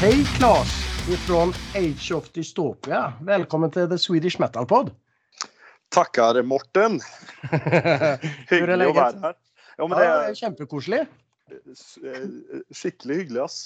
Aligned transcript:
Hej 0.00 0.24
Claes 0.38 0.68
ifrån 1.10 1.48
Age 1.74 2.12
of 2.14 2.30
Dystopia. 2.32 3.12
Välkommen 3.22 3.70
till 3.70 3.88
The 3.88 3.98
Swedish 3.98 4.40
Metal 4.40 4.66
Pod. 4.66 4.90
Tackar 5.88 6.42
Morten. 6.42 6.92
Hur 8.48 8.68
är 8.68 8.76
läget? 8.76 8.96
här. 8.96 9.34
Ja, 9.76 9.86
men 9.88 9.98
Ja, 9.98 10.04
det 10.04 10.04
är 10.24 10.30
är 10.30 10.34
kämpekoslig. 10.34 10.98
eh. 11.00 11.06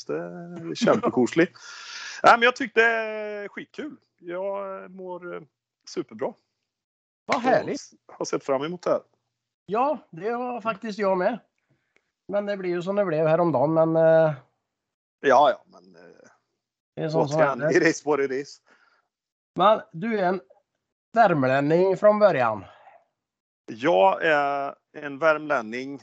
Det 0.06 0.14
är 0.14 0.74
Kämpekoslig. 0.74 1.48
Nej, 2.22 2.32
men 2.32 2.42
jag 2.42 2.56
tyckte 2.56 2.80
det 2.80 2.86
är 2.86 3.48
skitkul. 3.48 3.96
Jag 4.18 4.90
mår 4.90 5.34
eh, 5.34 5.42
superbra. 5.88 6.32
Vad 7.26 7.40
härligt. 7.42 7.80
Jag 8.08 8.14
har 8.14 8.24
sett 8.24 8.44
fram 8.44 8.62
emot 8.64 8.82
det 8.82 8.90
här. 8.90 9.00
Ja, 9.66 9.98
det 10.10 10.36
var 10.36 10.60
faktiskt 10.60 10.98
jag 10.98 11.18
med. 11.18 11.38
Men 12.28 12.46
det 12.46 12.56
blev 12.56 12.72
ju 12.72 12.82
som 12.82 12.96
det 12.96 13.04
blev 13.04 13.26
häromdagen. 13.26 13.74
Men 13.74 13.96
eh, 13.96 14.32
Ja, 15.22 15.50
ja, 15.50 15.64
men 15.66 15.96
eh, 15.96 16.19
det 16.94 17.02
är 17.02 17.08
sånt 17.08 17.30
som 17.30 17.40
händer. 17.40 17.76
it 17.76 17.82
is 17.82 18.06
what 18.06 18.20
it 18.20 18.30
is. 18.30 18.60
Men 19.54 19.80
du 19.92 20.18
är 20.18 20.24
en 20.24 20.40
värmlänning 21.12 21.96
från 21.96 22.18
början. 22.18 22.64
Jag 23.66 24.24
är 24.24 24.74
en 24.92 25.18
värmlänning 25.18 26.00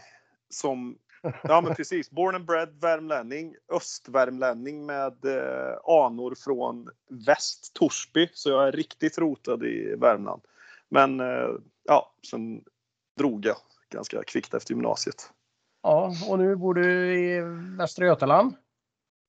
som, 0.49 0.97
ja 1.43 1.61
men 1.61 1.75
precis, 1.75 2.11
born 2.11 2.35
and 2.35 2.45
bred 2.45 2.77
värmlänning, 2.81 3.55
östvärmlänning 3.73 4.85
med 4.85 5.25
eh, 5.25 5.77
anor 5.83 6.35
från 6.35 6.89
väst, 7.09 7.73
Torsby, 7.73 8.29
så 8.33 8.49
jag 8.49 8.67
är 8.67 8.71
riktigt 8.71 9.17
rotad 9.17 9.63
i 9.63 9.95
Värmland. 9.95 10.41
Men 10.89 11.19
eh, 11.19 11.49
ja, 11.83 12.13
sen 12.29 12.63
drog 13.17 13.45
jag 13.45 13.57
ganska 13.89 14.23
kvickt 14.23 14.53
efter 14.53 14.73
gymnasiet. 14.73 15.31
Ja, 15.83 16.13
och 16.29 16.39
nu 16.39 16.55
bor 16.55 16.73
du 16.73 17.13
i 17.19 17.41
Västra 17.77 18.05
Götaland. 18.05 18.55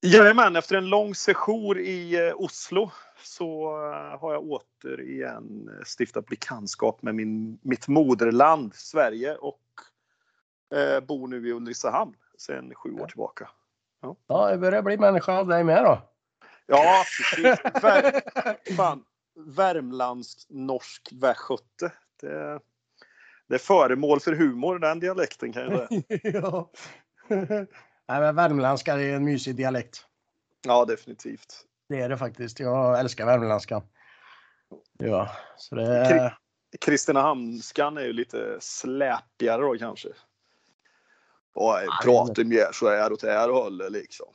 Jajamän, 0.01 0.55
efter 0.55 0.75
en 0.75 0.89
lång 0.89 1.15
sejour 1.15 1.79
i 1.79 2.27
eh, 2.27 2.33
Oslo 2.35 2.91
så 3.23 3.63
eh, 3.65 4.19
har 4.19 4.33
jag 4.33 4.43
återigen 4.43 5.69
eh, 5.69 5.85
stiftat 5.85 6.25
bekantskap 6.25 7.01
med 7.01 7.15
min, 7.15 7.59
mitt 7.61 7.87
moderland 7.87 8.75
Sverige 8.75 9.35
och 9.35 9.61
eh, 10.75 10.99
bor 10.99 11.27
nu 11.27 11.47
i 11.47 11.51
Ulricehamn 11.51 12.13
sedan 12.37 12.73
sju 12.75 12.93
år 12.93 13.07
tillbaka. 13.07 13.49
Ja, 14.27 14.51
det 14.51 14.57
börjar 14.57 14.81
bli 14.81 14.97
människa 14.97 15.39
av 15.39 15.47
dig 15.47 15.63
med 15.63 15.83
då. 15.83 16.01
Ja, 16.65 17.03
precis. 17.17 17.83
Vär, 17.83 18.21
fan, 18.75 19.03
värmlandskt-norsk 19.35 21.09
västgöte. 21.11 21.91
Det, 22.21 22.59
det 23.47 23.55
är 23.55 23.59
föremål 23.59 24.19
för 24.19 24.33
humor 24.33 24.79
den 24.79 24.99
dialekten 24.99 25.53
kan 25.53 25.63
jag 25.63 25.87
säga. 25.87 26.01
ja. 26.41 26.71
Nej, 28.09 28.19
men 28.21 28.35
värmländska 28.35 28.93
är 28.93 29.15
en 29.15 29.25
mysig 29.25 29.55
dialekt. 29.55 30.05
Ja, 30.65 30.85
definitivt. 30.85 31.65
Det 31.89 32.01
är 32.01 32.09
det 32.09 32.17
faktiskt. 32.17 32.59
Jag 32.59 32.99
älskar 32.99 33.25
värmländska. 33.25 33.81
Ja, 34.97 35.29
så 35.57 35.75
det 35.75 36.09
Kri- 36.09 36.77
Kristinehamnskan 36.81 37.97
är 37.97 38.01
ju 38.01 38.13
lite 38.13 38.57
släpigare 38.61 39.61
då 39.61 39.77
kanske. 39.77 40.09
Och 41.53 41.63
Ja, 41.63 41.99
pratar 42.03 42.43
mer 42.43 42.71
så 42.73 42.89
här 42.89 43.13
åt 43.13 43.21
det 43.21 43.31
här 43.31 43.49
hållet 43.49 43.91
liksom. 43.91 44.27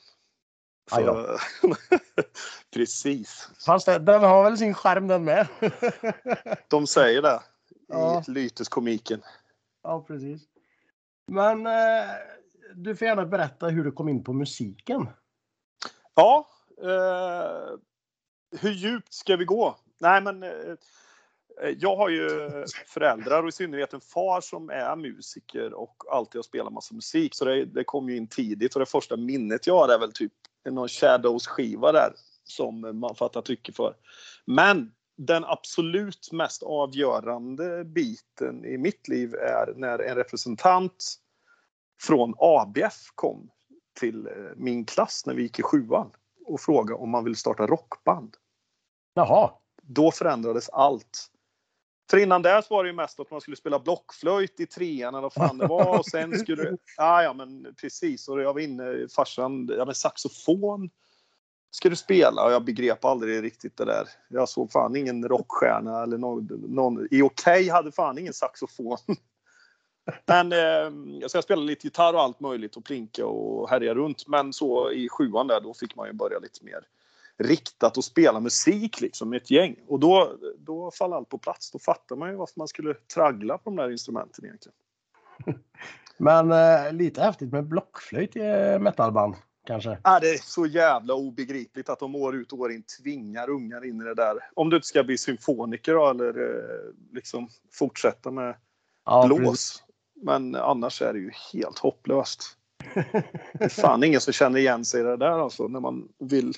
Så, 0.90 1.38
precis. 2.74 3.48
Fast 3.66 3.86
den 3.86 4.22
har 4.24 4.44
väl 4.44 4.58
sin 4.58 4.74
skärm 4.74 5.08
den 5.08 5.24
med. 5.24 5.46
De 6.68 6.86
säger 6.86 7.22
det 7.22 7.40
Ja. 7.88 8.24
i 8.28 8.30
lyteskomiken. 8.30 9.22
ja, 9.82 10.04
precis. 10.06 10.42
Men 11.26 11.66
eh, 11.66 12.10
du 12.74 12.96
får 12.96 13.08
gärna 13.08 13.26
berätta 13.26 13.66
hur 13.66 13.84
du 13.84 13.92
kom 13.92 14.08
in 14.08 14.24
på 14.24 14.32
musiken. 14.32 15.06
Ja, 16.14 16.48
eh, 16.82 17.78
hur 18.60 18.70
djupt 18.70 19.12
ska 19.12 19.36
vi 19.36 19.44
gå? 19.44 19.76
Nej, 20.00 20.22
men 20.22 20.42
eh, 20.42 20.50
jag 21.78 21.96
har 21.96 22.08
ju 22.08 22.50
föräldrar 22.86 23.42
och 23.42 23.48
i 23.48 23.52
synnerhet 23.52 23.92
en 23.92 24.00
far 24.00 24.40
som 24.40 24.70
är 24.70 24.96
musiker 24.96 25.74
och 25.74 25.96
alltid 26.10 26.38
har 26.38 26.42
spelat 26.42 26.72
massa 26.72 26.94
musik. 26.94 27.34
Så 27.34 27.44
det, 27.44 27.64
det 27.64 27.84
kom 27.84 28.08
ju 28.08 28.16
in 28.16 28.28
tidigt 28.28 28.74
och 28.74 28.80
det 28.80 28.86
första 28.86 29.16
minnet 29.16 29.66
jag 29.66 29.74
har 29.74 29.88
är 29.88 29.98
väl 29.98 30.12
typ 30.12 30.32
någon 30.70 30.88
Shadows 30.88 31.46
skiva 31.46 31.92
där 31.92 32.12
som 32.44 33.00
man 33.00 33.14
fattar 33.14 33.42
tycke 33.42 33.72
för. 33.72 33.96
Men 34.44 34.92
den 35.16 35.44
absolut 35.44 36.32
mest 36.32 36.62
avgörande 36.62 37.84
biten 37.84 38.64
i 38.64 38.78
mitt 38.78 39.08
liv 39.08 39.34
är 39.34 39.74
när 39.76 39.98
en 39.98 40.16
representant 40.16 41.23
från 42.02 42.34
ABF 42.38 43.10
kom 43.14 43.50
till 44.00 44.26
eh, 44.26 44.32
min 44.56 44.84
klass 44.84 45.26
när 45.26 45.34
vi 45.34 45.42
gick 45.42 45.58
i 45.58 45.62
sjuan 45.62 46.10
och 46.46 46.60
frågade 46.60 47.00
om 47.00 47.10
man 47.10 47.24
ville 47.24 47.36
starta 47.36 47.66
rockband. 47.66 48.36
Jaha. 49.14 49.50
Då 49.82 50.10
förändrades 50.10 50.68
allt. 50.68 51.30
För 52.10 52.16
innan 52.16 52.42
dess 52.42 52.70
var 52.70 52.84
det 52.84 52.90
ju 52.90 52.96
mest 52.96 53.20
att 53.20 53.30
man 53.30 53.40
skulle 53.40 53.56
spela 53.56 53.78
blockflöjt 53.78 54.60
i 54.60 54.66
trean 54.66 55.14
eller 55.14 55.22
vad 55.22 55.32
fan 55.32 55.58
det 55.58 55.66
var 55.66 55.98
och 55.98 56.06
sen 56.06 56.38
skulle 56.38 56.76
ja, 56.96 57.22
ja 57.22 57.32
men 57.32 57.74
precis 57.80 58.28
och 58.28 58.42
jag 58.42 58.54
var 58.54 58.60
inne 58.60 59.08
farsan, 59.16 59.68
ja 59.78 59.84
men 59.84 59.94
saxofon 59.94 60.90
ska 61.70 61.88
du 61.88 61.96
spela 61.96 62.44
och 62.44 62.52
jag 62.52 62.64
begrep 62.64 63.04
aldrig 63.04 63.42
riktigt 63.42 63.76
det 63.76 63.84
där. 63.84 64.08
Jag 64.28 64.48
såg 64.48 64.72
fan 64.72 64.96
ingen 64.96 65.28
rockstjärna 65.28 66.02
eller 66.02 66.18
någon, 66.18 66.46
någon 66.68 67.08
i 67.10 67.22
Okej 67.22 67.68
hade 67.68 67.92
fan 67.92 68.18
ingen 68.18 68.32
saxofon. 68.32 68.98
Men 70.26 70.52
eh, 70.52 71.28
så 71.28 71.36
jag 71.36 71.44
spelade 71.44 71.66
lite 71.66 71.86
gitarr 71.86 72.14
och 72.14 72.20
allt 72.20 72.40
möjligt 72.40 72.76
och 72.76 72.84
plinka 72.84 73.26
och 73.26 73.70
härja 73.70 73.94
runt. 73.94 74.28
Men 74.28 74.52
så 74.52 74.90
i 74.90 75.08
sjuan 75.08 75.46
där 75.46 75.60
då 75.60 75.74
fick 75.74 75.96
man 75.96 76.06
ju 76.06 76.12
börja 76.12 76.38
lite 76.38 76.64
mer 76.64 76.80
riktat 77.38 77.96
och 77.96 78.04
spela 78.04 78.40
musik 78.40 79.00
liksom 79.00 79.30
med 79.30 79.36
ett 79.36 79.50
gäng. 79.50 79.76
Och 79.86 80.00
då, 80.00 80.36
då 80.58 80.90
faller 80.90 81.16
allt 81.16 81.28
på 81.28 81.38
plats. 81.38 81.70
Då 81.70 81.78
fattar 81.78 82.16
man 82.16 82.30
ju 82.30 82.36
varför 82.36 82.54
man 82.56 82.68
skulle 82.68 82.94
traggla 82.94 83.58
på 83.58 83.70
de 83.70 83.76
där 83.76 83.90
instrumenten 83.90 84.44
egentligen. 84.44 84.76
Men 86.16 86.52
eh, 86.52 86.92
lite 86.92 87.22
häftigt 87.22 87.52
med 87.52 87.66
blockflöjt 87.66 88.36
i 88.36 88.40
eh, 88.40 88.78
metalband 88.78 89.34
kanske. 89.66 89.98
Ah, 90.02 90.20
det 90.20 90.30
är 90.30 90.38
så 90.38 90.66
jävla 90.66 91.14
obegripligt 91.14 91.88
att 91.88 91.98
de 91.98 92.14
år 92.14 92.36
ut 92.36 92.52
och 92.52 92.58
år 92.58 92.72
in 92.72 92.82
tvingar 92.82 93.50
ungar 93.50 93.84
in 93.84 94.00
i 94.00 94.04
det 94.04 94.14
där. 94.14 94.38
Om 94.54 94.70
du 94.70 94.76
inte 94.76 94.88
ska 94.88 95.04
bli 95.04 95.18
symfoniker 95.18 95.94
då, 95.94 96.10
eller 96.10 96.28
eh, 96.28 96.92
liksom 97.12 97.48
fortsätta 97.72 98.30
med 98.30 98.56
Ja, 99.04 99.26
blås. 99.26 99.83
Men 100.24 100.54
annars 100.54 101.02
är 101.02 101.12
det 101.12 101.18
ju 101.18 101.30
helt 101.52 101.78
hopplöst. 101.78 102.58
Det 103.54 103.64
är 103.64 103.68
fan 103.68 104.04
ingen 104.04 104.20
som 104.20 104.32
känner 104.32 104.58
igen 104.58 104.84
sig 104.84 105.00
i 105.00 105.04
det 105.04 105.16
där 105.16 105.38
alltså 105.38 105.68
när 105.68 105.80
man 105.80 106.08
vill 106.18 106.52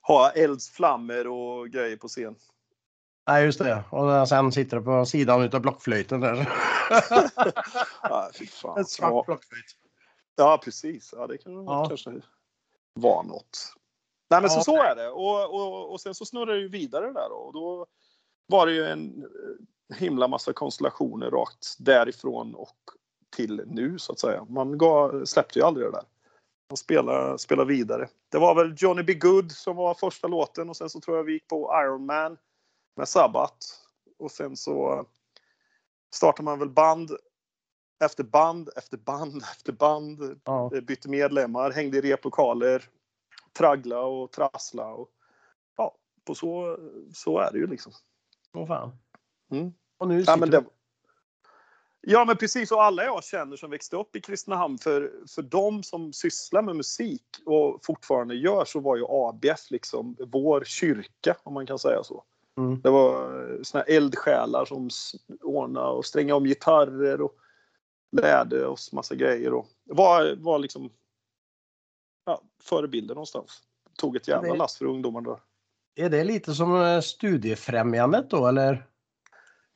ha 0.00 0.30
eldsflammor 0.30 1.26
och 1.26 1.68
grejer 1.70 1.96
på 1.96 2.08
scen. 2.08 2.34
Nej, 3.28 3.44
just 3.44 3.58
det. 3.58 3.84
Och 3.90 4.28
sen 4.28 4.52
sitter 4.52 4.76
det 4.76 4.82
på 4.82 5.06
sidan 5.06 5.42
utav 5.42 5.60
blockflöjten 5.60 6.20
där. 6.20 6.36
Fy 8.38 8.46
fan. 8.46 8.78
En 8.78 8.84
svart 8.84 9.10
Ja, 9.12 9.22
blockflöjt. 9.26 9.64
ja, 10.36 10.60
precis. 10.64 11.14
Ja, 11.16 11.26
det 11.26 11.38
kan 11.38 11.56
väl 11.56 11.64
Ja. 11.66 11.86
kanske 11.88 12.10
vara 12.94 13.22
något. 13.22 13.74
Nej, 14.30 14.40
men 14.40 14.50
så, 14.50 14.58
Ja. 14.58 14.62
så 14.62 14.82
är 14.82 14.96
det. 14.96 15.08
Och, 15.08 15.54
och, 15.54 15.92
och 15.92 16.00
sen 16.00 16.14
så 16.14 16.24
snurrar 16.24 16.54
det 16.54 16.60
ju 16.60 16.68
vidare 16.68 17.12
där 17.12 17.28
då. 17.28 17.34
Och 17.36 17.52
då 17.52 17.86
var 18.46 18.66
det 18.66 18.72
ju 18.72 18.86
en 18.86 19.26
himla 19.94 20.28
massa 20.28 20.52
konstellationer 20.52 21.30
rakt 21.30 21.76
därifrån 21.78 22.54
och 22.54 22.76
till 23.36 23.62
nu 23.66 23.98
så 23.98 24.12
att 24.12 24.18
säga. 24.18 24.46
Man 24.48 24.78
gav, 24.78 25.24
släppte 25.24 25.58
ju 25.58 25.64
aldrig 25.64 25.86
det 25.86 25.90
där. 25.90 26.04
Man 26.70 26.76
spelade, 26.76 27.38
spelade 27.38 27.68
vidare. 27.68 28.08
Det 28.28 28.38
var 28.38 28.54
väl 28.54 28.74
Johnny 28.78 29.02
B. 29.02 29.14
Good 29.14 29.52
som 29.52 29.76
var 29.76 29.94
första 29.94 30.28
låten 30.28 30.68
och 30.68 30.76
sen 30.76 30.90
så 30.90 31.00
tror 31.00 31.16
jag 31.16 31.24
vi 31.24 31.32
gick 31.32 31.48
på 31.48 31.70
Iron 31.84 32.06
Man 32.06 32.36
med 32.96 33.08
Sabbath. 33.08 33.66
Och 34.18 34.30
sen 34.30 34.56
så 34.56 35.06
startade 36.14 36.44
man 36.44 36.58
väl 36.58 36.70
band 36.70 37.10
efter 38.04 38.24
band 38.24 38.70
efter 38.76 38.96
band 38.96 39.42
efter 39.56 39.72
band. 39.72 40.40
Ja. 40.44 40.70
Eh, 40.74 40.80
Bytte 40.80 41.08
medlemmar, 41.08 41.70
hängde 41.70 41.98
i 41.98 42.00
replokaler, 42.00 42.84
traggla 43.52 44.00
och 44.00 44.32
trassla. 44.32 44.86
Och, 44.86 45.08
ja, 45.76 45.96
på 46.24 46.34
så, 46.34 46.78
så 47.14 47.38
är 47.38 47.52
det 47.52 47.58
ju 47.58 47.66
liksom. 47.66 47.92
Åh 48.54 48.66
fan. 48.66 48.98
Mm. 49.50 49.72
Och 49.98 50.08
nu 50.08 50.24
Ja 50.26 50.36
men, 50.36 50.50
det... 50.50 50.64
ja 52.00 52.24
men 52.24 52.36
precis, 52.36 52.72
och 52.72 52.82
alla 52.82 53.04
jag 53.04 53.24
känner 53.24 53.56
som 53.56 53.70
växte 53.70 53.96
upp 53.96 54.16
i 54.16 54.20
Kristinehamn, 54.20 54.78
för, 54.78 55.12
för 55.34 55.42
de 55.42 55.82
som 55.82 56.12
sysslar 56.12 56.62
med 56.62 56.76
musik 56.76 57.24
och 57.46 57.80
fortfarande 57.84 58.34
gör 58.34 58.64
så 58.64 58.80
var 58.80 58.96
ju 58.96 59.04
ABF 59.08 59.70
liksom 59.70 60.16
vår 60.26 60.64
kyrka 60.64 61.36
om 61.42 61.54
man 61.54 61.66
kan 61.66 61.78
säga 61.78 62.02
så. 62.02 62.24
Mm. 62.58 62.80
Det 62.80 62.90
var 62.90 63.40
eh, 63.50 63.62
såna 63.62 63.84
eldsjälar 63.84 64.64
som 64.64 64.88
ordnade 65.42 65.88
och 65.90 66.04
strängade 66.04 66.36
om 66.36 66.44
gitarrer 66.44 67.20
och 67.20 67.34
lärde 68.12 68.66
oss 68.66 68.92
massa 68.92 69.14
grejer 69.14 69.52
och 69.52 69.66
var, 69.84 70.36
var 70.36 70.58
liksom 70.58 70.90
ja, 72.26 72.42
förebilder 72.62 73.14
någonstans. 73.14 73.62
Tog 73.98 74.16
ett 74.16 74.28
jävla 74.28 74.52
Det- 74.52 74.58
last 74.58 74.78
för 74.78 74.84
ungdomarna 74.84 75.30
där. 75.30 75.40
Är 76.04 76.10
det 76.10 76.24
lite 76.24 76.54
som 76.54 76.82
eh, 76.82 77.00
studiefrämjandet 77.00 78.30
då 78.30 78.46
eller? 78.46 78.86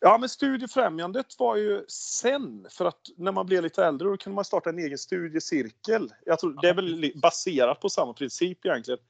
Ja, 0.04 0.19
men 0.19 0.28
studiefrämjandet 0.28 1.26
var 1.38 1.56
ju 1.56 1.84
sen, 1.88 2.66
för 2.70 2.84
att 2.84 3.00
när 3.16 3.32
man 3.32 3.46
blev 3.46 3.62
lite 3.62 3.84
äldre 3.84 4.08
då 4.08 4.16
kunde 4.16 4.34
man 4.34 4.44
starta 4.44 4.70
en 4.70 4.78
egen 4.78 4.99
studiecirkel. 4.99 6.12
Jag 6.25 6.38
tror 6.38 6.58
det 6.62 6.69
är 6.69 6.75
väl 6.75 7.12
baserat 7.22 7.81
på 7.81 7.88
samma 7.88 8.12
princip 8.12 8.66
egentligen. 8.66 9.00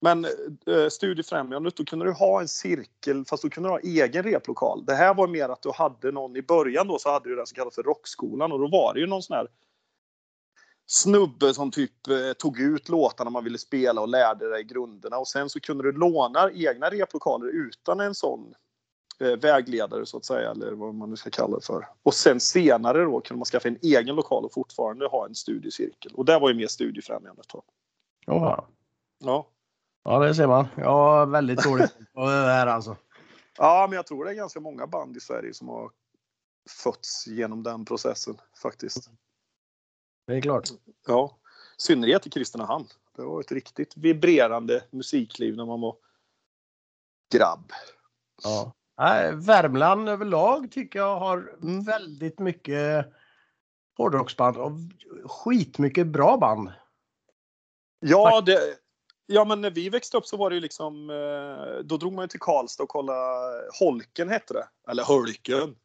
Men 0.00 0.24
eh, 0.66 0.88
Studiefrämjandet, 0.90 1.76
då 1.76 1.84
kunde 1.84 2.04
du 2.04 2.12
ha 2.12 2.40
en 2.40 2.48
cirkel 2.48 3.24
fast 3.24 3.42
då 3.42 3.50
kunde 3.50 3.68
du 3.68 3.72
ha 3.72 3.80
egen 3.80 4.22
replokal. 4.22 4.84
Det 4.86 4.94
här 4.94 5.14
var 5.14 5.28
mer 5.28 5.48
att 5.48 5.62
du 5.62 5.72
hade 5.72 6.12
någon 6.12 6.36
i 6.36 6.42
början 6.42 6.88
då 6.88 6.98
så 6.98 7.10
hade 7.10 7.28
du 7.28 7.36
den 7.36 7.46
som 7.46 7.56
kallas 7.56 7.74
för 7.74 7.82
rockskolan 7.82 8.52
och 8.52 8.58
då 8.58 8.68
var 8.68 8.94
det 8.94 9.00
ju 9.00 9.06
någon 9.06 9.22
sån 9.22 9.36
här 9.36 9.48
snubbe 10.86 11.54
som 11.54 11.70
typ 11.70 12.08
eh, 12.08 12.32
tog 12.32 12.60
ut 12.60 12.88
låtarna 12.88 13.30
man 13.30 13.44
ville 13.44 13.58
spela 13.58 14.00
och 14.00 14.08
lärde 14.08 14.50
dig 14.50 14.64
grunderna 14.64 15.18
och 15.18 15.28
sen 15.28 15.50
så 15.50 15.60
kunde 15.60 15.84
du 15.84 15.92
låna 15.92 16.50
egna 16.54 16.90
replokaler 16.90 17.48
utan 17.48 18.00
en 18.00 18.14
sån 18.14 18.54
vägledare 19.18 20.06
så 20.06 20.16
att 20.16 20.24
säga 20.24 20.50
eller 20.50 20.72
vad 20.72 20.94
man 20.94 21.10
nu 21.10 21.16
ska 21.16 21.30
kalla 21.30 21.56
det 21.56 21.66
för. 21.66 21.88
Och 22.02 22.14
sen 22.14 22.40
senare 22.40 23.04
då 23.04 23.20
kunde 23.20 23.38
man 23.38 23.44
skaffa 23.44 23.68
en 23.68 23.78
egen 23.82 24.16
lokal 24.16 24.44
och 24.44 24.52
fortfarande 24.52 25.06
ha 25.06 25.26
en 25.26 25.34
studiecirkel 25.34 26.12
och 26.14 26.24
det 26.24 26.38
var 26.38 26.48
ju 26.48 26.54
mer 26.54 26.66
studiefrämjandet. 26.66 27.48
Då. 27.48 27.62
Ja. 28.26 28.68
Ja. 29.18 29.46
ja, 30.04 30.18
det 30.18 30.34
ser 30.34 30.46
man. 30.46 30.66
Jag 30.76 30.90
har 30.90 31.26
väldigt 31.26 31.64
dåligt 31.64 31.96
på 32.14 32.20
det 32.20 32.30
här 32.30 32.66
alltså. 32.66 32.96
Ja, 33.58 33.86
men 33.90 33.96
jag 33.96 34.06
tror 34.06 34.24
det 34.24 34.30
är 34.30 34.34
ganska 34.34 34.60
många 34.60 34.86
band 34.86 35.16
i 35.16 35.20
Sverige 35.20 35.54
som 35.54 35.68
har 35.68 35.90
fötts 36.82 37.26
genom 37.26 37.62
den 37.62 37.84
processen 37.84 38.40
faktiskt. 38.62 39.10
Det 40.26 40.36
är 40.36 40.40
klart. 40.40 40.68
Ja, 41.06 41.38
i 41.78 41.82
synnerhet 41.82 42.26
i 42.26 42.30
Kristinehamn. 42.30 42.86
Det 43.16 43.22
var 43.22 43.40
ett 43.40 43.52
riktigt 43.52 43.96
vibrerande 43.96 44.84
musikliv 44.90 45.56
när 45.56 45.66
man 45.66 45.80
var 45.80 45.96
grabb. 47.34 47.72
Ja. 48.42 48.72
Nej, 48.98 49.32
Värmland 49.34 50.08
överlag 50.08 50.70
tycker 50.70 50.98
jag 50.98 51.18
har 51.18 51.56
väldigt 51.86 52.38
mycket 52.38 53.06
hårdrocksband 53.96 54.56
och 54.56 54.72
skitmycket 55.24 56.06
bra 56.06 56.36
band. 56.36 56.72
Ja, 58.00 58.40
det, 58.40 58.58
ja, 59.26 59.44
men 59.44 59.60
när 59.60 59.70
vi 59.70 59.88
växte 59.88 60.16
upp 60.16 60.26
så 60.26 60.36
var 60.36 60.50
det 60.50 60.54
ju 60.56 60.60
liksom, 60.60 61.10
eh, 61.10 61.84
då 61.84 61.96
drog 61.96 62.12
man 62.12 62.24
ju 62.24 62.28
till 62.28 62.40
Karlstad 62.40 62.82
och 62.82 62.88
kollade 62.88 63.62
Holken 63.80 64.28
hette 64.28 64.54
det. 64.54 64.68
Eller 64.90 65.04
Hölken. 65.04 65.76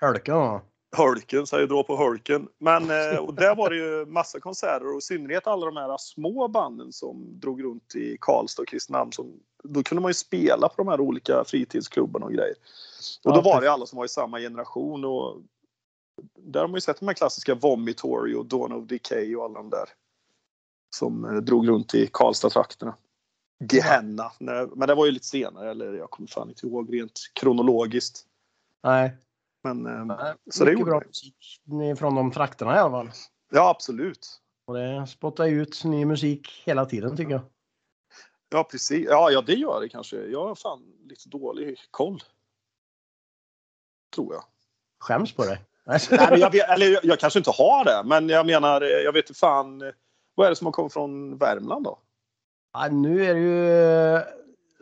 Hölken 0.00 0.34
ja. 0.34 0.62
Hölken, 0.96 1.46
säger 1.46 1.66
då 1.66 1.82
på 1.82 1.96
Hölken. 1.96 2.48
Men 2.58 2.90
eh, 2.90 3.18
och 3.18 3.34
där 3.34 3.54
var 3.54 3.70
det 3.70 3.76
ju 3.76 4.06
massa 4.06 4.40
konserter 4.40 4.92
och 4.92 4.98
i 4.98 5.00
synnerhet 5.00 5.46
alla 5.46 5.66
de 5.66 5.76
här 5.76 5.96
små 5.98 6.48
banden 6.48 6.92
som 6.92 7.40
drog 7.40 7.64
runt 7.64 7.94
i 7.94 8.16
Karlstad 8.20 8.62
och 8.62 8.68
Kristinehamn. 8.68 9.12
Som, 9.12 9.32
då 9.64 9.82
kunde 9.82 10.02
man 10.02 10.10
ju 10.10 10.14
spela 10.14 10.68
på 10.68 10.74
de 10.76 10.88
här 10.88 11.00
olika 11.00 11.44
fritidsklubbarna 11.46 12.26
och 12.26 12.32
grejer. 12.32 12.54
Och 13.24 13.34
då 13.34 13.40
var 13.40 13.60
det 13.60 13.72
alla 13.72 13.86
som 13.86 13.96
var 13.96 14.04
i 14.04 14.08
samma 14.08 14.38
generation 14.38 15.04
och 15.04 15.42
där 16.38 16.60
har 16.60 16.68
man 16.68 16.74
ju 16.74 16.80
sett 16.80 17.00
de 17.00 17.06
här 17.06 17.14
klassiska 17.14 17.54
Vomitory 17.54 18.34
och 18.34 18.46
Dawn 18.46 18.72
of 18.72 18.86
Decay 18.86 19.36
och 19.36 19.44
alla 19.44 19.54
de 19.54 19.70
där. 19.70 19.88
Som 20.90 21.24
eh, 21.24 21.32
drog 21.32 21.68
runt 21.68 21.94
i 21.94 22.06
Karlstad-trakterna. 22.12 22.94
Gehenna. 23.72 24.32
Men 24.76 24.88
det 24.88 24.94
var 24.94 25.06
ju 25.06 25.12
lite 25.12 25.26
senare, 25.26 25.70
eller 25.70 25.92
jag 25.92 26.10
kommer 26.10 26.28
fan 26.28 26.48
inte 26.48 26.66
ihåg 26.66 26.94
rent 26.94 27.20
kronologiskt. 27.32 28.26
Nej. 28.82 29.16
Men 29.62 29.86
eh, 29.86 30.04
Nej, 30.04 30.34
Så 30.50 30.64
det 30.64 30.72
gjorde 30.72 30.84
bra 30.84 31.02
musik 31.06 31.36
från 31.98 32.14
de 32.14 32.30
trakterna 32.32 32.76
i 32.76 32.78
alla 32.78 32.90
fall. 32.90 33.10
ja, 33.52 33.70
absolut. 33.70 34.40
Och 34.66 34.74
det 34.74 35.06
spottar 35.06 35.46
ut 35.46 35.84
ny 35.84 36.04
musik 36.04 36.62
hela 36.64 36.86
tiden 36.86 37.16
tycker 37.16 37.32
jag. 37.32 37.42
Ja, 38.48 38.64
precis. 38.64 39.06
Ja, 39.08 39.30
ja, 39.30 39.40
det 39.42 39.54
gör 39.54 39.80
det 39.80 39.88
kanske. 39.88 40.16
Jag 40.16 40.46
har 40.48 40.54
fan 40.54 40.82
lite 41.04 41.28
dålig 41.28 41.78
koll. 41.90 42.22
Tror 44.14 44.34
jag. 44.34 44.44
Skäms 45.00 45.32
på 45.34 45.44
dig. 45.44 45.64
Nej, 45.86 46.00
men 46.10 46.40
jag, 46.40 46.50
vet, 46.50 46.68
eller 46.68 46.86
jag, 46.86 47.04
jag 47.04 47.18
kanske 47.20 47.38
inte 47.38 47.50
har 47.50 47.84
det, 47.84 48.02
men 48.08 48.28
jag 48.28 48.46
menar, 48.46 48.80
eh, 48.82 48.88
jag 48.88 49.12
vet 49.12 49.28
inte 49.30 49.38
fan. 49.38 49.82
eh, 49.82 49.88
Vad 50.34 50.46
är 50.46 50.50
det 50.50 50.56
som 50.56 50.66
har 50.66 50.72
kommit 50.72 50.92
från 50.92 51.38
Värmland 51.38 51.84
då? 51.84 51.98
Ja, 52.72 52.88
nu 52.88 53.24
är 53.24 53.34
det 53.34 53.40
ju... 53.40 54.22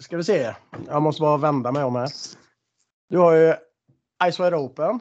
Ska 0.03 0.17
vi 0.17 0.25
se. 0.25 0.55
Jag 0.87 1.03
måste 1.03 1.21
bara 1.21 1.37
vända 1.37 1.73
mig 1.73 1.85
om 1.85 1.95
här. 1.97 2.09
Du 3.09 3.19
har 3.19 3.33
ju 3.35 3.55
Ice 4.25 4.41
Wide 4.41 4.57
Open. 4.57 5.01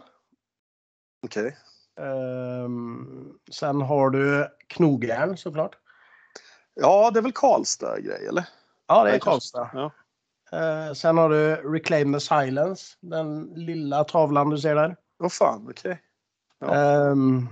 Okej. 1.25 1.57
Ehm, 1.99 3.33
sen 3.51 3.81
har 3.81 4.09
du 4.09 4.47
Knogjärn 4.67 5.37
såklart. 5.37 5.77
Ja, 6.73 7.11
det 7.11 7.19
är 7.19 7.23
väl 7.23 7.31
Karlstad 7.31 7.99
grej 8.01 8.27
eller? 8.27 8.47
Ja, 8.87 9.03
det 9.03 9.11
är 9.11 9.19
Karlstad. 9.19 9.69
Ja. 9.73 9.91
Eh, 10.51 10.93
sen 10.93 11.17
har 11.17 11.29
du 11.29 11.55
Reclaim 11.55 12.13
the 12.13 12.19
Silence. 12.19 12.97
Den 12.99 13.43
lilla 13.55 14.03
tavlan 14.03 14.49
du 14.49 14.57
ser 14.57 14.75
där. 14.75 14.95
Vad 15.17 15.31
fan, 15.33 15.67
okej. 15.69 16.01
Ja. 16.59 16.75
Ehm, 16.75 17.47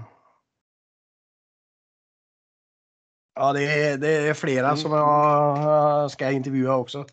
ja, 3.35 3.53
det 3.53 3.63
är, 3.63 3.97
det 3.97 4.09
är 4.27 4.33
flera 4.33 4.65
Mm. 4.67 4.77
som 4.77 4.91
jag 4.91 6.11
ska 6.11 6.31
intervjua 6.31 6.75
också. 6.75 7.05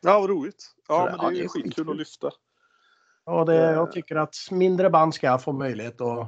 Ja, 0.00 0.20
vad 0.20 0.30
roligt. 0.30 0.74
Ja, 0.88 0.94
Så, 0.98 1.04
men 1.04 1.18
det 1.18 1.24
ja, 1.24 1.30
är 1.30 1.34
det 1.34 1.44
är 1.44 1.48
skitkul. 1.48 1.90
att 1.90 1.96
lyfta. 1.96 2.30
Och 3.30 3.46
det, 3.46 3.54
Eh. 3.68 3.72
jag 3.72 3.92
tycker 3.92 4.16
att 4.16 4.36
mindre 4.50 4.90
band 4.90 5.14
ska 5.14 5.38
få 5.38 5.52
möjlighet 5.52 6.00
och, 6.00 6.26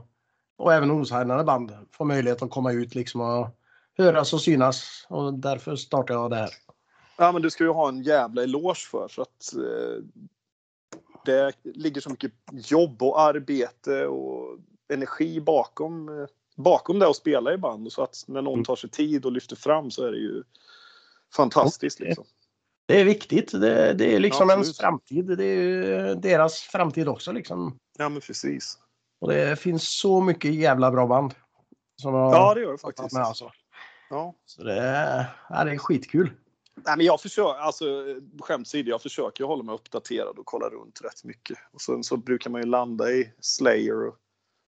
och 0.58 0.72
även 0.72 0.90
osignade 0.90 1.44
band 1.44 1.72
få 1.92 2.04
möjlighet 2.04 2.42
att 2.42 2.50
komma 2.50 2.72
ut 2.72 2.94
liksom 2.94 3.20
och 3.20 3.48
höras 3.98 4.32
och 4.32 4.40
synas. 4.40 5.06
Och 5.08 5.34
därför 5.34 5.76
startar 5.76 6.14
jag 6.14 6.30
det 6.30 6.36
här. 6.36 6.50
Ja, 7.18 7.32
men 7.32 7.42
du 7.42 7.50
ska 7.50 7.64
ju 7.64 7.70
ha 7.70 7.88
en 7.88 8.02
jävla 8.02 8.42
eloge 8.42 8.88
för, 8.90 9.08
för 9.08 9.22
att 9.22 9.54
eh, 9.54 10.04
det 11.24 11.52
ligger 11.64 12.00
så 12.00 12.10
mycket 12.10 12.32
jobb 12.52 13.02
och 13.02 13.20
arbete 13.20 14.06
och 14.06 14.58
energi 14.92 15.40
bakom, 15.40 16.08
eh, 16.08 16.26
bakom 16.56 16.98
det 16.98 17.08
att 17.08 17.16
spela 17.16 17.52
i 17.54 17.58
band. 17.58 17.92
Så 17.92 18.02
att 18.02 18.24
när 18.26 18.42
någon 18.42 18.54
Mm. 18.54 18.64
tar 18.64 18.76
sig 18.76 18.90
tid 18.90 19.24
och 19.26 19.32
lyfter 19.32 19.56
fram 19.56 19.90
så 19.90 20.06
är 20.06 20.12
det 20.12 20.18
ju 20.18 20.42
fantastiskt. 21.36 22.00
Liksom. 22.00 22.24
Det 22.92 23.00
är 23.00 23.04
viktigt. 23.04 23.52
Det, 23.52 23.92
det 23.94 24.14
är 24.14 24.20
liksom 24.20 24.48
Ja, 24.48 24.54
ens 24.54 24.78
framtid. 24.78 25.26
Det 25.38 25.44
är 25.44 26.14
deras 26.14 26.58
framtid 26.60 27.08
också 27.08 27.32
liksom. 27.32 27.78
Ja, 27.98 28.08
men 28.08 28.20
precis. 28.20 28.78
Och 29.20 29.28
det 29.32 29.56
finns 29.58 29.98
så 29.98 30.20
mycket 30.20 30.54
jävla 30.54 30.90
bra 30.90 31.06
band. 31.06 31.34
Som 32.02 32.14
jag 32.14 32.32
Ja, 32.34 32.54
det 32.54 32.60
gör 32.60 32.72
det 32.72 32.78
faktiskt. 32.78 33.12
med 33.12 33.22
alltså. 33.22 33.50
Ja. 34.10 34.34
Så 34.44 34.64
det, 34.64 34.80
är- 34.80 35.24
ja, 35.48 35.64
det 35.64 35.70
är 35.70 35.78
skitkul. 35.78 36.30
Nej, 36.74 36.96
men 36.96 37.06
jag 37.06 37.20
försöker, 37.20 37.60
alltså 37.60 37.84
skämt 38.40 38.66
åsido, 38.66 38.90
jag 38.90 39.02
försöker 39.02 39.44
hålla 39.44 39.62
mig 39.62 39.74
uppdaterad 39.74 40.38
och 40.38 40.46
kolla 40.46 40.68
runt 40.68 41.00
rätt 41.04 41.24
mycket. 41.24 41.58
Och 41.72 41.80
sen 41.80 42.04
så 42.04 42.16
brukar 42.16 42.50
man 42.50 42.60
ju 42.60 42.66
landa 42.66 43.10
i 43.10 43.32
Slayer 43.40 44.06
och 44.08 44.14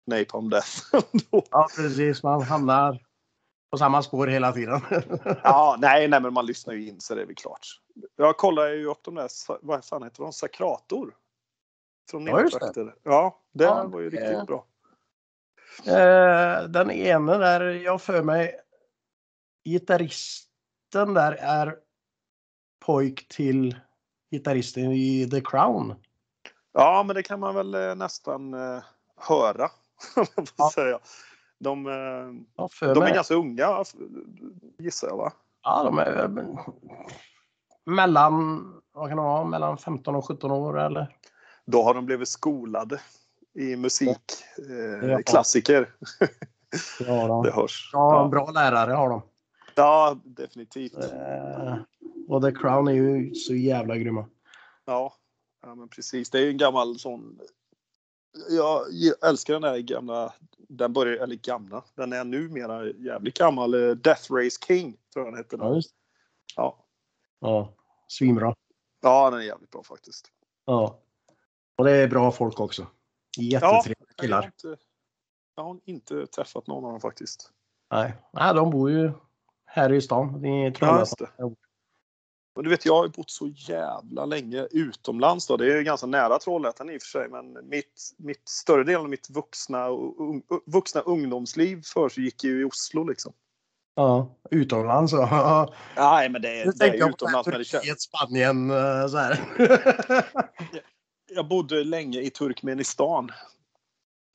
Napalm 0.08 0.50
Death. 0.50 0.70
Ja, 1.52 1.68
precis. 1.78 2.24
Man 2.24 2.42
hamnar 2.42 3.00
på 3.74 3.78
samma 3.78 4.04
spår 4.04 4.28
hela 4.28 4.52
tiden. 4.52 4.82
ja, 5.44 5.78
nej, 5.80 6.08
nej, 6.08 6.22
men 6.22 6.34
man 6.34 6.46
lyssnar 6.46 6.74
ju 6.74 6.88
in 6.88 7.02
så 7.02 7.16
det 7.16 7.22
är 7.22 7.26
väl 7.26 7.36
klart. 7.36 7.68
Jag 8.16 8.38
kollar 8.38 8.68
ju 8.68 8.86
upp 8.86 9.04
de 9.04 9.16
där, 9.16 9.30
vad 9.62 9.86
fan 9.86 10.04
heter 10.04 10.24
de, 10.24 10.34
Sakrator? 10.34 11.16
Från 12.10 12.26
Ja, 12.26 12.42
just 12.42 12.60
det. 12.60 12.94
Ja, 13.04 13.40
det 13.52 13.64
Ja, 13.64 13.88
var 13.88 14.00
ju 14.00 14.10
riktigt 14.10 14.48
bra. 14.48 14.66
Eh, 15.86 16.64
den 16.64 16.92
ene 16.92 17.38
där, 17.38 17.62
jag 17.62 18.02
för 18.02 18.24
mig, 18.24 18.60
gitarristen 19.66 21.14
där 21.14 21.32
är 21.32 21.76
pojk 22.86 23.28
till 23.28 23.76
gitarristen 24.32 24.92
i 24.92 25.30
The 25.30 25.42
Crown. 25.42 25.96
Ja, 26.74 27.04
men 27.08 27.16
det 27.16 27.24
kan 27.24 27.40
man 27.40 27.56
väl 27.56 27.74
eh, 27.74 27.96
nästan 27.96 28.54
eh, 28.54 28.84
höra. 29.16 29.70
Ja. 30.58 30.72
säga. 30.76 31.00
De, 31.64 31.88
eh, 31.88 32.68
för 32.72 32.96
de 32.96 33.04
är 33.04 33.14
ganska 33.14 33.34
unga 33.36 33.84
gissar 34.78 35.08
jag 35.08 35.18
va? 35.18 35.34
ja, 35.64 35.84
de 35.84 35.98
är 36.00 36.24
eh, 36.24 36.56
mellan, 37.86 38.64
vad 38.94 39.08
kan 39.10 39.18
det 39.18 39.24
vara, 39.24 39.46
mellan 39.46 39.78
15 39.78 40.16
och 40.16 40.28
17 40.28 40.52
år 40.52 40.80
eller? 40.80 41.18
Då 41.66 41.84
har 41.84 41.94
de 41.94 42.06
blivit 42.06 42.28
skolade 42.28 43.00
i 43.54 43.76
musik. 43.76 44.20
Eh, 44.70 45.10
Ja. 45.10 45.20
Klassiker. 45.26 45.90
Ja, 47.08 47.28
de, 47.28 47.44
Det 47.44 47.52
hörs. 47.52 47.90
ja, 47.94 48.22
Ja, 48.24 48.28
bra 48.28 48.52
lärare 48.52 48.92
har 48.94 49.10
de. 49.10 49.22
ja 49.76 50.18
definitivt. 50.24 50.94
Eh, 50.98 51.76
och 52.28 52.42
The 52.44 52.52
Crown 52.52 52.88
är 52.88 52.92
ju 52.92 53.36
så 53.36 53.56
jävla 53.56 53.98
grymma. 53.98 54.26
Ja. 54.86 55.14
ja, 55.62 55.76
men 55.76 55.90
precis. 55.90 56.30
Det 56.30 56.38
är 56.38 56.42
ju 56.42 56.50
en 56.50 56.58
gammal 56.58 57.00
sån. 57.00 57.40
Jag 58.50 58.86
älskar 59.30 59.54
den 59.54 59.62
där 59.62 59.78
gamla. 59.80 60.34
Den 60.58 60.94
börjar, 60.94 61.24
eller 61.24 61.36
gamla. 61.36 61.84
Den 61.96 62.14
är 62.14 62.24
numera 62.24 62.86
jävligt 62.86 63.38
gammal. 63.38 63.74
eh, 63.74 63.96
Death 63.96 64.34
Race 64.34 64.58
King 64.68 64.98
tror 65.14 65.26
jag 65.26 65.34
den 65.34 65.38
heter. 65.38 65.58
Ja, 65.58 65.76
just 65.76 65.96
Ja. 66.56 66.86
Ja, 67.40 67.74
svinbra. 68.08 68.56
ja, 69.02 69.30
den 69.30 69.40
är 69.40 69.44
jävligt 69.44 69.72
bra 69.72 69.84
faktiskt. 69.84 70.32
Ja. 70.66 71.00
Och 71.76 71.86
det 71.86 71.92
är 71.92 72.08
bra 72.08 72.32
folk 72.32 72.60
också. 72.60 72.88
Jättetrevliga 73.38 73.96
Jag 74.00 74.06
har, 74.08 74.24
killar. 74.24 74.46
inte, 74.46 74.78
jag 75.56 75.64
har 75.64 75.80
inte 75.86 76.28
träffat 76.28 76.68
någon 76.68 76.86
av 76.86 76.92
dem 76.92 77.02
faktiskt. 77.02 77.52
Nej. 77.92 78.14
Nej, 78.34 78.54
de 78.54 78.70
bor 78.70 78.92
ju 78.92 79.12
här 79.66 79.94
i 79.94 80.02
stan. 80.02 80.46
I 80.46 80.66
Ja, 80.66 80.72
Trollhättan. 80.74 81.28
det. 81.38 81.56
Men 82.56 82.64
du 82.64 82.70
vet, 82.70 82.86
jag 82.86 82.96
har 82.96 83.08
bott 83.08 83.32
så 83.32 83.48
jävla 83.48 84.26
länge 84.26 84.68
utomlands. 84.72 85.48
Då. 85.48 85.58
Det 85.58 85.74
är 85.74 85.78
ju 85.78 85.84
ganska 85.84 86.08
nära 86.08 86.40
Trollhättan 86.40 86.90
i 86.90 86.98
och 86.98 87.02
för 87.02 87.08
sig, 87.08 87.30
men 87.30 87.70
mitt, 87.70 88.14
mitt 88.18 88.50
större 88.50 88.84
delen 88.84 89.02
av 89.02 89.10
mitt 89.10 89.30
vuxna, 89.30 89.88
un, 89.90 90.42
vuxna 90.66 91.02
ungdomsliv 91.02 91.82
för 91.94 92.20
gick 92.20 92.44
ju 92.44 92.62
i 92.62 92.64
Oslo. 92.64 93.04
Liksom. 93.04 93.34
Ja, 93.96 94.36
utomlands. 94.52 95.14
Ja. 95.14 95.74
Nej, 95.96 96.30
men 96.30 96.42
det, 96.42 96.80
det 96.80 96.86
är 96.86 97.10
utomlands. 97.10 97.48
Men 97.48 97.60
det 97.60 97.66
Turkiet, 97.66 98.02
Spanien 98.02 98.72
eh, 98.72 99.08
så 99.08 99.18
här. 99.18 99.40
jag 101.36 101.48
bodde 101.48 101.84
länge 101.84 102.22
i 102.22 102.30
Turkmenistan. 102.30 103.32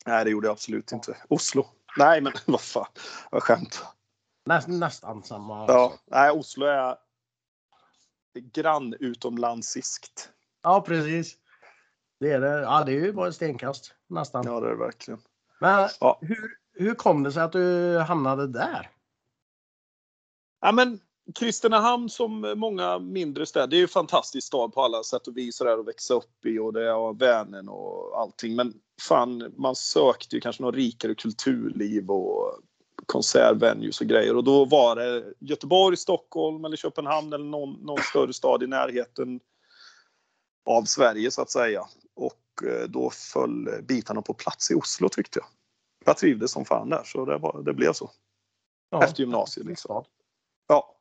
Nej, 0.06 0.24
det 0.24 0.30
gjorde 0.30 0.46
jag 0.46 0.52
absolut 0.52 0.92
inte. 0.92 1.16
Oslo. 1.28 1.66
Nej, 1.98 2.20
men 2.20 2.32
vad 2.46 2.60
fan. 2.60 2.86
Jag 3.30 3.42
skämt. 3.42 3.84
Näst, 4.46 4.68
nästan 4.68 5.22
samma. 5.22 5.66
Ja, 5.66 5.92
nej, 6.10 6.30
Oslo 6.30 6.66
är 6.66 6.96
grann 8.34 8.94
utomlandsiskt. 9.00 10.30
ja, 10.62 10.80
precis. 10.86 11.36
Det 12.20 12.32
är 12.32 12.40
det. 12.40 12.60
Ja, 12.60 12.84
det 12.86 12.92
är 12.92 13.00
ju 13.00 13.12
bara 13.12 13.28
ett 13.28 13.34
stenkast 13.34 13.94
nästan. 14.08 14.46
Ja, 14.46 14.60
det 14.60 14.66
är 14.66 14.70
det 14.70 14.76
verkligen. 14.76 15.20
Men 15.60 15.88
Ja. 16.00 16.18
hur, 16.22 16.56
hur 16.72 16.94
kom 16.94 17.22
det 17.22 17.32
sig 17.32 17.42
att 17.42 17.52
du 17.52 17.98
hamnade 17.98 18.46
där? 18.46 18.90
Ja, 20.60 20.72
men 20.72 21.00
Kristinehamn 21.34 22.08
som 22.08 22.54
många 22.56 22.98
mindre 22.98 23.46
städer, 23.46 23.66
det 23.66 23.76
är 23.76 23.78
ju 23.78 23.82
en 23.82 23.88
fantastisk 23.88 24.46
stad 24.46 24.72
på 24.72 24.82
alla 24.82 25.02
sätt 25.02 25.26
och 25.28 25.36
vis 25.36 25.56
sådär 25.56 25.78
att 25.78 25.86
växa 25.88 26.14
upp 26.14 26.46
i 26.46 26.58
och 26.58 26.72
det 26.72 26.88
är 26.88 27.18
Vänern 27.18 27.68
och 27.68 28.20
allting. 28.20 28.56
Men 28.56 28.74
fan, 29.08 29.54
man 29.56 29.76
sökte 29.76 30.36
ju 30.36 30.40
kanske 30.40 30.62
något 30.62 30.74
rikare 30.74 31.14
kulturliv 31.14 32.10
och 32.10 32.60
konsertvenues 33.08 34.00
och 34.00 34.06
grejer 34.06 34.36
och 34.36 34.44
då 34.44 34.64
var 34.64 34.96
det 34.96 35.24
Göteborg, 35.38 35.96
Stockholm 35.96 36.64
eller 36.64 36.76
Köpenhamn 36.76 37.32
eller 37.32 37.44
någon, 37.44 37.72
någon 37.72 37.98
större 38.02 38.32
stad 38.32 38.62
i 38.62 38.66
närheten 38.66 39.40
av 40.66 40.84
Sverige 40.84 41.30
så 41.30 41.42
att 41.42 41.50
säga. 41.50 41.86
Och 42.14 42.68
eh, 42.68 42.88
då 42.88 43.10
föll 43.10 43.68
bitarna 43.82 44.22
på 44.22 44.34
plats 44.34 44.70
i 44.70 44.74
Oslo 44.74 45.08
tyckte 45.08 45.38
jag. 45.38 45.48
Jag 46.04 46.16
trivdes 46.16 46.50
som 46.52 46.64
fan 46.64 46.88
där 46.88 47.02
så 47.04 47.24
det, 47.24 47.38
var, 47.38 47.62
det 47.62 47.74
blev 47.74 47.92
så. 47.92 48.10
Ja, 48.90 49.04
Efter 49.04 49.20
gymnasiet 49.20 49.66
liksom. 49.66 50.04
Ja, 50.66 50.98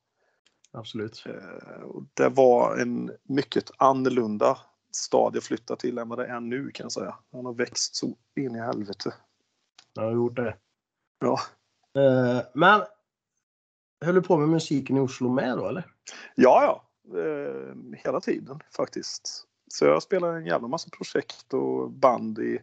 Absolut. 0.72 1.24
Eh, 1.26 2.02
det 2.14 2.30
var 2.30 2.78
en 2.78 3.12
mycket 3.24 3.72
annorlunda 3.78 4.58
stad 4.92 5.36
jag 5.36 5.44
flyttade 5.44 5.80
till 5.80 5.98
än 5.98 6.10
vad 6.10 6.20
det 6.20 6.28
är 6.28 6.40
nu 6.40 6.72
kan 6.72 6.84
jag 6.84 6.92
säga. 6.92 7.16
Han 7.32 7.46
har 7.46 7.54
växt 7.54 7.96
så 7.96 8.08
in 8.36 8.56
i 8.56 8.60
helvete. 8.60 9.14
Jag 9.94 10.04
har 10.04 10.12
gjort 10.12 10.36
det. 10.36 10.58
Ja. 11.20 11.40
Eh, 11.98 12.42
Men 12.54 12.82
höll 14.06 14.16
du 14.16 14.22
på 14.22 14.38
med 14.38 14.50
musiken 14.50 14.98
i 14.98 15.00
Oslo 15.00 15.30
med 15.30 15.58
då 15.58 15.68
eller? 15.68 15.92
Ja, 16.36 16.64
ja. 16.64 16.84
Eh, 17.20 17.76
hela 18.04 18.22
tiden 18.22 18.60
faktiskt. 18.76 19.44
Så 19.68 19.86
jag 19.86 20.04
spelar 20.04 20.34
en 20.34 20.46
jävla 20.46 20.68
massa 20.68 20.90
projekt 20.90 21.54
och 21.54 21.92
band 21.92 22.40
i 22.40 22.60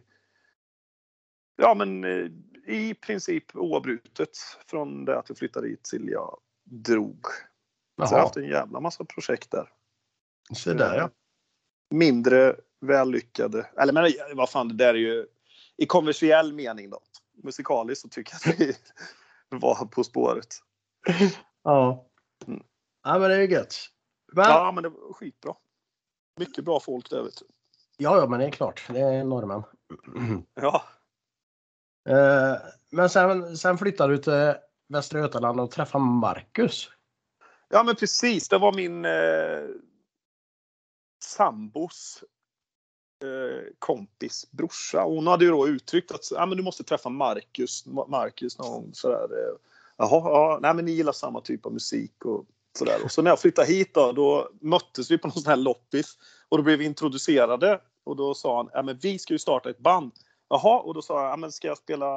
Ja 1.55 1.73
men 1.73 2.03
eh, 2.03 2.31
i 2.67 2.93
princip 2.93 3.55
oavbrutet 3.55 4.37
från 4.67 5.05
det 5.05 5.19
att 5.19 5.29
jag 5.29 5.37
flyttade 5.37 5.67
dit 5.67 5.83
till 5.83 6.09
jag 6.09 6.39
drog. 6.63 7.25
Så 7.25 8.01
jag 8.01 8.05
har 8.05 8.17
Jaha, 8.17 8.21
haft 8.21 8.37
en 8.37 8.47
jävla 8.47 8.79
massa 8.79 9.05
projekt 9.05 9.51
där. 9.51 9.69
se 10.55 10.73
där 10.73 10.97
ja. 10.97 11.09
mindre 11.89 12.55
vällyckade. 12.81 13.69
Eller 13.77 13.93
men 13.93 14.11
vad 14.37 14.49
fan, 14.49 14.67
det 14.67 14.73
där 14.73 14.93
är 14.93 14.97
ju 14.97 15.27
i 15.77 15.85
kommersiell 15.85 16.53
mening 16.53 16.89
då. 16.89 16.99
Musikaliskt 17.43 18.01
så 18.01 18.09
tycker 18.09 18.37
jag 18.43 18.53
att 18.53 18.59
vi 18.59 18.75
var 19.49 19.85
på 19.85 20.03
spåret. 20.03 20.47
Ja. 21.63 22.05
Mm. 22.47 22.63
Ja 23.03 23.19
men 23.19 23.29
det 23.29 23.35
är 23.35 23.39
ju 23.41 23.47
gött. 23.53 23.75
Men, 24.33 24.45
Ja, 24.45 24.71
men 24.71 24.83
det 24.83 24.89
var 24.89 25.13
skitbra. 25.13 25.55
Mycket 26.39 26.63
bra 26.65 26.79
folk 26.79 27.09
där 27.09 27.23
vet 27.23 27.37
du. 27.37 27.45
ja, 27.97 28.17
ja 28.17 28.27
men 28.27 28.39
det 28.39 28.45
är 28.45 28.51
klart. 28.51 28.83
Det 28.89 28.99
är 28.99 29.23
norrmän. 29.23 29.63
Ja, 30.53 30.83
Eh, 32.09 32.55
Men 32.89 33.09
sen, 33.09 33.57
sen 33.57 33.77
flyttade 33.77 34.13
du 34.13 34.17
till 34.17 34.53
Västra 34.87 35.19
Götaland 35.19 35.59
och 35.59 35.71
träffade 35.71 36.03
Marcus. 36.03 36.89
ja 37.69 37.83
men 37.83 37.95
precis. 37.95 38.49
Det 38.49 38.57
var 38.57 38.73
min 38.73 39.05
eh, 39.05 39.69
sambos 41.23 42.23
Eh, 43.25 43.63
kompis 43.79 44.51
brorsa. 44.51 45.03
Hon 45.03 45.27
hade 45.27 45.45
ju 45.45 45.51
då 45.51 45.67
uttryckt 45.67 46.11
att 46.11 46.31
ah, 46.35 46.45
men 46.45 46.57
du 46.57 46.63
måste 46.63 46.83
träffa 46.83 47.09
Marcus, 47.09 47.85
Marcus 48.07 48.57
någon 48.57 48.71
gång. 48.71 48.89
Sådär. 48.93 49.23
Eh, 49.23 49.57
jaha, 49.97 50.29
ja, 50.29 50.59
nej, 50.61 50.73
men 50.73 50.85
ni 50.85 50.91
gillar 50.91 51.11
samma 51.11 51.41
typ 51.41 51.65
av 51.65 51.73
musik 51.73 52.25
och 52.25 52.45
sådär. 52.77 52.97
Och 53.03 53.11
så 53.11 53.21
när 53.21 53.31
jag 53.31 53.39
flyttade 53.39 53.67
hit 53.67 53.93
då, 53.93 54.11
då 54.11 54.49
möttes 54.61 55.11
vi 55.11 55.17
på 55.17 55.27
någon 55.27 55.41
sån 55.41 55.49
här 55.49 55.57
loppis 55.57 56.17
och 56.49 56.57
då 56.57 56.63
blev 56.63 56.79
vi 56.79 56.85
introducerade 56.85 57.81
och 58.03 58.15
då 58.15 58.33
sa 58.33 58.57
han, 58.57 58.69
ja 58.73 58.83
men 58.83 58.97
vi 58.97 59.19
ska 59.19 59.33
ju 59.33 59.39
starta 59.39 59.69
ett 59.69 59.79
band. 59.79 60.11
Jaha, 60.49 60.79
och 60.79 60.93
då 60.93 61.01
sa 61.01 61.21
jag, 61.21 61.31
ja 61.31 61.37
men 61.37 61.51
ska 61.51 61.67
jag 61.67 61.77
spela 61.77 62.07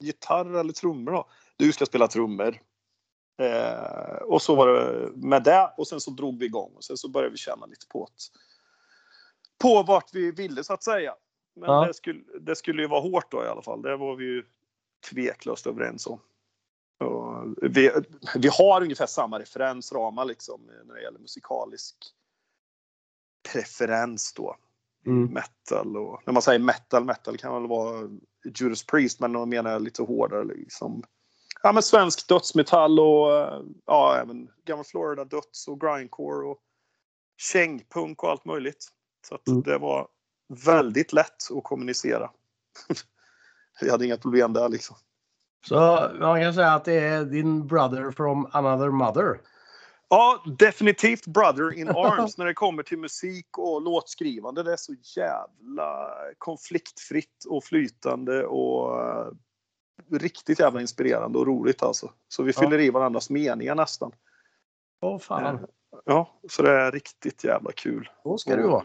gitarr 0.00 0.54
eller 0.54 0.72
trummor 0.72 1.12
då? 1.12 1.28
Du 1.56 1.72
ska 1.72 1.86
spela 1.86 2.08
trummor. 2.08 2.58
Eh, 3.38 4.16
och 4.22 4.42
så 4.42 4.54
var 4.54 4.68
det 4.68 5.10
med 5.16 5.42
det 5.42 5.70
och 5.76 5.88
sen 5.88 6.00
så 6.00 6.10
drog 6.10 6.38
vi 6.38 6.46
igång 6.46 6.72
och 6.76 6.84
sen 6.84 6.96
så 6.96 7.08
började 7.08 7.32
vi 7.32 7.36
känna 7.38 7.66
lite 7.66 7.86
på 7.88 8.04
att, 8.04 8.30
på 9.62 9.82
vart 9.82 10.14
vi 10.14 10.30
ville 10.30 10.64
så 10.64 10.72
att 10.72 10.82
säga. 10.82 11.14
Men 11.56 11.70
Ja. 11.70 11.86
det, 11.86 11.94
skulle, 11.94 12.22
det 12.40 12.56
skulle 12.56 12.82
ju 12.82 12.88
vara 12.88 13.00
hårt 13.00 13.30
då 13.30 13.44
i 13.44 13.48
alla 13.48 13.62
fall. 13.62 13.82
Det 13.82 13.96
var 13.96 14.16
vi 14.16 14.24
ju 14.24 14.44
tveklöst 15.10 15.66
överens 15.66 16.06
om. 16.06 16.20
Vi, 17.62 17.90
vi 18.36 18.48
har 18.48 18.82
ungefär 18.82 19.06
samma 19.06 19.38
referensramar 19.38 20.24
liksom 20.24 20.70
när 20.84 20.94
det 20.94 21.02
gäller 21.02 21.18
musikalisk 21.18 21.96
preferens 23.52 24.32
då. 24.34 24.56
Mm. 25.06 25.32
Metal 25.32 25.96
och 25.96 26.22
när 26.26 26.32
man 26.32 26.42
säger 26.42 26.58
metal, 26.58 27.04
metal 27.04 27.36
kan 27.36 27.54
väl 27.54 27.68
vara 27.68 28.08
Judas 28.58 28.86
Priest 28.86 29.20
men 29.20 29.32
då 29.32 29.46
menar 29.46 29.70
jag 29.70 29.82
lite 29.82 30.02
hårdare 30.02 30.44
liksom. 30.44 31.02
Ja 31.62 31.72
men 31.72 31.82
svensk 31.82 32.28
dödsmetall 32.28 33.00
och 33.00 33.62
ja 33.86 34.18
även 34.22 34.50
gammal 34.64 34.84
Florida 34.84 35.24
döds 35.24 35.68
och 35.68 35.80
grindcore 35.80 36.46
och 36.46 36.58
kängpunk 37.36 38.22
och 38.22 38.30
allt 38.30 38.44
möjligt. 38.44 38.88
Så 39.28 39.38
Mm. 39.48 39.62
det 39.62 39.78
var 39.78 40.08
väldigt 40.66 41.12
lätt 41.12 41.50
att 41.56 41.64
kommunicera. 41.64 42.30
Vi 43.80 43.90
hade 43.90 44.06
inga 44.06 44.16
problem 44.16 44.52
där 44.52 44.68
liksom. 44.68 44.96
Så 45.68 46.10
man 46.20 46.40
kan 46.40 46.54
säga 46.54 46.72
att 46.72 46.84
det 46.84 46.92
är 46.98 47.24
din 47.24 47.66
brother 47.66 48.10
from 48.10 48.48
another 48.52 48.90
mother. 48.90 49.40
Ja, 50.08 50.42
definitivt 50.58 51.26
brother 51.26 51.74
in 51.74 51.88
arms 51.96 52.38
när 52.38 52.44
det 52.46 52.54
kommer 52.54 52.82
till 52.82 52.98
musik 52.98 53.58
och 53.58 53.82
låtskrivande. 53.82 54.62
Det 54.62 54.72
är 54.72 54.76
så 54.76 54.94
jävla 55.16 56.10
konfliktfritt 56.38 57.44
och 57.48 57.64
flytande 57.64 58.46
och 58.46 59.02
eh, 59.08 59.26
riktigt 60.10 60.58
jävla 60.60 60.80
inspirerande 60.80 61.38
och 61.38 61.46
roligt 61.46 61.82
alltså. 61.82 62.12
Så 62.28 62.42
vi 62.42 62.52
Ja. 62.56 62.60
fyller 62.60 62.78
i 62.80 62.90
varandras 62.90 63.30
meningar 63.30 63.74
nästan. 63.74 64.12
Åh 65.00 65.18
fan, 65.18 65.66
Ja, 66.04 66.30
så 66.50 66.62
det 66.62 66.70
är 66.70 66.92
riktigt 66.92 67.44
jävla 67.44 67.72
kul. 67.72 68.08
så 68.22 68.38
ska 68.38 68.56
det 68.56 68.66
vara. 68.66 68.84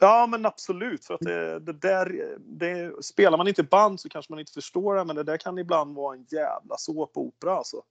Ja, 0.00 0.26
men 0.26 0.46
absolut. 0.46 1.04
För 1.04 1.14
att 1.14 1.20
det, 1.20 1.58
det 1.58 1.72
där, 1.72 2.36
det, 2.38 3.04
spelar 3.04 3.38
man 3.38 3.48
inte 3.48 3.62
band 3.62 4.00
så 4.00 4.08
kanske 4.08 4.32
man 4.32 4.40
inte 4.40 4.52
förstår 4.52 4.94
det, 4.94 5.04
men 5.04 5.16
det 5.16 5.22
där 5.22 5.36
kan 5.36 5.58
ibland 5.58 5.96
vara 5.96 6.16
en 6.16 6.26
jävla 6.30 6.76
såpopera 6.76 7.56
alltså. 7.56 7.82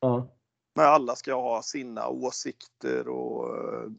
Ja. 0.00 0.28
Men 0.74 0.86
alla 0.86 1.16
ska 1.16 1.34
ha 1.34 1.62
sina 1.62 2.08
åsikter 2.08 3.08
och 3.08 3.56
eh, 3.56 3.90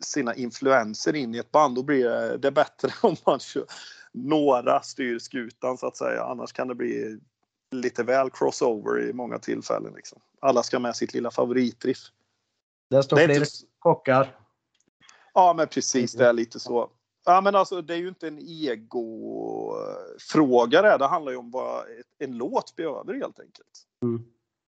sina 0.00 0.34
influenser 0.34 1.16
in 1.16 1.34
i 1.34 1.38
ett 1.38 1.52
band. 1.52 1.74
Då 1.74 1.82
blir 1.82 2.38
det, 2.38 2.50
bättre 2.50 2.92
om 3.02 3.16
man 3.26 3.38
kör 3.38 3.64
några 4.12 4.80
styr 4.80 5.18
skutan 5.18 5.78
så 5.78 5.86
att 5.86 5.96
säga. 5.96 6.24
Annars 6.24 6.52
kan 6.52 6.68
det 6.68 6.74
bli 6.74 7.18
lite 7.70 8.02
väl 8.02 8.30
crossover 8.30 9.08
i 9.08 9.12
många 9.12 9.38
tillfällen. 9.38 9.92
Liksom. 9.94 10.20
Alla 10.40 10.62
ska 10.62 10.78
med 10.78 10.96
sitt 10.96 11.14
lilla 11.14 11.30
favoritriff. 11.30 11.98
Där 12.90 13.02
står 13.02 13.16
Det 13.16 13.24
fler 13.24 13.34
inte, 13.34 13.50
kockar. 13.78 14.39
Ja 15.34 15.54
men 15.56 15.68
precis, 15.68 16.12
det 16.12 16.26
är 16.26 16.32
lite 16.32 16.60
så. 16.60 16.90
Ja 17.24 17.40
men 17.40 17.54
alltså 17.54 17.82
det 17.82 17.94
är 17.94 17.98
ju 17.98 18.08
inte 18.08 18.28
en 18.28 18.38
egofråga 19.48 20.82
det. 20.82 20.98
Det 20.98 21.06
handlar 21.06 21.32
ju 21.32 21.38
om 21.38 21.50
vad 21.50 21.84
en 22.18 22.36
låt 22.36 22.76
behöver 22.76 23.14
helt 23.14 23.40
enkelt. 23.40 23.86
Mm. 24.02 24.24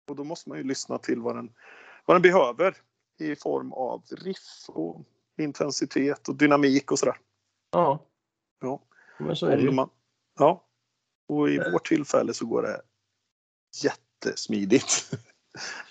Och 0.09 0.15
då 0.15 0.23
måste 0.23 0.49
man 0.49 0.57
ju 0.57 0.63
lyssna 0.63 0.97
till 0.97 1.19
vad 1.21 1.35
den, 1.35 1.53
vad 2.05 2.15
den 2.15 2.21
behöver 2.21 2.77
i 3.19 3.35
form 3.35 3.73
av 3.73 4.03
riff 4.11 4.65
och 4.67 5.05
intensitet 5.37 6.27
och 6.27 6.35
dynamik 6.35 6.91
och 6.91 6.99
sådär. 6.99 7.17
Ja, 7.71 7.99
Ja. 8.61 8.81
men 9.19 9.35
så 9.35 9.45
är 9.45 9.57
det 9.57 9.63
ju. 9.63 9.71
man, 9.71 9.89
ja. 10.39 10.63
Och 11.27 11.49
i 11.49 11.57
vårt 11.71 11.87
tillfälle 11.87 12.33
så 12.33 12.45
går 12.45 12.61
det 12.61 12.81
jättesmidigt. 13.83 15.11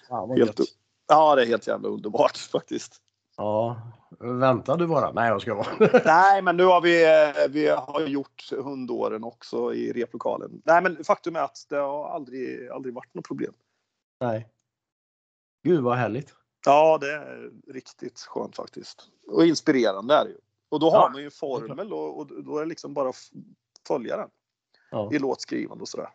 Ja, 0.09 0.35
Helt, 0.37 0.61
ja, 1.07 1.35
det 1.35 1.43
är 1.43 1.47
helt 1.47 1.67
jävla 1.67 1.89
underbart 1.89 2.37
faktiskt. 2.53 3.01
Ja, 3.37 3.81
vänta 4.19 4.77
du 4.77 4.87
bara. 4.87 5.13
Nej, 5.13 5.29
jag 5.29 5.43
ska 5.43 5.55
vara. 5.55 5.67
Nej, 6.05 6.43
men 6.43 6.57
nu 6.57 6.65
har 6.65 6.81
vi, 6.81 7.05
eh, 7.05 7.49
vi 7.51 7.69
har 7.69 8.01
gjort 8.01 8.53
hundåren 8.53 9.25
också 9.25 9.75
i 9.75 9.93
replokalen. 9.93 10.63
Nej, 10.65 10.83
men 10.83 11.05
faktum 11.05 11.37
är 11.37 11.41
att 11.41 11.67
det 11.69 11.77
har 11.77 12.09
aldrig, 12.09 12.69
aldrig 12.69 12.95
varit 12.95 13.15
något 13.15 13.27
problem. 13.27 13.53
Nej. 14.21 14.49
Gud 15.63 15.81
vad 15.81 15.97
härligt. 15.97 16.35
Ja, 16.67 16.99
det 17.01 17.13
är 17.13 17.51
riktigt 17.73 18.21
skönt 18.21 18.57
faktiskt. 18.57 19.09
Och 19.27 19.47
inspirerande 19.47 20.15
är 20.15 20.25
det 20.25 20.31
ju. 20.31 20.39
Och 20.69 20.81
då 20.81 20.87
Ja, 20.87 21.01
har 21.01 21.11
man 21.11 21.21
ju 21.21 21.25
en 21.25 21.31
formel 21.31 21.93
och, 21.93 22.19
och 22.19 22.27
då 22.45 22.57
är 22.59 22.63
det 22.63 22.69
liksom 22.69 22.95
bara 22.95 23.09
att 23.09 23.31
följa 23.87 24.17
den 24.17 24.31
Ja. 24.91 25.11
i 25.13 25.19
låtskrivande 25.19 25.83
och 25.83 25.89
sådär. 25.89 26.09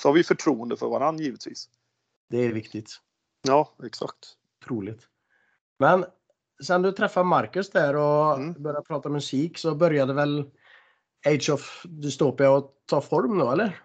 Så 0.00 0.08
har 0.08 0.14
vi 0.14 0.24
förtroende 0.24 0.76
för 0.76 0.88
varandra 0.88 1.24
givetvis. 1.24 1.70
Det 2.28 2.38
är 2.38 2.52
viktigt. 2.52 3.00
Ja, 3.42 3.72
exakt. 3.84 4.36
Otroligt. 4.64 5.08
Men 5.78 6.04
sen 6.62 6.82
du 6.82 6.92
träffade 6.92 7.24
Marcus 7.24 7.70
där 7.70 7.96
och 7.96 8.34
Mm. 8.34 8.62
började 8.62 8.86
prata 8.86 9.08
musik 9.08 9.58
så 9.58 9.74
började 9.74 10.12
väl 10.12 10.44
Age 11.26 11.50
of 11.50 11.82
Dystopia 11.84 12.56
att 12.56 12.72
ta 12.86 13.00
form 13.00 13.38
då, 13.38 13.50
eller? 13.50 13.80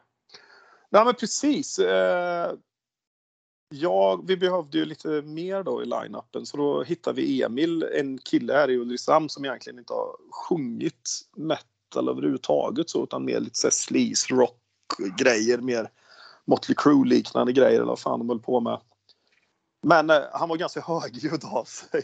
Ja, 0.89 1.03
men 1.05 1.13
precis. 1.13 1.79
Eh, 1.79 2.53
ja, 3.69 4.21
vi 4.27 4.37
behövde 4.37 4.77
ju 4.77 4.85
lite 4.85 5.07
mer 5.21 5.63
då 5.63 5.83
i 5.83 5.85
line-upen 5.85 6.45
så 6.45 6.57
då 6.57 6.83
hittade 6.83 7.15
vi 7.15 7.43
Emil, 7.43 7.83
en 7.83 8.17
kille 8.17 8.53
här 8.53 8.69
i 8.69 8.77
Ulricehamn 8.77 9.29
som 9.29 9.45
egentligen 9.45 9.79
inte 9.79 9.93
har 9.93 10.15
sjungit 10.31 11.09
metal 11.35 12.09
överhuvudtaget 12.09 12.89
så 12.89 13.03
utan 13.03 13.25
mer 13.25 13.39
lite 13.39 13.57
så 13.57 13.67
här 13.67 13.71
sleaze 13.71 14.33
rock 14.33 14.57
grejer, 15.17 15.57
mer 15.57 15.89
Motley 16.45 16.75
Crue 16.75 17.05
liknande 17.07 17.53
grejer 17.53 17.75
eller 17.75 17.85
vad 17.85 17.99
fan 17.99 18.19
de 18.19 18.29
höll 18.29 18.39
på 18.39 18.59
med. 18.59 18.79
Men 19.83 20.09
eh, 20.09 20.21
han 20.33 20.49
var 20.49 20.57
ganska 20.57 20.81
högljudd 20.81 21.43
av 21.45 21.63
sig. 21.63 22.03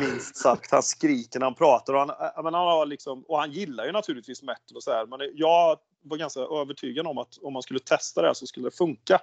Minst 0.00 0.36
sagt. 0.36 0.70
Han 0.70 0.82
skriker 0.82 1.38
när 1.38 1.46
han 1.46 1.54
pratar 1.54 1.94
och 1.94 2.00
han, 2.00 2.10
eh, 2.10 2.42
men 2.42 2.54
han 2.54 2.66
har 2.66 2.86
liksom, 2.86 3.22
och 3.22 3.38
han 3.38 3.52
gillar 3.52 3.86
ju 3.86 3.92
naturligtvis 3.92 4.42
metal 4.42 4.76
och 4.76 4.82
så 4.82 4.90
här. 4.90 5.06
Men 5.06 5.20
jag 5.34 5.78
var 6.02 6.16
ganska 6.16 6.40
övertygad 6.40 7.06
om 7.06 7.18
att 7.18 7.38
om 7.42 7.52
man 7.52 7.62
skulle 7.62 7.80
testa 7.80 8.20
det 8.20 8.26
här 8.26 8.34
så 8.34 8.46
skulle 8.46 8.66
det 8.66 8.76
funka. 8.76 9.20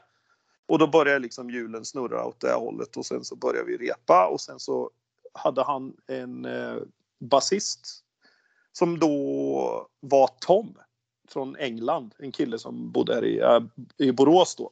Och 0.66 0.80
då 0.80 0.88
började 0.88 1.20
liksom 1.20 1.50
hjulen 1.50 1.86
snurra 1.86 2.26
åt 2.26 2.40
det 2.40 2.54
hållet 2.54 2.98
och 2.98 3.06
sen 3.06 3.24
så 3.24 3.36
började 3.36 3.66
vi 3.66 3.78
repa 3.78 4.28
och 4.28 4.42
sen 4.42 4.60
så 4.60 4.90
hade 5.34 5.64
han 5.64 5.94
en 6.08 6.46
eh, 6.46 6.78
basist 7.20 8.04
som 8.72 9.00
då 9.00 9.88
var 10.00 10.30
Tom 10.40 10.78
från 11.30 11.56
England. 11.56 12.16
En 12.20 12.32
kille 12.32 12.60
som 12.60 12.92
bodde 12.92 13.14
här 13.14 13.26
i, 13.26 13.40
äh, 13.40 13.60
i 13.98 14.12
Borås 14.12 14.56
då. 14.56 14.72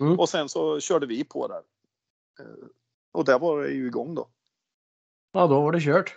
Mm. 0.00 0.18
Och 0.18 0.28
sen 0.28 0.48
så 0.48 0.80
körde 0.80 1.06
vi 1.06 1.24
på 1.24 1.48
där. 1.48 1.62
Eh, 2.40 2.66
och 3.12 3.24
där 3.24 3.38
var 3.38 3.62
det 3.62 3.70
ju 3.70 3.86
igång 3.86 4.14
då. 4.14 4.28
Ja, 5.34 5.46
då 5.46 5.60
var 5.60 5.72
det 5.72 5.80
kört. 5.80 6.16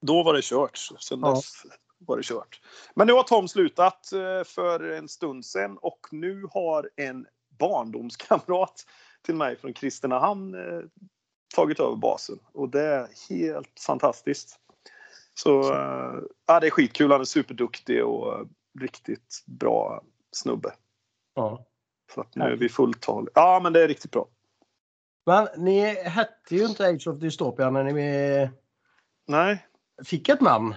Då 0.00 0.22
var 0.22 0.34
det 0.34 0.44
kört. 0.44 0.76
Sen 0.76 1.20
Ja. 1.22 1.30
dess 1.30 1.52
var 1.98 2.16
det 2.16 2.22
kört. 2.22 2.60
Men 2.94 3.06
nu 3.06 3.12
har 3.12 3.22
Tom 3.22 3.48
slutat 3.48 4.12
eh, 4.12 4.44
för 4.44 4.90
en 4.90 5.08
stund 5.08 5.46
sedan 5.46 5.78
och 5.78 6.06
nu 6.10 6.46
har 6.50 6.90
en 6.96 7.26
barndomskamrat 7.58 8.86
till 9.22 9.34
mig 9.34 9.56
från 9.56 9.72
Kristinehamn 9.72 10.54
eh, 10.54 10.80
tagit 11.54 11.80
över 11.80 11.96
basen. 11.96 12.38
Och 12.52 12.68
det 12.68 12.82
är 12.82 13.08
helt 13.28 13.80
fantastiskt. 13.86 14.58
Så 15.34 15.72
eh, 15.74 16.20
ja, 16.46 16.60
det 16.60 16.66
är 16.66 16.70
skitkul. 16.70 17.10
Han 17.10 17.20
är 17.20 17.24
superduktig 17.24 18.04
och 18.04 18.46
riktigt 18.80 19.44
bra 19.46 20.02
snubbe. 20.32 20.74
Ja. 21.34 21.66
Så 22.14 22.20
att 22.20 22.34
nu 22.34 22.44
är 22.44 22.56
vi 22.56 22.68
fulltal. 22.68 23.28
Ja, 23.34 23.60
men 23.62 23.72
det 23.72 23.82
är 23.82 23.88
riktigt 23.88 24.10
bra. 24.10 24.28
Men 25.26 25.48
ni 25.56 25.80
hette 25.94 26.56
ju 26.56 26.64
inte 26.64 26.86
Age 26.86 27.06
of 27.08 27.18
Dystopia 27.18 27.70
när 27.70 27.84
ni 27.84 28.50
Nej, 29.26 29.66
fick 30.04 30.28
ett 30.28 30.40
namn. 30.40 30.74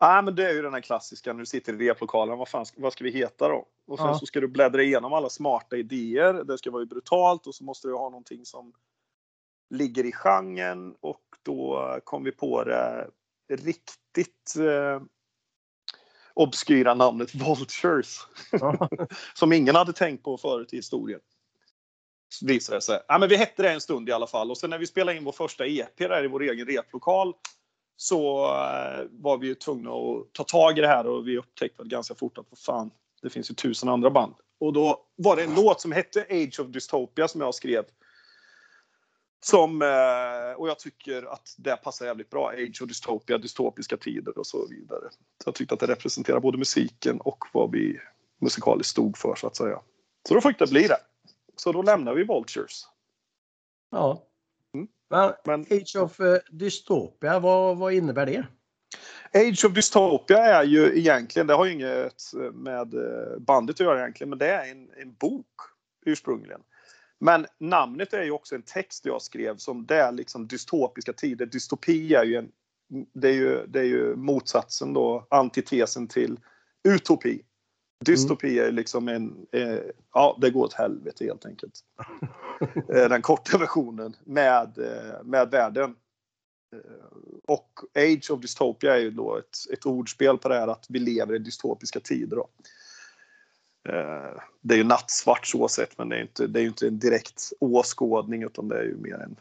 Nej, 0.00 0.22
men 0.22 0.34
det 0.34 0.48
är 0.48 0.52
ju 0.52 0.62
den 0.62 0.74
här 0.74 0.80
klassiska 0.80 1.32
när 1.32 1.40
du 1.40 1.46
sitter 1.46 1.82
i 1.82 1.88
replokalen. 1.88 2.38
Vad, 2.38 2.48
fan, 2.48 2.66
vad 2.76 2.92
ska 2.92 3.04
vi 3.04 3.10
heta 3.10 3.48
då? 3.48 3.66
Och 3.86 3.98
sen 3.98 4.06
Ja. 4.06 4.18
så 4.18 4.26
ska 4.26 4.40
du 4.40 4.48
bläddra 4.48 4.82
igenom 4.82 5.12
alla 5.12 5.28
smarta 5.28 5.76
idéer. 5.76 6.44
Det 6.44 6.58
ska 6.58 6.70
vara 6.70 6.82
ju 6.82 6.86
brutalt 6.86 7.46
och 7.46 7.54
så 7.54 7.64
måste 7.64 7.88
du 7.88 7.94
ha 7.94 8.10
någonting 8.10 8.44
som 8.44 8.72
ligger 9.70 10.04
i 10.06 10.12
genren 10.12 10.94
och 11.00 11.22
då 11.42 11.98
kom 12.04 12.24
vi 12.24 12.32
på 12.32 12.64
det 12.64 13.10
riktigt 13.48 14.56
eh, 14.58 15.02
obskyra 16.34 16.94
namnet 16.94 17.34
Vultures. 17.34 18.26
Ja. 18.52 18.88
som 19.34 19.52
ingen 19.52 19.74
hade 19.74 19.92
tänkt 19.92 20.24
på 20.24 20.38
förut 20.38 20.72
i 20.72 20.76
historien. 20.76 21.20
Visade 22.42 22.76
det 22.76 22.82
sig. 22.82 23.00
Ja, 23.08 23.18
men 23.18 23.28
vi 23.28 23.36
hette 23.36 23.62
det 23.62 23.70
en 23.70 23.80
stund 23.80 24.08
i 24.08 24.12
alla 24.12 24.26
fall 24.26 24.50
och 24.50 24.58
sen 24.58 24.70
när 24.70 24.78
vi 24.78 24.86
spelade 24.86 25.18
in 25.18 25.24
vår 25.24 25.32
första 25.32 25.66
EP 25.66 25.98
där 25.98 26.24
i 26.24 26.28
vår 26.28 26.42
egen 26.42 26.66
replokal 26.66 27.34
så 27.96 28.44
eh, 28.44 29.04
var 29.10 29.38
vi 29.38 29.46
ju 29.46 29.54
tvungna 29.54 29.90
att 29.90 30.32
ta 30.32 30.44
tag 30.44 30.78
i 30.78 30.80
det 30.80 30.86
här 30.86 31.06
och 31.06 31.28
vi 31.28 31.38
upptäckte 31.38 31.82
ganska 31.84 32.14
fort 32.14 32.38
att 32.38 32.46
vad 32.50 32.58
fan, 32.58 32.90
det 33.22 33.30
finns 33.30 33.50
ju 33.50 33.54
tusen 33.54 33.88
andra 33.88 34.10
band. 34.10 34.34
Och 34.60 34.72
då 34.72 35.06
var 35.16 35.36
det 35.36 35.42
en 35.42 35.54
låt 35.54 35.80
som 35.80 35.92
hette 35.92 36.20
Age 36.30 36.60
of 36.60 36.66
Dystopia 36.66 37.28
som 37.28 37.40
jag 37.40 37.54
skrev. 37.54 37.84
Som, 39.44 39.82
eh, 39.82 40.52
och 40.56 40.68
jag 40.68 40.78
tycker 40.78 41.32
att 41.32 41.54
det 41.58 41.76
passar 41.76 42.06
jävligt 42.06 42.30
bra. 42.30 42.48
Age 42.48 42.82
of 42.82 42.88
Dystopia, 42.88 43.38
dystopiska 43.38 43.96
tider 43.96 44.38
och 44.38 44.46
så 44.46 44.66
vidare. 44.66 45.08
Så 45.44 45.48
jag 45.48 45.54
tyckte 45.54 45.74
att 45.74 45.80
det 45.80 45.86
representerar 45.86 46.40
både 46.40 46.58
musiken 46.58 47.20
och 47.20 47.44
vad 47.52 47.70
vi 47.70 48.00
musikaliskt 48.40 48.90
stod 48.90 49.18
för 49.18 49.34
så 49.34 49.46
att 49.46 49.56
säga. 49.56 49.80
Så 50.28 50.34
då 50.34 50.40
fick 50.40 50.58
det 50.58 50.70
bli 50.70 50.86
det. 50.86 50.98
Så 51.56 51.72
då 51.72 51.82
lämnar 51.82 52.14
vi 52.14 52.24
Vultures. 52.24 52.86
ja. 53.90 54.22
Mm. 54.74 54.88
Men 55.10 55.32
Men 55.44 55.60
Age 55.60 55.96
of 55.96 56.20
eh, 56.20 56.38
Dystopia, 56.50 57.38
vad, 57.38 57.76
vad 57.78 57.92
innebär 57.92 58.26
det? 58.26 58.46
Age 59.34 59.64
of 59.64 59.72
Dystopia 59.72 60.38
är 60.38 60.64
ju 60.64 60.98
egentligen, 60.98 61.46
det 61.46 61.54
har 61.54 61.64
ju 61.66 61.72
inget 61.72 62.22
med 62.52 62.94
eh, 62.94 63.38
bandet 63.38 63.76
att 63.76 63.80
göra 63.80 64.00
egentligen, 64.00 64.28
men 64.28 64.38
det 64.38 64.48
är 64.48 64.70
en, 64.70 64.90
en 64.96 65.14
bok 65.14 65.46
ursprungligen. 66.06 66.60
Men 67.18 67.46
namnet 67.58 68.12
är 68.12 68.22
ju 68.22 68.30
också 68.30 68.54
en 68.54 68.62
text 68.62 69.06
jag 69.06 69.22
skrev 69.22 69.56
som 69.56 69.86
det 69.86 69.96
är 69.96 70.12
liksom 70.12 70.46
dystopiska 70.48 71.12
tider. 71.12 71.46
Dystopi 71.46 72.14
är 72.14 72.24
ju, 72.24 72.36
en, 72.36 72.48
det 73.12 73.28
är 73.28 73.32
ju, 73.32 73.66
det 73.66 73.80
är 73.80 73.84
ju 73.84 74.16
motsatsen 74.16 74.92
då, 74.92 75.26
antitesen 75.30 76.08
till 76.08 76.40
utopi. 76.88 77.42
Dystopi 78.04 78.58
är 78.58 78.72
liksom 78.72 79.08
en, 79.08 79.46
eh, 79.52 79.78
ja 80.14 80.38
det 80.40 80.50
går 80.50 80.64
åt 80.64 80.72
helvete 80.72 81.24
helt 81.24 81.46
enkelt. 81.46 81.80
Eh, 82.88 83.08
Den 83.08 83.22
korta 83.22 83.58
versionen 83.58 84.16
med, 84.24 84.78
eh, 84.78 85.22
med 85.24 85.50
världen. 85.50 85.96
Eh, 86.72 87.06
Och 87.44 87.80
Age 87.94 88.30
of 88.30 88.40
Dystopia 88.40 88.94
är 88.94 89.00
ju 89.00 89.10
då 89.10 89.36
ett, 89.36 89.56
ett 89.72 89.86
ordspel 89.86 90.38
på 90.38 90.48
det 90.48 90.54
här 90.54 90.68
att 90.68 90.86
vi 90.88 90.98
lever 90.98 91.34
i 91.34 91.38
dystopiska 91.38 92.00
tider. 92.00 92.36
Då. 92.36 92.48
Det 94.60 94.74
är 94.74 94.78
ju 94.78 94.84
nattsvart 94.84 95.46
så 95.46 95.68
sett 95.68 95.98
men 95.98 96.08
det 96.08 96.14
är 96.16 96.18
ju 96.18 96.22
inte, 96.24 96.46
det 96.46 96.58
är 96.58 96.62
ju 96.62 96.68
inte 96.68 96.86
en 96.86 96.98
direkt 96.98 97.52
åskådning 97.60 98.42
utan 98.42 98.68
det 98.68 98.78
är 98.78 98.82
ju 98.84 98.96
mer 98.96 99.14
en 99.18 99.40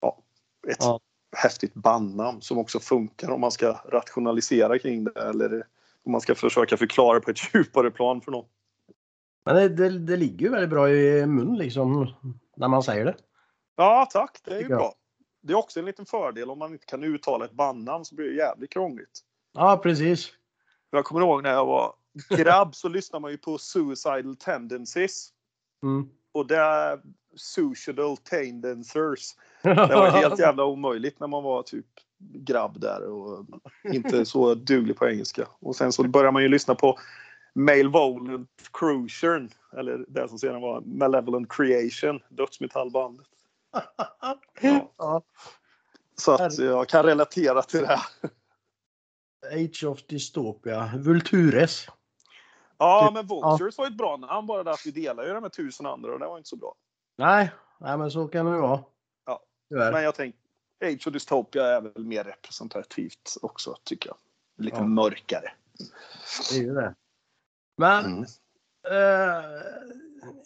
ja, 0.00 0.22
ett 0.68 0.76
Ja. 0.80 1.00
häftigt 1.36 1.74
bandnamn 1.74 2.42
som 2.42 2.58
också 2.58 2.80
funkar 2.80 3.30
om 3.30 3.40
man 3.40 3.50
ska 3.52 3.72
rationalisera 3.72 4.78
kring 4.78 5.04
det 5.04 5.20
eller 5.20 5.66
om 6.04 6.12
man 6.12 6.20
ska 6.20 6.34
försöka 6.34 6.76
förklara 6.76 7.20
på 7.20 7.30
ett 7.30 7.38
djupare 7.54 7.90
plan 7.90 8.20
för 8.20 8.32
någon. 8.32 8.46
Men 9.44 9.54
det, 9.54 9.68
det, 9.68 9.98
det 9.98 10.16
ligger 10.16 10.46
ju 10.46 10.52
väldigt 10.52 10.70
bra 10.70 10.90
i 10.90 11.26
mun 11.26 11.56
liksom 11.56 12.14
när 12.56 12.68
man 12.68 12.82
säger 12.82 13.04
det. 13.04 13.16
Ja 13.76 14.08
tack, 14.12 14.40
det 14.44 14.54
är 14.54 14.60
ju 14.60 14.68
jag. 14.68 14.78
bra. 14.78 14.94
Det 15.42 15.52
är 15.52 15.56
också 15.56 15.78
en 15.78 15.86
liten 15.86 16.06
fördel 16.06 16.50
om 16.50 16.58
man 16.58 16.72
inte 16.72 16.86
kan 16.86 17.04
uttala 17.04 17.44
ett 17.44 17.52
bandnamn 17.52 18.04
så 18.04 18.14
blir 18.14 18.26
det 18.26 18.36
jävligt 18.36 18.70
krångligt. 18.70 19.20
Ja, 19.52 19.80
precis. 19.82 20.32
Jag 20.90 21.04
kommer 21.04 21.20
ihåg 21.20 21.42
när 21.42 21.50
jag 21.50 21.66
var 21.66 21.94
grabb 22.28 22.74
så 22.74 22.88
lyssnade 22.88 23.22
man 23.22 23.30
ju 23.30 23.38
på 23.38 23.58
Suicidal 23.58 24.36
Tendencies. 24.36 25.28
Mm. 25.82 26.08
Och 26.32 26.46
det 26.46 26.56
är 26.56 27.00
Suicidal 27.36 28.16
Tendencies. 28.16 29.36
Det 29.62 29.74
var 29.74 30.10
helt 30.10 30.38
jävla 30.38 30.64
omöjligt 30.64 31.20
när 31.20 31.26
man 31.26 31.42
var 31.42 31.62
typ 31.62 31.86
grabb 32.20 32.80
där 32.80 33.02
och 33.02 33.46
inte 33.84 34.24
så 34.24 34.54
duglig 34.54 34.96
på 34.96 35.08
engelska. 35.08 35.48
Och 35.58 35.76
sen 35.76 35.92
så 35.92 36.08
började 36.08 36.32
man 36.32 36.42
ju 36.42 36.48
lyssna 36.48 36.74
på 36.74 36.98
Malevolent 37.54 38.50
Crucian. 38.72 39.50
Eller 39.76 40.04
det 40.08 40.28
som 40.28 40.38
sedan 40.38 40.60
var 40.60 40.80
Malevolent 40.80 41.52
Creation, 41.52 42.20
dödsmetallbandet. 42.28 43.26
ja. 44.96 45.22
Så 46.16 46.32
att 46.32 46.58
jag 46.58 46.88
kan 46.88 47.04
relatera 47.04 47.62
till 47.62 47.82
det. 47.82 48.00
Age 49.52 49.84
of 49.84 50.06
Dystopia. 50.06 50.90
Vultures. 50.96 51.88
Ja, 52.78 53.10
men 53.14 53.26
Vultures 53.26 53.78
var 53.78 53.86
ett 53.86 53.96
bra 53.96 54.16
namn. 54.16 54.46
Bara 54.46 54.62
det 54.62 54.70
att 54.70 54.86
vi 54.86 54.90
delar 54.90 55.24
ju 55.26 55.32
det 55.32 55.40
med 55.40 55.52
tusen 55.52 55.86
andra 55.86 56.12
och 56.12 56.18
det 56.18 56.26
var 56.26 56.36
inte 56.36 56.48
så 56.48 56.56
bra. 56.56 56.74
Nej, 57.16 57.50
nej 57.80 57.98
men 57.98 58.10
så 58.10 58.28
kan 58.28 58.46
det 58.46 58.58
vara. 58.58 58.84
Ja. 59.26 59.42
Men 59.68 60.02
jag 60.02 60.14
tänker, 60.14 60.39
Age 60.84 61.06
of 61.06 61.12
Dystopia 61.12 61.66
är 61.66 61.80
väl 61.80 62.04
mer 62.04 62.24
representativt 62.24 63.36
också, 63.42 63.76
tycker 63.84 64.08
jag. 64.10 64.16
Lite 64.64 64.76
Ja. 64.76 64.86
mörkare. 64.86 65.52
Det 66.50 66.56
är 66.56 66.62
ju 66.62 66.74
det. 66.74 66.94
Men 67.76 68.04
Mm. 68.06 68.22
eh, 68.86 69.60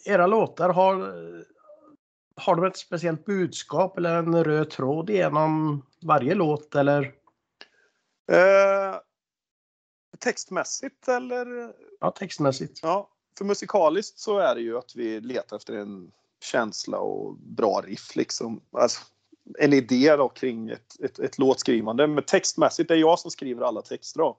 era 0.05 0.27
låtar 0.27 0.69
har, 0.69 0.95
har 2.35 2.55
de 2.55 2.65
ett 2.65 2.77
speciellt 2.77 3.25
budskap 3.25 3.97
eller 3.97 4.15
en 4.15 4.43
röd 4.43 4.69
tråd 4.69 5.09
genom 5.09 5.81
varje 6.01 6.33
låt 6.35 6.75
eller? 6.75 7.03
Eh, 8.31 8.99
textmässigt 10.19 11.07
eller? 11.07 11.73
Ja, 11.99 12.11
textmässigt. 12.11 12.79
Ja, 12.83 13.09
för 13.37 13.45
musikaliskt 13.45 14.19
så 14.19 14.37
är 14.39 14.55
det 14.55 14.61
ju 14.61 14.77
att 14.77 14.95
vi 14.95 15.19
letar 15.21 15.57
efter 15.57 15.73
en 15.73 16.11
känsla 16.41 16.97
och 16.97 17.35
bra 17.35 17.81
riff 17.85 18.15
liksom. 18.15 18.61
Alltså, 18.71 19.01
en 19.59 19.73
idé 19.73 20.15
då 20.15 20.29
kring 20.29 20.69
ett, 20.69 20.99
ett, 21.03 21.19
ett 21.19 21.37
låtskrivande. 21.37 22.07
Men 22.07 22.23
textmässigt, 22.23 22.87
det 22.87 22.93
är 22.93 22.97
jag 22.97 23.19
som 23.19 23.31
skriver 23.31 23.63
alla 23.63 23.81
texter 23.81 24.19
då. 24.19 24.37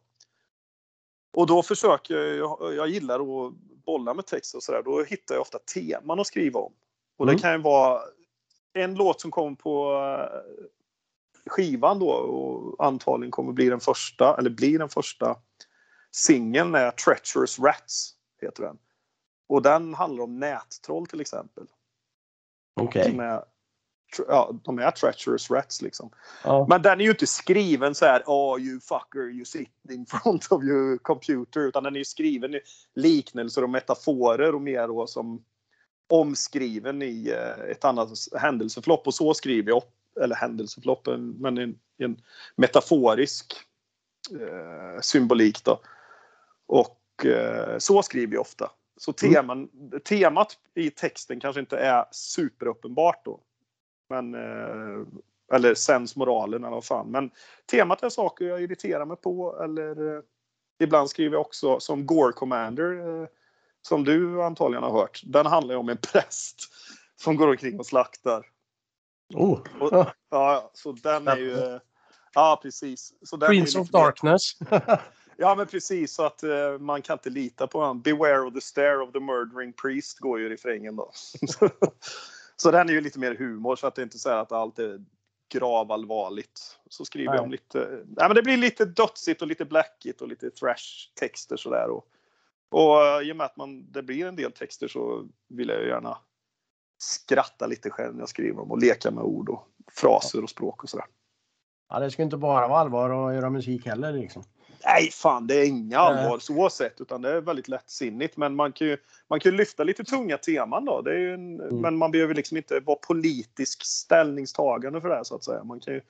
Och 1.33 1.47
då 1.47 1.62
försöker 1.62 2.14
jag, 2.14 2.75
jag 2.75 2.88
gillar 2.88 3.21
att 3.21 3.53
bollar 3.87 4.14
med 4.14 4.27
text 4.27 4.55
och 4.55 4.62
sådär, 4.62 4.83
då 4.83 5.03
hittar 5.03 5.35
jag 5.35 5.42
ofta 5.42 5.59
teman 5.59 6.21
att 6.21 6.27
skriva 6.27 6.61
om. 6.61 6.73
Och 7.16 7.27
det 7.27 7.33
Mm. 7.33 7.42
kan 7.42 7.53
ju 7.53 7.59
vara 7.59 8.01
en 8.73 8.95
låt 8.95 9.21
som 9.21 9.31
kommer 9.31 9.57
på 9.57 9.92
eh, 9.92 10.40
skivan 11.47 11.99
då 11.99 12.11
och 12.11 12.85
antagligen 12.87 13.31
kommer 13.31 13.53
bli 13.53 13.69
den 13.69 13.81
första, 13.81 14.37
eller 14.38 14.51
blir 14.51 14.79
den 14.79 14.88
första 14.88 15.37
singeln 16.11 16.75
är 16.75 16.90
Treacherous 16.90 17.59
Rats, 17.59 18.14
heter 18.40 18.62
den. 18.62 18.79
Och 19.49 19.62
den 19.62 19.95
handlar 19.95 20.25
om 20.25 20.38
nättroll 20.38 21.07
till 21.07 21.21
exempel. 21.21 21.66
Okej. 22.81 23.16
Är, 23.19 23.45
ja, 24.29 24.55
de 24.64 24.79
är 24.79 24.90
treacherous 24.90 25.51
rats 25.51 25.83
liksom. 25.83 26.11
Ja. 26.45 26.66
Men 26.69 26.83
den 26.83 27.01
är 27.01 27.05
ju 27.05 27.11
inte 27.11 27.27
skriven 27.27 27.95
så 27.95 28.05
här, 28.07 28.23
oh 28.27 28.61
you 28.61 28.81
fucker, 28.81 29.31
you 29.31 29.45
sit 29.45 29.71
in 29.90 30.07
front 30.07 30.47
of 30.51 30.62
your 30.64 30.99
computer. 30.99 31.61
Utan 31.61 31.83
den 31.83 31.95
är 31.95 31.99
ju 31.99 32.05
skriven 32.05 32.55
i 32.55 32.61
liknelser 32.95 33.62
och 33.62 33.71
metaforer 33.71 34.55
och 34.55 34.62
mer 34.62 34.88
då 34.88 35.07
som 35.07 35.45
omskriven 36.09 37.03
i 37.03 37.29
eh, 37.31 37.71
ett 37.71 37.85
annat 37.85 38.09
händelseförlopp. 38.38 39.07
Och 39.07 39.14
så 39.14 39.35
skriver 39.35 39.69
jag, 39.71 39.83
eller 40.23 40.37
händelseförlopp, 40.37 41.07
en- 41.07 41.31
men 41.31 41.59
en, 41.59 41.79
en 41.99 42.21
metaforisk 42.57 43.55
eh, 44.40 45.01
symbolik 45.01 45.64
då. 45.64 45.81
Och 46.66 47.27
eh, 47.27 47.79
så 47.79 48.03
skriver 48.03 48.35
jag 48.35 48.40
ofta. 48.40 48.71
Så 48.97 49.12
teman, 49.12 49.69
temat 50.05 50.59
i 50.75 50.90
texten 50.90 51.40
kanske 51.40 51.61
inte 51.61 51.77
är 51.79 52.05
superuppenbart 52.11 53.25
då. 53.25 53.40
Men, 54.09 54.35
eh, 54.35 55.07
eller 55.53 55.75
sensmoralen 55.75 56.64
eller 56.64 56.75
vad 56.75 56.85
fan. 56.85 57.11
Men 57.11 57.31
temat 57.71 58.03
är 58.03 58.09
saker 58.09 58.45
jag 58.45 58.62
irriterar 58.62 59.05
mig 59.05 59.16
på 59.16 59.62
eller 59.64 60.16
eh, 60.16 60.23
ibland 60.81 61.11
skriver 61.11 61.37
jag 61.37 61.40
också 61.40 61.81
som 61.81 62.07
Gore 62.07 62.33
Commander 62.33 63.21
eh, 63.23 63.29
som 63.83 64.05
du 64.05 64.42
antagligen 64.42 64.83
har 64.85 64.92
hört. 64.92 65.23
Den 65.25 65.47
handlar 65.47 65.75
ju 65.75 65.79
om 65.79 65.88
en 65.88 65.97
präst 65.97 66.57
som 67.16 67.37
går 67.37 67.49
omkring 67.49 67.79
och 67.79 67.87
slaktar. 67.87 68.47
Oh. 69.35 69.61
Och- 69.81 70.07
Ja, 70.31 70.71
så 70.75 70.92
den 70.92 71.29
är 71.29 71.37
ju... 71.37 71.79
Ja, 72.35 72.59
precis. 72.62 73.12
Så 73.23 73.37
den 73.37 73.49
Prince 73.49 73.79
of 73.81 73.88
Darkness. 73.88 74.42
Ja, 75.38 75.55
men 75.55 75.66
precis. 75.66 76.14
Så 76.14 76.27
att 76.27 76.42
eh, 76.42 76.79
man 76.81 77.03
kan 77.03 77.14
inte 77.14 77.31
lita 77.31 77.66
på 77.66 77.81
honom. 77.81 78.01
Beware 78.03 78.40
of 78.40 78.55
the 78.55 78.61
stare 78.61 78.97
of 79.03 79.12
the 79.12 79.21
murdering 79.21 79.73
priest 79.73 80.19
går 80.19 80.40
ju 80.40 80.47
i 80.47 80.49
refrängen 80.49 80.97
då. 80.97 81.11
så 82.57 82.71
den 82.71 82.88
är 82.88 82.92
ju 82.92 83.01
lite 83.01 83.19
mer 83.19 83.35
humor 83.35 83.77
så 83.77 83.87
att 83.87 83.95
det 83.95 84.03
inte 84.03 84.19
så 84.19 84.31
att 84.31 84.53
allt 84.53 84.79
är 84.79 85.05
gravallvarligt. 85.53 86.79
Så 86.88 87.05
skriver 87.05 87.35
jag 87.35 87.42
om 87.42 87.51
Nej. 87.51 87.59
lite, 87.59 88.05
nej 88.07 88.29
men 88.29 88.35
det 88.35 88.42
blir 88.42 88.57
lite 88.57 88.85
dödsigt 88.85 89.42
och 89.42 89.49
lite 89.49 89.64
blackigt 89.64 90.21
och 90.21 90.29
lite 90.29 90.51
thrash 90.51 91.12
texter 91.14 91.57
sådär. 91.57 91.88
Och, 91.88 92.07
och 92.69 93.07
eh, 93.07 93.29
i 93.29 93.33
och 93.33 93.37
med 93.37 93.45
att 93.45 93.57
man, 93.57 93.92
det 93.92 94.03
blir 94.03 94.27
en 94.27 94.37
del 94.37 94.53
texter 94.53 94.88
så 94.88 95.29
vill 95.49 95.69
jag 95.69 95.87
gärna 95.87 96.19
skratta 96.99 97.66
lite 97.66 97.90
själv 97.90 98.14
när 98.14 98.23
jag 98.23 98.29
skriver 98.29 98.57
dem 98.57 98.71
och 98.71 98.79
leka 98.79 99.11
med 99.11 99.25
ord 99.25 99.49
och 99.49 99.69
fraser 99.90 100.42
och 100.42 100.51
språk 100.51 100.83
och 100.83 100.90
sådär. 100.90 101.07
Ja, 101.88 102.01
det 102.01 102.11
ska 102.11 102.23
inte 102.23 102.37
bara 102.37 102.69
vara 102.69 102.81
allvar 102.81 103.11
och 103.11 103.35
göra 103.35 103.51
musik 103.51 103.87
heller 103.87 104.12
liksom. 104.12 104.42
Nej, 104.85 105.11
fan 105.11 105.47
det 105.47 105.55
är 105.55 105.67
inga 105.67 105.99
allvar 105.99 106.39
så 106.39 106.71
sett 106.71 107.01
utan 107.01 107.23
det 107.23 107.31
är 107.31 107.41
väldigt 107.41 107.69
lättsinnigt. 107.69 108.37
Men 108.37 108.55
man 108.55 108.73
kan 108.73 108.87
ju, 108.87 108.97
man 109.29 109.41
kan 109.41 109.53
ju 109.53 109.59
lyfta 109.59 109.85
lite 109.85 110.05
tunga 110.05 110.39
teman 110.39 110.85
då. 110.85 111.03
Det 111.03 111.11
är 111.15 111.35
en, 111.35 111.61
Mm. 111.61 111.81
Men 111.81 111.97
man 111.97 112.11
behöver 112.11 112.35
liksom 112.35 112.57
inte 112.57 112.81
vara 112.81 112.97
politisk 112.97 113.85
ställningstagande 113.85 115.01
för 115.01 115.09
det 115.09 115.15
här 115.15 115.25
så 115.25 115.35
att 115.35 115.45
säga. 115.45 115.65
Man 115.65 115.81
kan 115.81 115.95
ju 115.95 116.01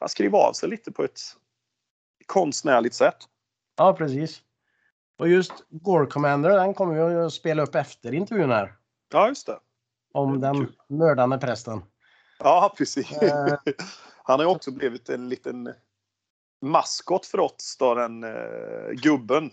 ja, 0.00 0.08
skriva 0.08 0.38
av 0.38 0.52
sig 0.52 0.68
lite 0.68 0.92
på 0.92 1.04
ett 1.04 1.20
konstnärligt 2.26 2.94
sätt. 2.94 3.16
Ja, 3.76 3.92
precis. 3.92 4.40
Och 5.18 5.28
just 5.28 5.52
Gore 5.68 6.06
Commander, 6.06 6.50
den 6.50 6.74
kommer 6.74 7.08
vi 7.08 7.14
att 7.14 7.32
spela 7.32 7.62
upp 7.62 7.74
efter 7.74 8.14
intervjun 8.14 8.50
här. 8.50 8.74
Ja, 9.12 9.28
just 9.28 9.46
det. 9.46 9.58
Om 10.12 10.40
Det 10.40 10.46
den 10.46 10.54
kul. 10.54 10.72
mördande 10.88 11.38
prästen. 11.38 11.82
Ja, 12.38 12.74
precis. 12.78 13.12
Eh. 13.12 13.54
Han 14.22 14.38
har 14.38 14.46
ju 14.46 14.50
också 14.54 14.70
blivit 14.70 15.08
en 15.08 15.28
liten 15.28 15.74
maskot 16.64 17.26
för 17.26 17.40
oss, 17.40 17.76
då, 17.78 17.94
den 17.94 18.24
eh, 18.24 18.90
gubben. 18.92 19.50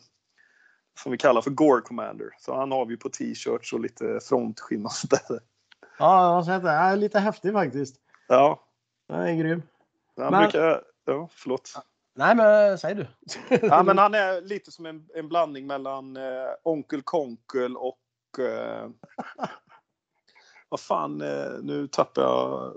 Som 1.00 1.12
vi 1.12 1.18
kallar 1.18 1.42
för 1.42 1.52
Gore 1.52 1.82
Commander. 1.82 2.30
Så 2.40 2.56
han 2.56 2.72
har 2.72 2.86
vi 2.86 2.98
på 2.98 3.10
t-shirts 3.10 3.74
och 3.74 3.80
lite 3.80 4.20
frontskinn 4.24 4.86
och 4.86 4.92
sådär. 4.92 5.22
Ja, 6.00 6.24
jag 6.24 6.34
har 6.34 6.44
sett 6.44 6.64
det. 6.64 6.74
Ja, 6.74 6.96
lite 6.96 7.20
häftig 7.20 7.54
faktiskt. 7.54 7.96
Ja, 8.28 8.66
Den 9.08 9.22
är 9.22 9.34
grym. 9.36 9.62
han 10.18 10.32
Men- 10.32 10.42
brukar... 10.42 10.84
Ja, 11.06 11.30
förlåt. 11.32 11.74
Nej, 12.16 12.36
men 12.36 12.78
säg 12.78 12.96
du. 12.96 13.08
Ja, 13.62 13.84
men 13.84 13.98
han 13.98 14.14
är 14.14 14.42
lite 14.42 14.72
som 14.72 14.86
en, 14.86 15.08
en 15.16 15.28
blandning 15.30 15.68
mellan 15.68 16.18
eh, 16.18 16.50
Onkel 16.64 17.02
Konkel 17.02 17.78
och... 17.78 18.00
Eh, 18.40 18.90
vad 20.70 20.80
fan, 20.80 21.22
eh, 21.22 21.52
nu 21.62 21.88
tappar 21.88 22.22
jag... 22.22 22.74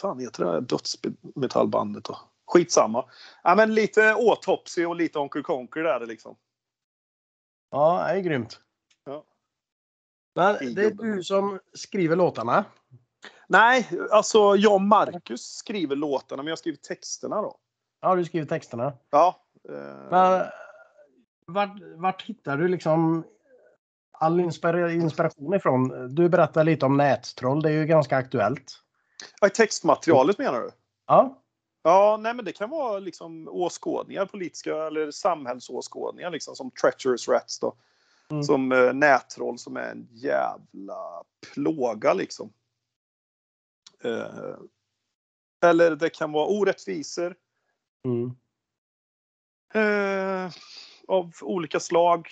fan 0.00 0.18
heter 0.18 0.44
det 0.44 0.50
här 0.50 0.60
dödsmetallbandet 0.60 2.04
då? 2.04 2.18
Skitsamma. 2.46 3.04
Ja, 3.42 3.54
men 3.54 3.74
lite 3.74 4.14
Autopsy 4.14 4.84
och 4.84 4.96
lite 4.96 5.18
Onkel 5.18 5.42
Konkel 5.42 5.82
där 5.82 6.06
liksom. 6.06 6.36
Ja, 7.70 8.04
det 8.08 8.18
är 8.18 8.20
grymt. 8.20 8.60
Ja. 9.04 9.24
Men 10.34 10.74
det 10.74 10.84
är 10.84 10.90
du 10.90 11.22
som 11.22 11.60
skriver 11.74 12.16
låtarna. 12.16 12.64
Nej, 13.48 13.88
alltså 14.10 14.56
jag 14.56 14.74
och 14.74 14.80
Marcus 14.80 15.42
skriver 15.56 15.96
låtarna, 15.96 16.42
men 16.42 16.50
jag 16.50 16.58
skriver 16.58 16.78
texterna 16.78 17.42
då. 17.42 17.58
Ja, 18.00 18.14
du 18.16 18.24
skriver 18.24 18.46
texterna. 18.46 18.92
Ja. 19.10 19.40
Eh, 19.68 19.74
Men 20.10 20.46
vart, 21.46 21.80
vart 21.96 22.22
hittar 22.22 22.56
du 22.56 22.68
liksom 22.68 23.24
all 24.18 24.40
inspira- 24.40 24.90
inspiration 24.90 25.54
ifrån? 25.54 26.14
Du 26.14 26.28
berättar 26.28 26.64
lite 26.64 26.86
om 26.86 26.96
nättroll. 26.96 27.62
Det 27.62 27.68
är 27.68 27.72
ju 27.72 27.86
ganska 27.86 28.16
aktuellt. 28.16 28.82
ja, 29.40 29.48
textmaterialet 29.48 30.38
menar 30.38 30.60
du? 30.60 30.70
Ja, 31.06 31.42
Ja, 31.86 32.16
nej 32.20 32.34
men 32.34 32.44
det 32.44 32.52
kan 32.52 32.70
vara 32.70 32.98
liksom 32.98 33.48
åskådningar, 33.48 34.26
politiska 34.26 34.86
eller 34.86 35.10
samhällsåskådningar 35.10 36.30
liksom 36.30 36.56
som 36.56 36.70
Treacherous 36.70 37.28
Rats 37.28 37.60
då. 37.60 37.76
Mm. 38.30 38.42
Som 38.42 38.72
eh, 38.72 38.92
nättroll 38.92 39.58
som 39.58 39.76
är 39.76 39.90
en 39.90 40.08
jävla 40.10 41.24
plåga 41.52 42.14
liksom. 42.14 42.52
Eh, 44.04 44.56
eller 45.64 45.96
det 45.96 46.10
kan 46.10 46.32
vara 46.32 46.46
orättvisor 46.46 47.36
mm. 48.04 48.30
eh, 49.74 50.52
av 51.08 51.32
olika 51.42 51.80
slag. 51.80 52.28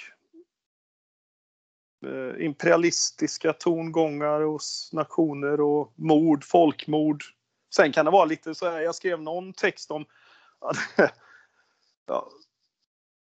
Eh, 2.07 2.45
imperialistiska 2.45 3.53
tongångar 3.53 4.41
hos 4.41 4.91
nationer 4.93 5.61
och 5.61 5.93
mord, 5.95 6.45
folkmord. 6.45 7.25
Sen 7.77 7.93
kan 7.93 8.05
det 8.05 8.11
vara 8.11 8.25
lite 8.25 8.55
så 8.55 8.71
här, 8.71 8.81
jag 8.81 8.95
skrev 8.95 9.23
någon 9.23 9.53
text 9.53 9.91
om 9.91 10.05
ja, 12.07 12.29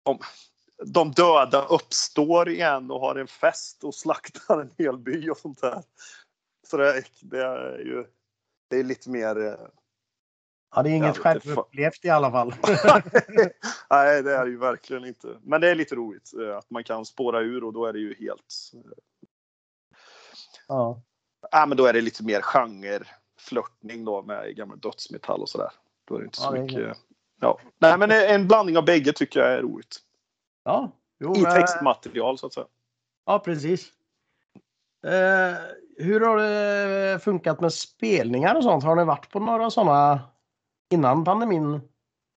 om 0.03 0.19
de 0.85 1.11
döda 1.11 1.65
uppstår 1.65 2.49
igen 2.49 2.91
och 2.91 2.99
har 2.99 3.15
en 3.15 3.27
fest 3.27 3.83
och 3.83 3.95
slaktar 3.95 4.61
en 4.61 4.71
hel 4.77 4.97
by 4.97 5.29
och 5.29 5.37
sånt 5.37 5.61
där. 5.61 5.83
Så 6.67 6.77
det, 6.77 6.97
är- 6.97 7.05
det 7.21 7.39
är 7.43 7.77
ju 7.77 8.05
det 8.69 8.77
är 8.79 8.83
lite 8.83 9.09
mer 9.09 9.39
eh, 9.45 9.67
ja 10.75 10.83
det 10.83 10.89
är 10.89 10.93
inget 10.95 11.17
självupplevt 11.17 12.05
i 12.05 12.09
alla 12.09 12.31
fall. 12.31 12.55
Nej, 13.89 14.23
det 14.23 14.35
är 14.35 14.45
det 14.45 14.51
ju 14.51 14.57
verkligen 14.57 15.05
inte. 15.05 15.37
Men 15.43 15.61
det 15.61 15.69
är 15.69 15.75
lite 15.75 15.95
roligt 15.95 16.33
eh, 16.41 16.57
att 16.57 16.69
man 16.69 16.83
kan 16.83 17.05
spåra 17.05 17.39
ur 17.39 17.63
och 17.63 17.73
då 17.73 17.85
är 17.85 17.93
det 17.93 17.99
ju 17.99 18.15
helt... 18.19 18.71
ja. 20.67 21.01
Ja, 21.51 21.65
men 21.65 21.77
då 21.77 21.85
är 21.85 21.93
det 21.93 22.01
lite 22.01 22.23
mer 22.23 22.41
genre 22.41 22.99
flörtning 23.43 24.05
då 24.05 24.21
med 24.21 24.55
gammal 24.55 24.79
dödsmetall 24.79 25.41
och 25.41 25.49
sådär. 25.49 25.71
Då 26.05 26.15
är 26.15 26.19
det 26.19 26.25
inte 26.25 26.37
så 26.37 26.55
Ja, 26.55 26.61
mycket... 26.61 26.97
Ja. 27.41 27.59
Nej, 27.77 27.97
men 27.97 28.11
en 28.11 28.47
blandning 28.47 28.77
av 28.77 28.85
bägge 28.85 29.13
tycker 29.13 29.39
jag 29.39 29.53
är 29.53 29.61
roligt. 29.61 29.97
Ja, 30.63 30.91
jo, 31.19 31.35
I 31.35 31.43
textmaterial 31.43 32.37
så 32.37 32.45
att 32.45 32.53
säga. 32.53 32.67
Ja, 33.25 33.39
precis. 33.39 33.91
Eh, 35.05 35.55
hur 35.97 36.19
har 36.19 36.37
det 36.37 37.19
funkat 37.23 37.61
med 37.61 37.73
spelningar 37.73 38.55
och 38.55 38.63
sånt? 38.63 38.83
Har 38.83 38.95
ni 38.95 39.03
varit 39.03 39.29
på 39.29 39.39
några 39.39 39.69
sådana 39.69 40.21
innan 40.91 41.23
pandemin 41.23 41.81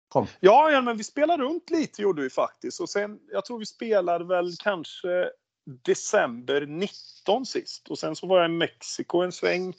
kom? 0.07 0.27
Ja, 0.39 0.71
ja, 0.71 0.81
men 0.81 0.97
vi 0.97 1.03
spelade 1.03 1.43
runt 1.43 1.69
lite 1.69 2.01
gjorde 2.01 2.21
vi 2.21 2.29
faktiskt. 2.29 2.81
Och 2.81 2.89
sen, 2.89 3.19
jag 3.31 3.45
tror 3.45 3.59
vi 3.59 3.65
spelade 3.65 4.25
väl 4.25 4.55
kanske 4.59 5.29
december 5.65 6.65
19 6.65 7.45
sist. 7.45 7.89
Och 7.89 7.99
sen 7.99 8.15
så 8.15 8.27
var 8.27 8.39
jag 8.39 8.49
i 8.49 8.53
Mexiko 8.53 9.17
en 9.21 9.31
sväng 9.31 9.73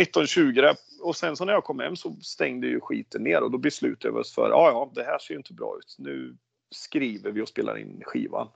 1920 0.00 0.52
där. 0.52 0.76
Och 1.00 1.16
sen 1.16 1.36
så 1.36 1.44
när 1.44 1.52
jag 1.52 1.64
kom 1.64 1.80
hem 1.80 1.96
så 1.96 2.16
stängde 2.22 2.66
ju 2.66 2.80
skiten 2.80 3.22
ner 3.22 3.42
och 3.42 3.50
då 3.50 3.58
beslutade 3.58 4.14
vi 4.14 4.20
oss 4.20 4.34
för 4.34 4.48
ja, 4.48 4.70
ja, 4.70 4.92
det 4.94 5.04
här 5.04 5.18
ser 5.18 5.34
ju 5.34 5.38
inte 5.38 5.52
bra 5.52 5.76
ut. 5.78 5.96
Nu 5.98 6.36
skriver 6.70 7.30
vi 7.30 7.42
och 7.42 7.48
spelar 7.48 7.78
in 7.78 8.02
skivan. 8.04 8.48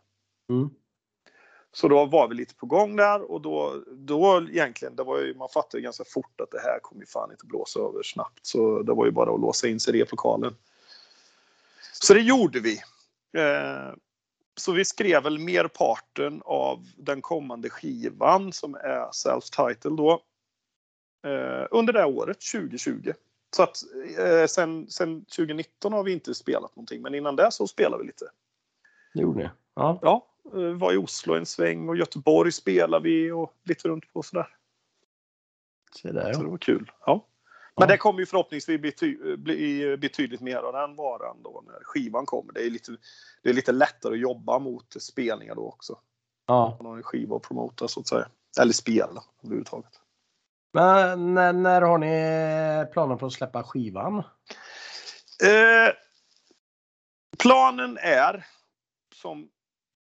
Mm. 0.51 0.70
Så 1.72 1.88
då 1.88 2.05
var 2.05 2.29
vi 2.29 2.35
lite 2.35 2.55
på 2.55 2.66
gång 2.66 2.96
där 2.96 3.31
och 3.31 3.40
då, 3.40 3.85
då 3.92 4.46
egentligen, 4.51 4.96
det 4.96 5.03
var 5.03 5.20
ju, 5.20 5.35
man 5.35 5.48
fattade 5.48 5.79
ju 5.79 5.83
ganska 5.83 6.05
fort 6.05 6.40
att 6.40 6.51
det 6.51 6.61
här 6.61 6.79
kommer 6.83 7.03
ju 7.03 7.07
fan 7.07 7.31
inte 7.31 7.46
blåsa 7.46 7.81
över 7.81 8.03
snabbt. 8.03 8.46
Så 8.46 8.83
det 8.83 8.92
var 8.92 9.07
ju 9.07 9.12
bara 9.12 9.35
att 9.35 9.40
låsa 9.40 9.68
in 9.68 9.81
sig 9.81 9.96
i 9.96 10.01
replokalen. 10.03 10.57
Så 11.92 12.14
det 12.14 12.20
gjorde 12.20 12.61
vi. 12.61 12.77
Eh, 13.40 13.94
så 14.57 14.72
vi 14.72 14.85
skrev 14.85 15.22
väl 15.22 15.38
merparten 15.38 16.42
av 16.44 16.87
den 16.96 17.22
kommande 17.22 17.70
skivan 17.70 18.53
som 18.53 18.74
är 18.74 19.11
self-titled 19.12 19.96
då. 19.96 20.22
Eh, 21.24 21.66
under 21.70 21.92
det 21.92 22.04
året, 22.04 22.38
2020. 22.52 23.12
Så 23.57 23.62
att 23.62 23.76
eh, 24.18 24.46
sen, 24.46 24.90
sen 24.90 25.24
2019 25.24 25.92
har 25.92 26.02
vi 26.02 26.12
inte 26.12 26.35
spelat 26.35 26.76
någonting, 26.76 27.02
men 27.02 27.14
innan 27.14 27.37
det 27.37 27.50
så 27.50 27.66
spelade 27.66 28.02
vi 28.02 28.07
lite. 28.07 28.24
Det 29.14 29.22
gjorde 29.22 29.38
ni? 29.38 29.48
Ja. 29.74 29.98
Ja, 30.02 30.26
eh, 30.54 30.72
var 30.72 30.92
i 30.92 30.96
Oslo 30.96 31.35
en 31.35 31.46
sväng 31.46 31.88
och 31.88 31.96
Göteborg 31.96 32.52
spelade 32.52 33.04
vi 33.04 33.31
och 33.31 33.54
lite 33.64 33.88
runt 33.88 34.12
på 34.12 34.22
sådär. 34.22 34.57
Se 35.94 36.12
där 36.12 36.33
Så 36.33 36.42
det 36.42 36.48
var 36.50 36.59
kul. 36.59 36.90
Ja. 37.07 37.26
Men 37.76 37.88
det 37.88 37.96
kommer 37.96 38.20
ju 38.20 38.26
förhoppningsvis 38.26 38.81
bli, 38.81 38.92
ty- 38.92 39.37
bli 39.37 39.96
betydligt 39.96 40.40
mer 40.40 40.57
av 40.57 40.72
den 40.72 40.96
varan 40.96 41.42
då 41.42 41.62
när 41.66 41.81
skivan 41.85 42.26
kommer. 42.26 42.52
Det 42.52 42.66
är 42.66 42.70
lite, 42.70 42.96
det 43.42 43.50
är 43.50 43.54
lite 43.54 43.72
lättare 43.72 44.12
att 44.14 44.20
jobba 44.20 44.59
mot 44.59 44.96
spelningar 45.02 45.54
då 45.54 45.68
också. 45.68 45.98
ja. 46.46 46.76
Man 46.81 46.87
har 46.90 46.96
en 46.96 47.02
skiva 47.02 47.37
att 47.37 47.42
promota 47.42 47.88
så 47.88 48.00
att 48.00 48.07
säga. 48.09 48.28
Eller 48.61 48.72
spela 48.72 49.24
överhuvudtaget. 49.42 50.00
Men 50.72 51.35
när, 51.35 51.52
när 51.52 51.83
har 51.83 51.98
ni 51.98 52.92
planer 52.92 53.16
på 53.16 53.26
att 53.26 53.33
släppa 53.33 53.62
skivan? 53.62 54.18
Eh, 55.44 55.94
planen 57.38 57.98
är 58.00 58.46
som 59.14 59.48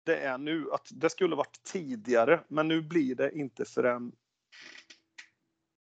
det 0.05 0.17
är 0.17 0.37
nu 0.37 0.71
att 0.71 0.87
det 0.91 1.09
skulle 1.09 1.35
varit 1.35 1.63
tidigare 1.63 2.43
men 2.47 2.67
nu 2.67 2.81
blir 2.81 3.15
det 3.15 3.31
inte 3.31 3.65
förrän 3.65 4.11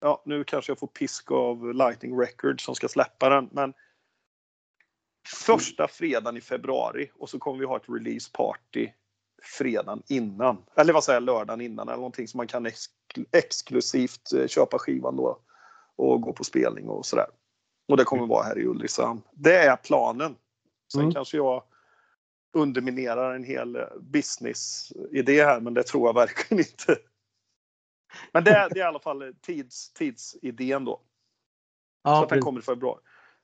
Ja, 0.00 0.22
nu 0.24 0.44
kanske 0.44 0.70
jag 0.70 0.78
får 0.78 0.86
pisk 0.86 1.30
av 1.30 1.74
Lightning 1.74 2.20
Records 2.20 2.64
som 2.64 2.74
ska 2.74 2.88
släppa 2.88 3.28
den 3.28 3.48
men 3.52 3.74
första 5.28 5.88
fredagen 5.88 6.36
i 6.36 6.40
februari 6.40 7.10
och 7.14 7.30
så 7.30 7.38
kommer 7.38 7.58
vi 7.58 7.66
ha 7.66 7.76
ett 7.76 7.88
release 7.88 8.30
party 8.32 8.90
fredagen 9.44 10.02
innan. 10.06 10.64
Eller 10.76 10.92
vad 10.92 11.04
säger 11.04 11.16
jag, 11.16 11.22
lördagen 11.22 11.60
innan 11.60 11.88
eller 11.88 11.96
någonting 11.96 12.28
som 12.28 12.38
man 12.38 12.46
kan 12.46 12.66
ex 12.66 12.84
exklusivt 13.32 14.32
eh, 14.32 14.46
köpa 14.46 14.78
skivan 14.78 15.16
då 15.16 15.38
och 15.96 16.20
gå 16.20 16.32
på 16.32 16.44
spelning 16.44 16.88
och 16.88 17.06
sådär. 17.06 17.26
Och 17.88 17.96
det 17.96 18.04
kommer 18.04 18.26
vara 18.26 18.42
här 18.44 18.58
i 18.58 18.64
Ulricehamn. 18.66 19.22
Det 19.32 19.56
är 19.58 19.76
planen. 19.76 20.36
Sen 20.92 21.00
Mm. 21.00 21.14
kanske 21.14 21.36
jag 21.36 21.62
underminerar 22.56 23.34
en 23.34 23.44
hel 23.44 23.76
eh, 23.76 23.82
business-idé 24.00 25.44
här, 25.44 25.60
men 25.60 25.74
det 25.74 25.82
tror 25.82 26.08
jag 26.08 26.14
verkligen 26.14 26.64
inte. 26.70 26.98
Men 28.32 28.44
det 28.44 28.50
är, 28.50 28.68
det 28.70 28.80
är 28.80 28.84
i 28.84 28.88
alla 28.88 29.00
fall 29.00 29.34
tids, 29.40 29.92
tidsidén 29.92 30.84
då. 30.84 30.96
så 30.96 31.02
Ja, 32.02 32.22
att 32.22 32.28
den 32.28 32.40
kommer 32.40 32.60
i 32.60 32.62
februari. 32.62 33.00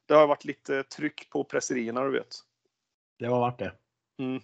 Det 0.06 0.14
har 0.14 0.26
varit 0.26 0.44
lite 0.44 0.82
tryck 0.82 1.30
på 1.30 1.44
presserierna, 1.44 2.04
du 2.04 2.10
vet. 2.10 2.36
det 3.18 3.26
har 3.26 3.40
varit 3.40 3.58
det. 3.58 3.72
Mm. 4.18 4.42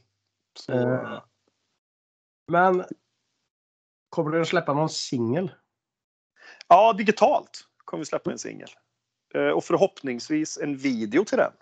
Så, 0.58 0.72
Eh. 0.72 1.22
Men 2.52 2.84
kommer 4.08 4.30
du 4.30 4.40
att 4.40 4.48
släppa 4.48 4.72
någon 4.74 4.88
singel? 4.88 5.52
Ja, 6.68 6.92
digitalt 6.92 7.60
kommer 7.84 7.98
vi 8.00 8.06
släppa 8.06 8.32
en 8.32 8.38
singel. 8.38 8.68
Eh, 9.34 9.48
Och 9.48 9.64
förhoppningsvis 9.64 10.58
en 10.58 10.76
video 10.76 11.24
till 11.24 11.38
den. 11.38 11.52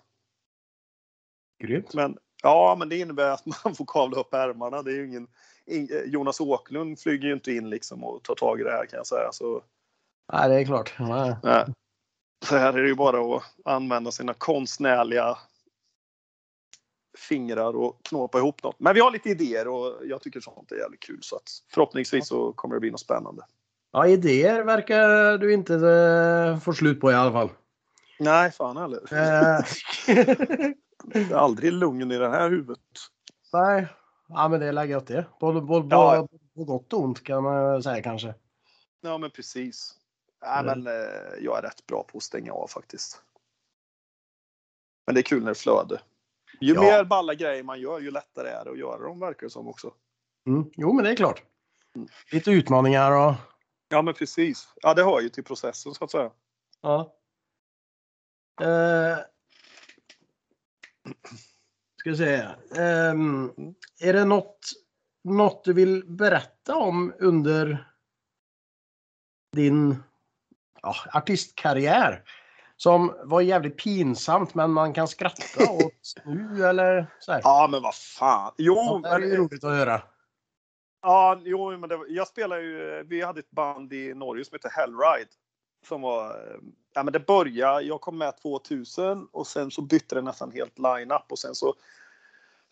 Grymt. 1.63 1.93
Men, 1.93 2.17
ja, 2.43 2.75
men 2.79 2.89
det 2.89 2.97
innebär 2.97 3.29
att 3.29 3.45
man 3.63 3.75
får 3.75 3.85
kavla 3.85 4.17
upp 4.19 4.33
ärmarna. 4.33 4.81
Det 4.81 4.91
är 4.91 5.03
ingen, 5.05 5.27
in- 5.65 5.89
eh, 5.91 6.01
Jonas 6.11 6.39
Åklund 6.39 6.99
flyger 6.99 7.27
ju 7.27 7.33
inte 7.33 7.51
in 7.51 7.69
liksom 7.69 8.03
och 8.03 8.23
tar 8.23 8.35
tag 8.35 8.59
i 8.59 8.63
det 8.63 8.71
här 8.71 8.85
kan 8.85 8.97
jag 8.97 9.07
säga. 9.07 9.31
Så, 9.31 9.63
Nej, 10.33 10.49
det 10.49 10.55
är 10.55 10.65
klart. 10.65 10.93
Nej. 10.99 11.35
nej. 11.43 11.65
så 12.45 12.55
här 12.57 12.73
är 12.73 12.81
det 12.81 12.87
ju 12.87 12.95
bara 12.95 13.35
att 13.37 13.43
använda 13.65 14.11
sina 14.11 14.33
konstnärliga 14.33 15.37
fingrar 17.17 17.75
och 17.75 17.99
knåpa 18.03 18.37
ihop 18.37 18.63
något. 18.63 18.79
Men 18.79 18.93
vi 18.93 18.99
har 18.99 19.11
lite 19.11 19.29
idéer 19.29 19.67
och 19.67 19.93
jag 20.05 20.21
tycker 20.21 20.39
sånt 20.39 20.71
är 20.71 20.75
jävligt 20.75 20.99
kul. 20.99 21.19
Så 21.21 21.35
att 21.35 21.49
förhoppningsvis 21.73 22.27
så 22.27 22.53
kommer 22.53 22.75
det 22.75 22.79
bli 22.79 22.91
något 22.91 22.99
spännande. 22.99 23.45
Ja, 23.91 24.07
idéer 24.07 24.63
verkar 24.63 25.37
du 25.37 25.53
inte 25.53 25.73
eh, 25.75 26.59
få 26.59 26.73
slut 26.73 27.01
på 27.01 27.11
i 27.11 27.13
alla 27.15 27.31
fall. 27.31 27.49
Nej, 28.19 28.51
fan 28.51 28.77
heller. 28.77 28.99
Eh, 29.13 29.65
Det 31.07 31.19
är 31.19 31.33
aldrig 31.33 31.73
lugn 31.73 32.11
i 32.11 32.17
det 32.17 32.29
här 32.29 32.49
huvudet. 32.49 32.79
Nej, 33.53 33.87
ja, 34.27 34.47
men 34.47 34.59
det 34.59 34.65
är 34.65 34.71
läge 34.73 34.91
gött 34.91 35.07
det. 35.07 35.25
Både, 35.39 35.61
både, 35.61 35.87
Ja. 35.95 36.27
på 36.55 36.63
gott 36.63 36.93
och 36.93 36.99
ont 37.03 37.23
kan 37.23 37.43
man 37.43 37.83
säga 37.83 38.03
kanske. 38.03 38.33
Ja, 39.01 39.17
men 39.17 39.29
precis. 39.31 39.95
Nej, 40.41 40.59
Mm. 40.59 40.83
men 40.83 40.93
eh, 40.95 41.09
jag 41.41 41.57
är 41.57 41.61
rätt 41.61 41.85
bra 41.87 42.03
på 42.03 42.17
att 42.17 42.23
stänga 42.23 42.53
av 42.53 42.67
faktiskt. 42.67 43.21
Men 45.05 45.15
det 45.15 45.21
är 45.21 45.23
kul 45.23 45.43
när 45.43 45.49
det 45.51 45.55
flödar. 45.55 46.01
Ju 46.61 46.73
Ja. 46.73 46.81
mer 46.81 47.03
balla 47.03 47.33
grejer 47.33 47.63
man 47.63 47.79
gör, 47.79 47.99
ju 47.99 48.11
lättare 48.11 48.49
är 48.49 48.65
det 48.65 48.71
att 48.71 48.77
göra 48.77 49.03
dem, 49.07 49.19
verkar 49.19 49.47
det 49.47 49.51
som 49.51 49.67
också. 49.67 49.93
Mm. 50.47 50.69
Jo, 50.73 50.93
men 50.93 51.05
det 51.05 51.11
är 51.11 51.15
klart. 51.15 51.43
Lite 52.31 52.51
utmaningar 52.51 53.11
och... 53.11 53.33
Ja, 53.89 54.01
men 54.01 54.13
precis. 54.13 54.73
Ja, 54.81 54.93
det 54.93 55.03
hör 55.03 55.21
ju 55.21 55.29
till 55.29 55.43
processen 55.43 55.93
så 55.93 56.03
att 56.03 56.11
säga. 56.11 56.31
Ja. 56.81 57.15
Eh, 58.61 59.17
ska 61.97 62.09
vi 62.09 62.17
se. 62.17 62.35
Ehm, 62.81 63.51
är 64.01 64.13
det 64.13 64.25
något, 64.25 64.59
något 65.23 65.63
du 65.63 65.73
vill 65.73 66.05
berätta 66.05 66.75
om 66.75 67.13
under 67.19 67.91
din 69.51 70.03
ja, 70.81 70.95
artistkarriär? 71.13 72.23
Som 72.77 73.13
var 73.23 73.41
jävligt 73.41 73.77
pinsamt 73.77 74.55
men 74.55 74.71
man 74.71 74.93
kan 74.93 75.07
skratta 75.07 75.63
åt 75.71 76.15
nu 76.25 76.65
eller 76.65 77.07
så 77.19 77.31
här. 77.31 77.41
Ja, 77.43 77.67
men 77.71 77.81
vad 77.81 77.95
fan. 77.95 78.51
Jo, 78.57 78.75
Ja, 79.03 79.09
det 79.17 79.25
är 79.25 79.29
men, 79.29 79.37
roligt 79.37 79.63
att 79.63 79.71
höra. 79.71 80.01
ja, 81.01 81.39
jo, 81.43 81.77
men 81.77 81.89
var- 81.89 82.05
jag 82.09 82.27
spelar 82.27 82.57
ju, 82.59 83.03
vi 83.09 83.21
hade 83.21 83.39
ett 83.39 83.51
band 83.51 83.93
i 83.93 84.13
Norge 84.13 84.45
som 84.45 84.55
heter 84.55 84.69
Hellride. 84.69 85.29
Som 85.87 86.01
var, 86.01 86.25
eh, 86.29 86.57
ja 86.93 87.03
men 87.03 87.13
det 87.13 87.19
började, 87.27 87.81
jag 87.81 88.01
kom 88.01 88.17
med 88.17 88.37
2000 88.41 89.27
och 89.31 89.47
sen 89.47 89.71
så 89.71 89.81
bytte 89.81 90.15
det 90.15 90.21
nästan 90.21 90.51
helt 90.51 90.79
line-up 90.79 91.31
och 91.31 91.39
sen 91.39 91.55
så 91.55 91.73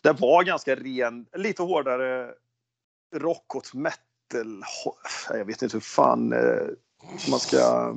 det 0.00 0.12
var 0.20 0.44
ganska 0.44 0.74
ren, 0.76 1.26
lite 1.36 1.62
hårdare 1.62 2.34
rock 3.14 3.54
och 3.54 3.74
metal. 3.74 4.62
Jag 5.30 5.44
vet 5.44 5.62
inte 5.62 5.76
hur 5.76 5.80
fan 5.80 6.32
eh, 6.32 6.66
man 7.30 7.40
ska 7.40 7.94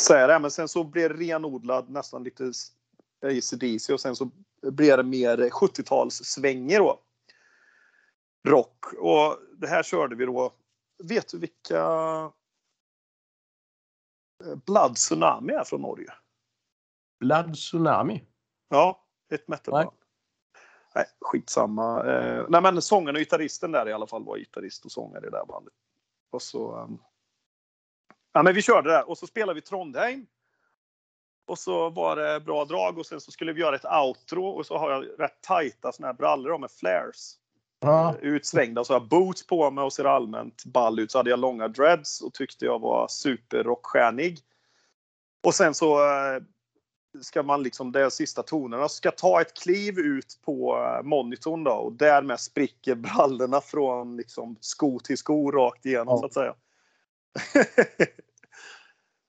säga 0.00 0.26
det, 0.26 0.38
men 0.38 0.50
sen 0.50 0.68
så 0.68 0.84
blev 0.84 1.16
det 1.18 1.24
renodlad 1.24 1.90
nästan 1.90 2.24
lite 2.24 2.52
ACDC 3.22 3.92
och 3.92 4.00
sen 4.00 4.16
så 4.16 4.30
blev 4.62 4.96
det 4.96 5.02
mer 5.02 5.36
70-talssvänger 5.36 6.78
då. 6.78 7.00
Rock 8.48 8.84
och 8.98 9.38
det 9.56 9.66
här 9.66 9.82
körde 9.82 10.16
vi 10.16 10.26
då. 10.26 10.54
Vet 11.04 11.28
du 11.28 11.38
vilka 11.38 11.82
eh, 14.44 14.54
Blood 14.66 14.94
Tsunami 14.94 15.52
är 15.52 15.64
från 15.64 15.82
Norge? 15.82 16.12
Blood 17.20 17.54
Tsunami. 17.54 18.24
Ja, 18.68 19.04
ett 19.32 19.48
metalband. 19.48 19.90
Nej, 20.94 21.04
skitsamma. 21.20 22.04
Eh, 22.04 22.44
nej, 22.48 22.62
men 22.62 22.82
sångaren 22.82 23.16
och 23.16 23.20
gitarristen 23.20 23.72
där 23.72 23.88
i 23.88 23.92
alla 23.92 24.06
fall 24.06 24.24
var 24.24 24.36
gitarrist 24.36 24.84
och 24.84 24.92
sångare 24.92 25.26
i 25.26 25.30
det 25.30 25.36
där 25.36 25.46
bandet. 25.46 25.74
Och 26.30 26.42
så... 26.42 26.76
ehm, 26.76 26.98
ja, 28.36 28.42
men 28.42 28.54
vi 28.54 28.62
körde 28.62 28.90
där 28.90 29.08
och 29.10 29.18
så 29.18 29.26
spelade 29.26 29.54
vi 29.54 29.60
Trondheim. 29.60 30.26
Och 31.46 31.58
så 31.58 31.90
var 31.90 32.16
det 32.16 32.40
bra 32.40 32.64
drag 32.64 32.98
och 32.98 33.06
sen 33.06 33.20
så 33.20 33.30
skulle 33.30 33.52
vi 33.52 33.60
göra 33.60 33.76
ett 33.76 33.84
outro 33.84 34.46
och 34.46 34.66
så 34.66 34.78
har 34.78 34.90
jag 34.90 35.04
rätt 35.18 35.40
tajta 35.40 35.92
såna 35.92 36.06
här 36.06 36.14
brallor 36.14 36.58
med 36.58 36.70
flares. 36.70 37.34
Ja. 37.80 38.14
Utsvängda 38.20 38.84
så 38.84 38.92
har 38.92 39.00
jag 39.00 39.08
boots 39.08 39.46
på 39.46 39.70
mig 39.70 39.84
och 39.84 39.92
ser 39.92 40.04
allmänt 40.04 40.64
ball 40.64 40.98
ut. 40.98 41.10
Så 41.10 41.18
hade 41.18 41.30
jag 41.30 41.38
långa 41.38 41.68
dreads 41.68 42.20
och 42.20 42.34
tyckte 42.34 42.64
jag 42.64 42.78
var 42.78 43.08
superrockstjärnig. 43.08 44.38
Och 45.42 45.54
sen 45.54 45.74
så 45.74 46.04
eh, 46.04 46.42
ska 47.22 47.42
man 47.42 47.62
liksom, 47.62 47.92
det 47.92 48.04
är 48.04 48.10
sista 48.10 48.42
tonerna, 48.42 48.88
ska 48.88 49.10
ta 49.10 49.40
ett 49.40 49.54
kliv 49.54 49.98
ut 49.98 50.38
på 50.44 50.76
eh, 50.76 51.02
monitorn 51.02 51.64
då 51.64 51.72
och 51.72 51.92
därmed 51.92 52.40
spricker 52.40 52.94
brallorna 52.94 53.60
från 53.60 54.16
liksom 54.16 54.56
sko 54.60 54.98
till 54.98 55.18
sko 55.18 55.50
rakt 55.50 55.86
igenom 55.86 56.08
Ja. 56.08 56.18
så 56.18 56.26
att 56.26 56.34
säga. 56.34 56.54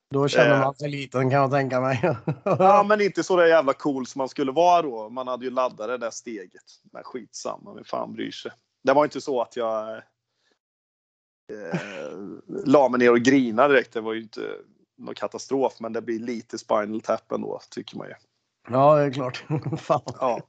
Då 0.10 0.28
känner 0.28 0.54
Eh. 0.54 0.60
man 0.60 0.76
sig 0.76 0.90
liten 0.90 1.30
kan 1.30 1.40
jag 1.40 1.52
tänka 1.52 1.82
mig. 1.82 2.16
ja, 2.44 2.86
men 2.90 3.02
inte 3.02 3.24
så 3.24 3.36
där 3.36 3.46
jävla 3.46 3.74
cool 3.74 4.08
som 4.08 4.20
man 4.20 4.30
skulle 4.30 4.52
vara 4.52 4.82
då. 4.82 5.10
Man 5.10 5.28
hade 5.28 5.46
ju 5.46 5.52
laddat 5.52 5.88
det 5.88 5.98
där 5.98 6.12
steget. 6.12 6.64
Men 6.92 7.04
skitsamma, 7.04 7.74
vem 7.74 7.84
fan 7.84 8.14
bryr 8.14 8.32
sig. 8.32 8.52
Det 8.84 8.94
var 8.94 9.04
inte 9.04 9.22
så 9.22 9.42
att 9.42 9.56
jag 9.56 9.98
eh, 11.54 11.80
la 12.66 12.90
mig 12.90 13.00
ner 13.00 13.12
och 13.12 13.20
grinade 13.20 13.74
direkt. 13.74 13.94
Det 13.94 14.02
var 14.02 14.14
ju 14.14 14.22
inte 14.22 14.56
någon 14.98 15.16
katastrof, 15.16 15.80
men 15.80 15.94
det 15.94 16.02
blir 16.02 16.20
lite 16.20 16.58
spinal 16.58 17.02
tap 17.02 17.32
ändå, 17.32 17.62
tycker 17.70 17.98
man 17.98 18.08
ju. 18.08 18.14
ja, 18.70 18.96
det 18.96 19.02
är 19.04 19.12
klart. 19.12 19.46
Fan. 19.80 20.02
Ja, 20.06 20.42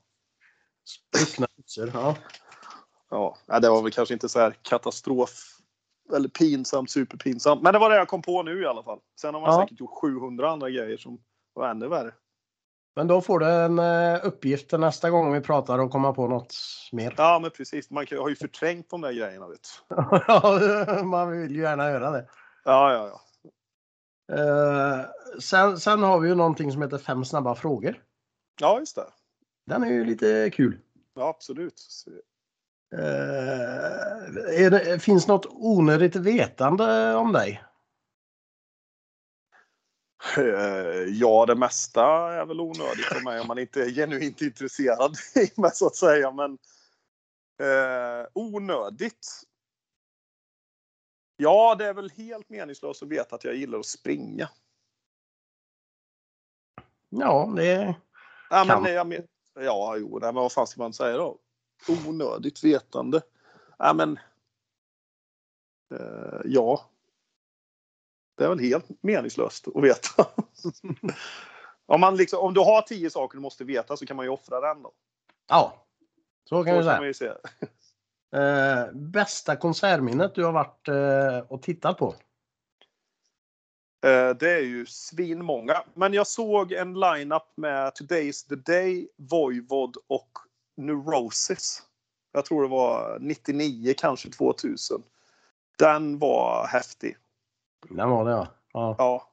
Spruckna. 0.89 1.47
Ja. 1.93 2.17
ja. 3.47 3.61
Det 3.61 3.69
var 3.71 3.83
väl 3.83 3.93
kanske 3.93 4.15
inte 4.15 4.29
så 4.29 4.39
här 4.39 4.57
katastrof 4.63 5.58
eller 6.17 6.29
pinsamt, 6.29 6.91
superpinsamt. 6.91 7.63
Men 7.63 7.73
det 7.73 7.79
var 7.79 7.91
det 7.91 7.97
jag 7.97 8.09
kom 8.09 8.23
på 8.23 8.43
nu 8.43 8.63
i 8.63 8.67
alla 8.67 8.83
fall. 8.83 8.99
Sen 9.21 9.35
har 9.35 9.41
man 9.41 9.51
Ja. 9.55 9.61
säkert 9.63 9.81
gjort 9.81 10.01
700 10.03 10.51
andra 10.51 10.71
grejer 10.71 10.97
som 10.97 11.19
var 11.55 11.69
ännu 11.69 11.89
värre. 11.89 12.15
Men 12.97 13.07
då 13.07 13.21
får 13.21 13.39
du 13.39 13.47
en 13.47 13.79
eh, 13.79 14.27
uppgift 14.27 14.73
nästa 14.73 15.11
gång 15.11 15.33
vi 15.33 15.41
pratar 15.41 15.79
och 15.79 15.91
komma 15.91 16.13
på 16.13 16.29
något 16.29 16.55
mer. 16.93 17.15
Ja, 17.17 17.39
men 17.43 17.51
precis. 17.51 17.91
Man 17.91 18.07
har 18.19 18.29
ju 18.29 18.37
förträngt 18.37 18.91
de 18.91 19.01
där 19.01 19.13
grejerna. 19.13 19.49
Vet. 19.49 19.69
Ja, 20.29 21.03
man 21.05 21.31
vill 21.31 21.57
ju 21.57 21.63
gärna 21.63 21.91
göra 21.91 22.11
det. 22.11 22.29
Ja, 22.65 22.93
ja, 22.93 23.09
ja. 23.09 23.21
Eh, 24.37 25.05
sen, 25.41 25.79
sen 25.81 26.03
har 26.03 26.21
vi 26.21 26.29
ju 26.29 26.35
någonting 26.35 26.73
som 26.73 26.83
heter 26.83 26.99
fem 26.99 27.25
snabba 27.25 27.55
frågor. 27.55 28.03
Ja, 28.61 28.79
just 28.79 28.97
det. 28.97 29.07
Den 29.67 29.83
är 29.83 29.93
ju 29.93 30.05
lite 30.05 30.51
kul. 30.51 30.79
Ja, 31.15 31.29
absolut. 31.29 31.81
Är 32.91 34.71
det, 34.71 35.01
finns 35.03 35.27
något 35.29 35.47
onödigt 35.51 36.17
vetande 36.17 37.15
om 37.15 37.33
dig? 37.33 37.63
Eh, 40.37 41.05
Ja, 41.09 41.47
det 41.47 41.55
mesta 41.55 42.05
är 42.33 42.47
väl 42.47 42.61
onödigt 42.61 43.05
för 43.05 43.25
mig 43.25 43.41
om 43.41 43.47
man 43.47 43.59
inte 43.59 43.83
är 43.83 43.91
genuint 43.91 44.43
intresserad 44.43 45.17
i 45.35 45.61
mig 45.61 45.71
så 45.75 45.87
att 45.87 45.97
säga. 45.97 46.33
Men 46.33 46.59
eh, 47.63 48.27
onödigt. 48.35 49.27
Ja, 51.37 51.75
det 51.75 51.87
är 51.87 51.95
väl 51.95 52.11
helt 52.11 52.49
meningslöst 52.49 53.03
att 53.03 53.09
veta 53.09 53.37
att 53.37 53.45
jag 53.45 53.55
gillar 53.55 53.79
att 53.79 53.87
springa. 53.87 54.49
Ja, 57.09 57.53
det 57.57 57.95
Ja, 58.51 58.65
Kan. 58.65 58.83
men, 58.83 58.93
jag 58.93 59.07
men, 59.07 59.27
ja 59.55 59.97
jo, 59.97 60.19
nej, 60.19 60.33
men 60.33 60.43
vad 60.43 60.53
fan 60.53 60.67
ska 60.67 60.83
man 60.83 60.93
säga 60.93 61.17
då? 61.17 61.39
Onödigt 61.89 62.65
vetande. 62.65 63.23
Ja, 63.79 63.93
men. 63.93 64.19
Eh, 65.95 66.41
ja. 66.45 66.91
Det 68.37 68.45
är 68.45 68.49
väl 68.49 68.59
helt 68.59 68.87
meningslöst 69.03 69.69
att 69.75 69.85
veta. 69.85 70.27
om, 71.87 72.01
man 72.01 72.17
liksom, 72.17 72.39
om 72.39 72.55
du 72.55 72.61
har 72.61 72.83
tio 72.83 73.11
saker 73.11 73.37
du 73.37 73.43
måste 73.43 73.65
veta 73.65 73.97
så 73.97 74.07
kan 74.07 74.17
man 74.17 74.27
ju 74.27 74.31
offra 74.31 74.61
den 74.61 74.83
då. 74.83 74.93
Ja, 75.49 75.87
så 76.49 76.65
kan 76.65 76.65
Så 76.65 76.71
kan 76.71 76.85
säga. 76.85 76.97
man 76.97 77.07
ju 77.07 77.15
säga. 77.15 77.37
Eh, 78.33 78.93
bästa 78.93 79.57
konsertminnet 79.57 80.35
du 80.35 80.45
har 80.45 80.53
varit 80.53 80.89
eh, 80.89 81.53
och 81.53 81.63
tittat 81.63 81.99
på? 81.99 82.15
Eh, 84.07 84.31
det 84.31 84.51
är 84.51 84.61
ju 84.61 84.87
svinmånga. 84.87 85.85
Men 85.95 86.13
jag 86.13 86.27
såg 86.27 86.73
en 86.73 87.01
lineup 87.01 87.53
med 87.55 87.93
Today's 87.93 88.49
the 88.49 88.55
Day, 88.55 89.09
Voivod 89.17 89.97
och 90.07 90.39
Neurosis. 90.79 91.83
Jag 92.33 92.45
tror 92.45 92.63
det 92.63 92.69
var 92.69 93.19
99, 93.21 93.95
kanske 93.99 94.31
2000. 94.31 95.03
Den 95.79 96.19
var 96.19 96.67
häftig. 96.67 97.17
Den 97.89 98.11
var 98.11 98.25
det 98.25 98.31
ja. 98.31 98.47
ja. 98.73 98.95
Ja. 98.99 99.33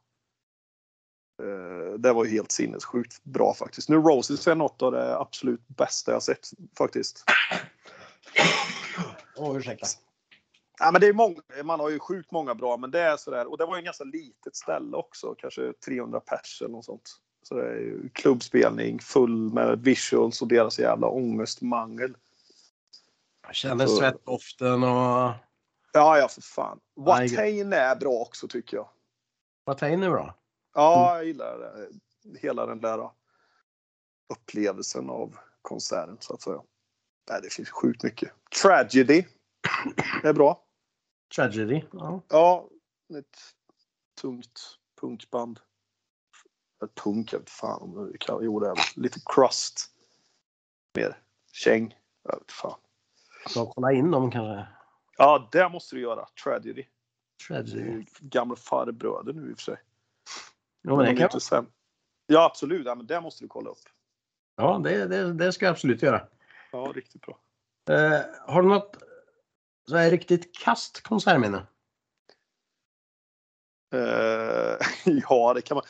Eh, 1.43 1.93
Det 1.93 2.13
var 2.13 2.25
ju 2.25 2.31
helt 2.31 2.51
sinnessjukt 2.51 3.23
bra 3.23 3.53
faktiskt. 3.53 3.89
Neurosis 3.89 4.47
är 4.47 4.55
något 4.55 4.81
av 4.81 4.91
det 4.91 5.17
absolut 5.17 5.67
bästa 5.67 6.11
jag 6.11 6.23
sett 6.23 6.49
faktiskt. 6.77 7.23
Åh, 9.37 9.57
ursäkta. 9.57 9.87
Ja, 10.79 10.91
men 10.91 11.01
det 11.01 11.07
är 11.07 11.13
många, 11.13 11.41
man 11.63 11.79
har 11.79 11.89
ju 11.89 11.99
sjukt 11.99 12.31
många 12.31 12.55
bra, 12.55 12.77
men 12.77 12.91
det 12.91 13.01
är 13.01 13.17
sådär. 13.17 13.51
Och 13.51 13.57
det 13.57 13.65
var 13.65 13.75
ju 13.75 13.79
ett 13.79 13.85
ganska 13.85 14.03
litet 14.03 14.55
ställe 14.55 14.97
också, 14.97 15.35
kanske 15.35 15.73
300 15.73 16.19
pers 16.19 16.61
eller 16.61 16.71
något 16.71 16.85
sånt. 16.85 17.21
Så 17.47 17.55
det 17.55 17.67
är 17.67 17.79
ju 17.79 18.09
klubbspelning 18.09 18.99
full 18.99 19.53
med 19.53 19.79
visuals 19.79 20.41
och 20.41 20.47
deras 20.47 20.79
jävla 20.79 21.07
ångestmangel. 21.07 22.17
Jag 23.47 23.55
känner 23.55 23.87
Så- 23.87 23.95
svettdoften 23.97 24.83
och 24.83 25.31
Ja, 25.93 26.17
ja 26.17 26.27
för 26.27 26.41
fan. 26.41 26.79
Watain 26.95 27.73
är 27.73 27.95
bra 27.95 28.11
också 28.11 28.47
tycker 28.47 28.77
jag. 28.77 28.89
tar 29.77 29.87
nu 29.97 30.09
då? 30.09 30.33
Ja, 30.73 31.15
jag 31.15 31.25
gillar 31.25 31.57
det. 31.59 31.89
hela 32.39 32.65
den 32.65 32.81
där 32.81 33.09
upplevelsen 34.33 35.09
av 35.09 35.37
konserten 35.61 36.17
så 36.19 36.33
att 36.33 36.41
säga. 36.41 36.61
Nej, 37.29 37.39
det 37.43 37.53
finns 37.53 37.69
sjukt 37.69 38.03
mycket. 38.03 38.31
Tragedy 38.61 39.23
är 40.23 40.33
bra. 40.33 40.61
Tragedy. 41.35 41.81
Ja. 41.91 42.21
Ja, 42.27 42.69
ett 43.17 43.37
tungt 44.21 44.77
punkband. 45.01 45.59
Punk, 46.87 47.33
jag 47.33 47.39
vet 47.39 47.49
fan 47.49 47.81
om 47.81 48.11
det 48.11 48.17
kan, 48.17 48.39
jo 48.41 48.59
det 48.59 48.69
är 48.69 48.99
lite 48.99 49.19
crust. 49.25 49.91
Mer 50.95 51.17
käng. 51.51 51.95
Jag 52.23 52.39
vet 52.39 52.51
fan. 52.51 52.79
Så 53.47 53.65
kolla 53.65 53.91
in 53.91 54.11
dem 54.11 54.31
kanske. 54.31 54.67
Ja, 55.17 55.49
det 55.51 55.69
måste 55.69 55.95
du 55.95 56.01
göra. 56.01 56.27
Tragedy. 56.43 56.85
Tragedy. 57.47 58.05
gamla 58.19 58.55
farbröder 58.55 59.33
nu 59.33 59.49
i 59.49 59.53
och 59.53 59.57
för 59.57 59.63
sig. 59.63 59.77
Jo, 60.83 60.95
men 60.95 61.05
de 61.05 61.15
det 61.15 61.23
är 61.23 61.27
kan... 61.29 61.41
sämre. 61.41 61.71
Ja, 62.27 62.45
absolut. 62.45 62.85
Ja, 62.85 62.95
men 62.95 63.07
det 63.07 63.21
måste 63.21 63.43
du 63.43 63.47
kolla 63.47 63.69
upp. 63.69 63.77
Ja, 64.55 64.81
det, 64.83 65.07
det, 65.07 65.33
det 65.33 65.53
ska 65.53 65.65
jag 65.65 65.71
absolut 65.71 66.01
göra. 66.01 66.27
Ja, 66.71 66.91
riktigt 66.95 67.21
bra. 67.21 67.39
Eh, 67.89 68.21
har 68.47 68.61
du 68.61 68.67
något 68.67 68.97
så 69.89 69.97
här 69.97 70.11
riktigt 70.11 70.57
kast 70.57 71.01
konsertminne? 71.01 71.65
Eh, 73.93 74.77
ja, 75.29 75.53
det 75.53 75.61
kan 75.61 75.75
man. 75.75 75.83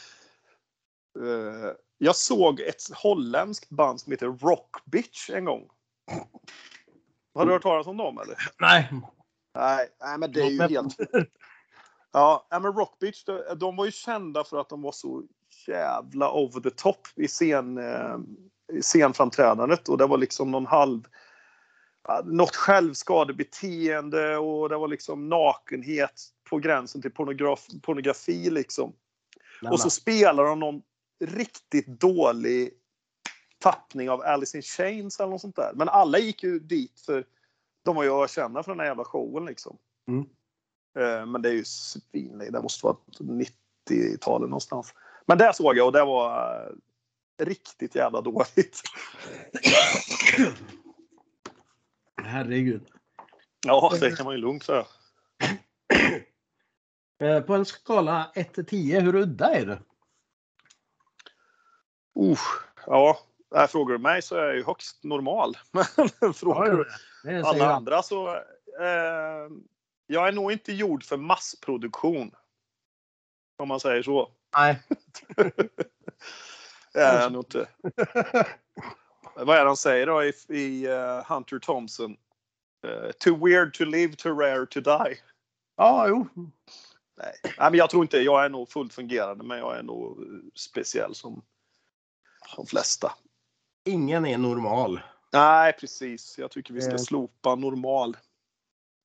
Eh, 1.26 1.72
jag 1.98 2.16
såg 2.16 2.60
ett 2.60 2.82
holländskt 2.94 3.70
band 3.70 4.02
som 4.02 4.12
heter 4.12 4.28
Rock 4.28 4.76
Bitch 4.86 5.30
en 5.30 5.46
gång. 5.46 5.70
Har 7.34 7.46
du 7.46 7.52
hört 7.52 7.62
talas 7.62 7.88
om 7.88 7.98
dem 7.98 8.18
eller? 8.18 8.38
Nej. 8.60 8.90
Nej, 9.56 9.88
nej 10.02 10.18
men 10.18 10.32
det 10.32 10.42
är 10.42 10.50
ju 10.50 10.62
helt... 10.62 10.96
Ja, 12.12 12.48
men 12.52 12.64
Rock 12.64 13.00
Bitch, 13.00 13.24
de, 13.58 13.76
var 13.76 13.86
ju 13.86 13.92
kända 13.92 14.44
för 14.44 14.62
att 14.62 14.70
de 14.70 14.82
var 14.82 14.92
så 14.92 15.24
jävla 15.68 16.32
over 16.32 16.62
the 16.62 16.70
top 16.70 17.08
i, 17.16 17.28
scen, 17.28 17.78
eh, 17.78 18.18
i 18.74 18.82
scenframträdandet 18.82 19.90
och 19.90 19.98
det 19.98 20.08
var 20.08 20.18
liksom 20.18 20.52
någon 20.52 20.66
halv 20.66 21.08
något 22.24 22.56
självskadebeteende 22.56 24.38
och 24.38 24.70
det 24.70 24.78
var 24.78 24.88
liksom 24.88 25.30
nakenhet 25.30 26.24
på 26.50 26.58
gränsen 26.58 27.02
till 27.02 27.12
pornograf, 27.12 27.68
pornografi 27.82 28.50
liksom. 28.50 28.94
Nej, 29.62 29.72
Och 29.72 29.80
så 29.80 29.90
spelar 29.90 30.44
de 30.44 30.60
någon 30.60 30.82
riktigt 31.20 31.88
dålig 31.88 32.74
tappning 33.60 34.10
av 34.10 34.22
Alice 34.22 34.58
in 34.58 34.64
Chains 34.64 35.20
eller 35.20 35.30
något 35.30 35.42
sånt 35.42 35.56
där. 35.56 35.72
Men 35.76 35.90
alla 35.90 36.18
gick 36.18 36.44
ju 36.44 36.60
dit 36.60 37.00
för 37.00 37.26
de 37.86 37.96
var 37.96 38.04
ju 38.04 38.24
ökända 38.24 38.64
för 38.64 38.72
den 38.72 38.80
här 38.80 38.88
jävla 38.88 39.04
showen 39.04 39.46
liksom. 39.46 39.78
Mm. 40.08 40.26
Eh, 41.00 41.26
Men 41.26 41.42
det 41.42 41.50
är 41.50 41.54
ju 41.54 41.66
svinligt. 41.66 42.54
Det 42.54 42.62
måste 42.62 42.86
vara 42.86 42.98
90-talet 43.20 44.50
någonstans. 44.50 44.94
Men 45.26 45.38
där 45.38 45.52
såg 45.52 45.78
jag 45.78 45.86
och 45.86 45.94
det 45.94 46.06
var 46.06 46.56
eh, 47.40 47.46
riktigt 47.46 47.96
jävla 47.96 48.22
dåligt. 48.22 48.82
Herregud. 52.24 52.88
Ja, 53.66 53.98
det 54.00 54.12
kan 54.12 54.26
man 54.26 54.36
ju 54.36 54.42
lugnt 54.42 54.64
säga. 54.64 54.86
Eh, 57.20 57.42
på 57.42 57.54
en 57.56 57.66
skala 57.66 58.32
1 58.36 58.54
till 58.54 58.66
10, 58.66 59.00
hur 59.00 59.16
udda 59.16 59.54
är 59.54 59.66
du? 59.66 59.78
Uh, 62.36 62.42
ja, 62.86 63.20
äh, 63.56 63.68
frågar 63.68 63.94
du 63.94 64.00
mig 64.00 64.22
så 64.22 64.36
är 64.36 64.46
jag 64.46 64.56
ju 64.56 64.64
högst 64.64 65.04
normal. 65.04 65.58
Men 65.72 66.34
frågar 66.34 66.72
du 66.72 67.42
alla 67.42 67.58
jag. 67.58 67.72
andra 67.72 68.02
så... 68.04 68.36
Eh, 68.80 69.50
jag 70.08 70.28
är 70.28 70.32
nog 70.32 70.52
inte 70.52 70.74
gjord 70.74 71.04
för 71.04 71.18
massproduktion. 71.18 72.32
Om 73.58 73.68
man 73.68 73.80
säger 73.80 74.04
så. 74.04 74.32
Nej. 74.58 74.82
Det 76.94 77.02
är 77.02 77.22
jag 77.22 77.32
nog 77.32 77.44
inte. 77.44 77.68
Vad 79.36 79.58
är 79.58 79.62
det 79.62 79.68
han 79.68 79.78
säger 79.78 80.06
då 80.06 80.24
i, 80.24 80.34
i 80.50 80.86
eh, 80.86 81.32
Hunter 81.32 81.60
Thompson? 81.60 82.18
Eh, 82.88 83.12
too 83.12 83.46
weird 83.46 83.74
to 83.74 83.84
live, 83.84 84.16
too 84.16 84.40
rare 84.40 84.66
to 84.66 84.80
die. 84.80 85.18
Ja, 85.78 86.08
jo. 86.08 86.28
Nej. 87.18 87.34
Nej, 87.44 87.72
men 87.72 87.74
jag 87.74 87.90
tror 87.90 88.04
inte. 88.04 88.18
Jag 88.18 88.46
är 88.46 88.50
nog 88.50 88.70
fullt 88.70 88.94
fungerande, 88.94 89.44
men 89.44 89.58
jag 89.58 89.78
är 89.78 89.84
nog 89.84 90.22
eh, 90.22 90.28
speciell 90.56 91.16
som 91.16 91.42
de 92.56 92.66
flesta. 92.66 93.12
Ingen 93.86 94.26
är 94.26 94.38
normal. 94.38 95.00
Nej, 95.34 95.74
precis. 95.74 96.38
Jag 96.38 96.52
tycker 96.52 96.74
vi 96.74 96.82
ska 96.82 96.92
Eh. 96.92 96.98
slopa 96.98 97.56
normal. 97.56 98.18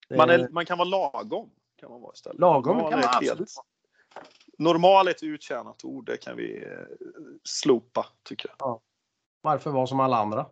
Det 0.09 0.17
Man, 0.17 0.31
är, 0.31 0.49
man 0.49 0.67
kan 0.67 0.79
vara 0.79 0.89
lagom. 0.89 1.51
Kan 1.77 1.91
man 1.91 2.01
vara 2.01 2.13
istället. 2.15 2.39
Lagom 2.41 2.77
Normal 2.77 2.91
kan 2.93 2.99
är 3.01 3.05
man 3.07 3.11
ett 3.15 3.21
helt- 3.21 3.31
absolut 3.31 3.51
Normal 4.59 5.07
är 5.09 5.11
ett 5.11 5.23
uttjänat 5.23 5.85
ord. 5.85 6.07
Det 6.07 6.17
kan 6.17 6.37
vi 6.37 6.65
eh, 6.65 6.73
slopa, 7.45 8.07
tycker 8.23 8.51
jag. 8.59 8.81
Varför 9.43 9.71
vara 9.71 9.87
som 9.87 10.01
alla 10.01 10.17
andra? 10.17 10.47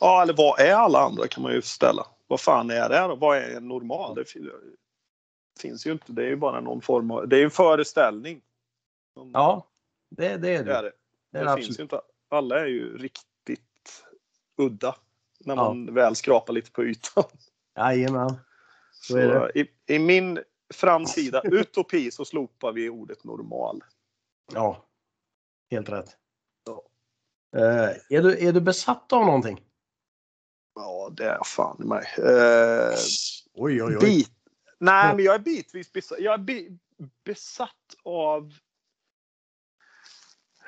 Ja, 0.00 0.22
eller 0.22 0.34
vad 0.36 0.60
är 0.60 0.74
alla 0.74 0.98
andra 0.98 1.28
kan 1.28 1.42
man 1.42 1.52
ju 1.52 1.62
ställa. 1.62 2.06
Vad 2.26 2.40
fan 2.40 2.70
är 2.70 2.88
det 2.88 3.00
då? 3.08 3.14
Vad 3.16 3.38
är 3.38 3.60
normal? 3.60 4.14
Det 4.14 4.24
fin- 4.24 4.50
finns 5.60 5.86
ju 5.86 5.92
inte. 5.92 6.12
Det 6.12 6.22
är 6.22 6.26
ju 6.28 6.36
bara 6.36 6.60
någon 6.60 6.80
form 6.80 7.10
av... 7.10 7.28
Det 7.28 7.36
är 7.40 7.44
en 7.44 7.50
föreställning. 7.50 8.42
Ja, 9.32 9.66
det, 10.10 10.28
det 10.28 10.32
är 10.32 10.38
det 10.38 10.48
är 10.54 10.64
det. 10.64 10.72
det. 10.72 10.82
Det 10.82 10.92
Det, 11.32 11.38
finns 11.38 11.48
absolut. 11.50 11.78
ju 11.78 11.82
inte. 11.82 12.00
Alla 12.28 12.60
är 12.60 12.66
ju 12.66 12.98
riktigt 12.98 14.04
udda. 14.56 14.96
När 15.44 15.56
Ja. 15.56 15.64
man 15.64 15.94
väl 15.94 16.16
skrapar 16.16 16.52
lite 16.52 16.70
på 16.70 16.84
ytan. 16.84 17.24
Jajamän. 17.76 18.30
Så 18.92 19.12
Så 19.12 19.50
i, 19.54 19.70
I 19.86 19.98
min 19.98 20.42
framtida 20.74 21.42
utopi 21.44 22.10
så 22.10 22.24
slopar 22.24 22.72
vi 22.72 22.88
ordet 22.88 23.24
normal. 23.24 23.80
Ja. 24.52 24.86
Helt 25.70 25.88
rätt. 25.88 26.16
Eh, 27.56 28.16
är, 28.18 28.22
du, 28.22 28.48
är 28.48 28.52
du 28.52 28.60
besatt 28.60 29.12
av 29.12 29.26
någonting? 29.26 29.60
Ja, 30.74 31.10
det 31.16 31.24
är 31.24 31.44
fan 31.44 31.76
i 31.82 31.86
mig. 31.86 32.04
Eh, 32.18 32.94
Oj, 33.54 33.82
oj, 33.82 33.96
oj. 33.96 33.98
bit. 34.00 34.30
Nej, 34.78 35.16
men 35.16 35.24
jag 35.24 35.34
är 35.34 35.38
bitvis 35.38 35.92
besatt. 35.92 36.18
Jag 36.20 36.34
är 36.34 36.38
bi 36.38 36.78
besatt 37.24 37.94
av 38.04 38.52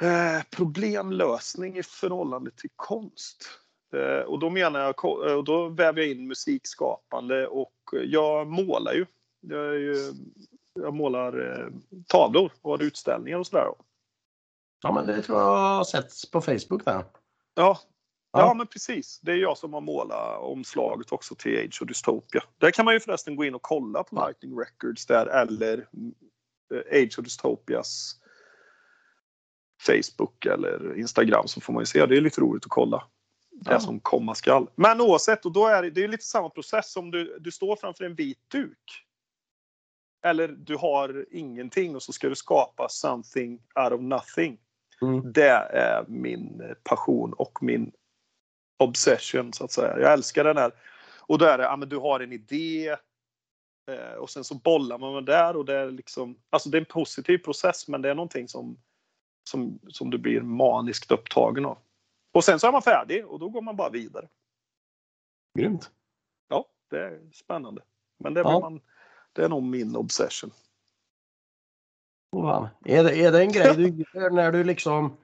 eh, 0.03 0.43
problemlösning 0.51 1.79
i 1.79 1.83
förhållande 1.83 2.51
till 2.51 2.71
konst. 2.77 3.49
Eh, 3.97 4.25
och 4.27 4.39
då 4.39 4.51
menar 4.51 4.81
jag, 4.81 5.05
eh, 5.05 5.37
och 5.37 5.45
då 5.45 5.69
väver 5.69 6.01
jag 6.01 6.11
in 6.11 6.29
musikskapande 6.29 7.47
och 7.47 7.75
jag 8.05 8.47
målar 8.47 8.93
ju. 8.93 9.07
Jag, 9.41 9.75
ju, 9.75 10.13
jag 10.75 10.95
målar 10.95 11.61
eh, 11.61 11.67
tavlor 12.07 12.53
och 12.63 12.71
har 12.71 12.83
utställningar 12.83 13.39
och 13.39 13.47
sådär. 13.47 13.67
Ja, 14.83 14.93
men 14.93 15.07
det 15.07 15.23
tror 15.23 15.39
jag 15.39 15.47
har 15.47 15.85
setts 15.85 16.31
på 16.31 16.41
Facebook 16.41 16.85
där. 16.85 17.05
Ja, 17.55 17.79
Ja. 18.33 18.55
men 18.55 18.67
precis. 18.67 19.21
Det 19.21 19.33
är 19.33 19.37
jag 19.37 19.59
som 19.59 19.73
har 19.73 19.81
målat 19.81 20.39
omslaget 20.41 21.13
också 21.13 21.35
till 21.35 21.59
Age 21.59 21.83
of 21.83 21.89
Dystopia. 21.89 22.43
Där 22.59 22.71
kan 22.71 22.85
man 22.85 22.95
ju 22.95 23.01
förresten 23.01 23.37
gå 23.37 23.45
in 23.45 23.55
och 23.55 23.63
kolla 23.63 24.03
på 24.03 24.27
Lightning 24.27 24.59
Records 24.59 25.07
där 25.07 25.27
eller 25.27 25.89
Age 26.93 27.19
of 27.19 27.25
Dystopias 27.25 28.22
Facebook 29.87 30.47
eller 30.47 30.99
Instagram 30.99 31.49
så 31.49 31.61
får 31.61 31.73
man 31.73 31.83
ju 31.83 31.87
se. 31.87 32.07
Det 32.07 32.17
är 32.17 32.21
lite 32.21 32.41
roligt 32.41 32.65
att 32.65 32.71
kolla. 32.71 33.05
Det 33.51 33.73
Ja. 33.73 33.81
som 33.81 34.01
komma 34.01 34.35
skall. 34.35 34.67
Men 34.75 35.01
oavsett, 35.01 35.45
och 35.47 35.53
då 35.53 35.67
är 35.67 35.83
det, 35.83 35.91
det 35.91 36.05
är 36.05 36.09
lite 36.09 36.25
samma 36.25 36.49
process 36.51 36.93
som 36.93 37.11
du, 37.11 37.39
du 37.41 37.51
står 37.51 37.77
framför 37.77 38.05
en 38.05 38.15
vit 38.15 38.39
duk. 38.51 39.05
Eller 40.25 40.49
du 40.49 40.77
har 40.77 41.27
ingenting 41.31 41.97
och 41.97 42.03
så 42.03 42.13
ska 42.13 42.29
du 42.29 42.35
skapa 42.35 42.89
something 42.89 43.61
out 43.75 43.93
of 43.93 44.01
nothing. 44.01 44.59
Mm. 45.03 45.33
Det 45.33 45.49
är 45.73 46.05
min 46.09 46.63
passion 46.85 47.33
och 47.33 47.59
min 47.63 47.93
obsession 48.79 49.53
så 49.53 49.65
att 49.65 49.73
säga. 49.73 49.99
Jag 50.01 50.13
älskar 50.13 50.45
den 50.45 50.57
här. 50.57 50.73
Och 51.21 51.39
då 51.39 51.45
är 51.45 51.59
det, 51.59 51.65
ja 51.65 51.77
men 51.77 51.89
du 51.89 51.97
har 51.99 52.21
en 52.21 52.33
idé. 52.33 52.89
eh, 53.91 54.15
Och 54.19 54.31
sen 54.31 54.45
så 54.45 54.55
bollar 54.55 54.99
man 54.99 55.15
med 55.15 55.25
där 55.25 55.57
och 55.57 55.65
det 55.65 55.75
är 55.77 55.91
liksom, 55.91 56.39
alltså 56.51 56.69
det 56.69 56.79
är 56.79 56.81
en 56.81 56.85
positiv 56.87 57.39
process 57.39 57.89
men 57.89 58.03
det 58.03 58.11
är 58.11 58.15
någonting 58.15 58.49
som, 58.49 58.79
som, 59.45 59.79
som 59.89 60.11
du 60.11 60.19
blir 60.19 60.41
maniskt 60.41 61.11
upptagen 61.11 61.65
av. 61.65 61.79
Och 62.33 62.45
sen 62.45 62.61
så 62.61 62.67
är 62.67 62.73
man 62.73 62.83
färdig 62.83 63.27
och 63.27 63.39
då 63.39 63.49
går 63.49 63.63
man 63.63 63.77
bara 63.77 63.91
vidare. 63.91 64.29
Grymt. 65.59 65.91
Ja, 66.49 66.69
det 66.91 66.99
är 66.99 67.21
spännande. 67.33 67.83
Men 68.19 68.35
det, 68.35 68.41
är 68.41 68.45
Ja. 68.45 68.61
man, 68.61 68.81
det 69.33 69.45
är 69.45 69.49
nog 69.49 69.63
min 69.63 69.97
obsession. 69.97 70.51
Fan. 72.33 72.69
Är, 72.85 73.05
det, 73.05 73.17
är 73.17 73.33
det 73.33 73.41
en 73.41 73.53
grej 73.53 73.77
du 73.77 74.05
gör 74.15 74.31
när 74.31 74.53
du 74.53 74.65
liksom 74.65 75.17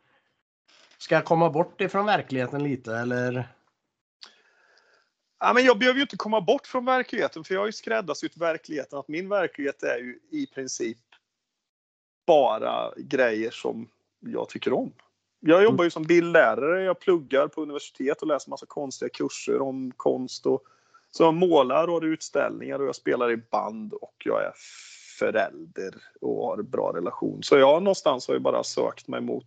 ska 0.99 1.23
komma 1.23 1.51
bort 1.51 1.81
ifrån 1.81 2.07
verkligheten 2.07 2.62
lite 2.62 2.97
eller? 2.97 3.49
Ja, 5.39 5.53
men 5.55 5.64
jag 5.64 5.79
behöver 5.79 5.97
ju 5.97 6.03
inte 6.03 6.16
komma 6.16 6.41
bort 6.41 6.66
från 6.66 6.85
verkligheten 6.85 7.45
för 7.45 7.55
jag 7.55 7.61
har 7.61 7.66
ju 7.66 7.73
skräddarsytt 7.73 8.37
verkligheten 8.37 8.99
att 8.99 9.09
min 9.09 9.29
verklighet 9.29 9.83
är 9.83 9.99
ju 9.99 10.21
i 10.31 10.47
princip 10.47 10.99
bara 12.27 12.93
grejer 12.97 13.51
som 13.51 13.89
jag 14.21 14.49
tycker 14.49 14.73
om. 14.73 14.93
Jag 15.41 15.62
jobbar 15.62 15.85
ju 15.85 15.91
som 15.91 16.03
bildlärare, 16.03 16.83
jag 16.83 17.01
pluggar 17.01 17.49
på 17.49 17.62
universitet 17.62 18.23
och 18.23 18.29
läser 18.29 18.51
massa 18.51 18.66
konstiga 18.66 19.09
kurser 19.09 19.61
om 19.61 19.93
konst. 19.97 20.47
Och, 20.47 20.62
så 21.11 21.23
jag 21.23 21.35
målar 21.35 21.89
och 21.89 21.95
har 21.95 22.05
utställningar 22.05 22.79
och 22.79 22.87
jag 22.87 22.95
spelar 22.95 23.31
i 23.31 23.37
band 23.37 23.93
och 23.93 24.14
jag 24.25 24.45
är 24.45 24.53
förälder 25.19 25.95
och 26.21 26.47
har 26.47 26.62
bra 26.62 26.93
relation. 26.95 27.43
Så 27.43 27.59
jag 27.59 27.83
någonstans 27.83 28.29
har 28.29 28.35
ju 28.35 28.41
bara 28.41 28.64
sökt 28.64 29.09
mig 29.09 29.21
mot, 29.21 29.47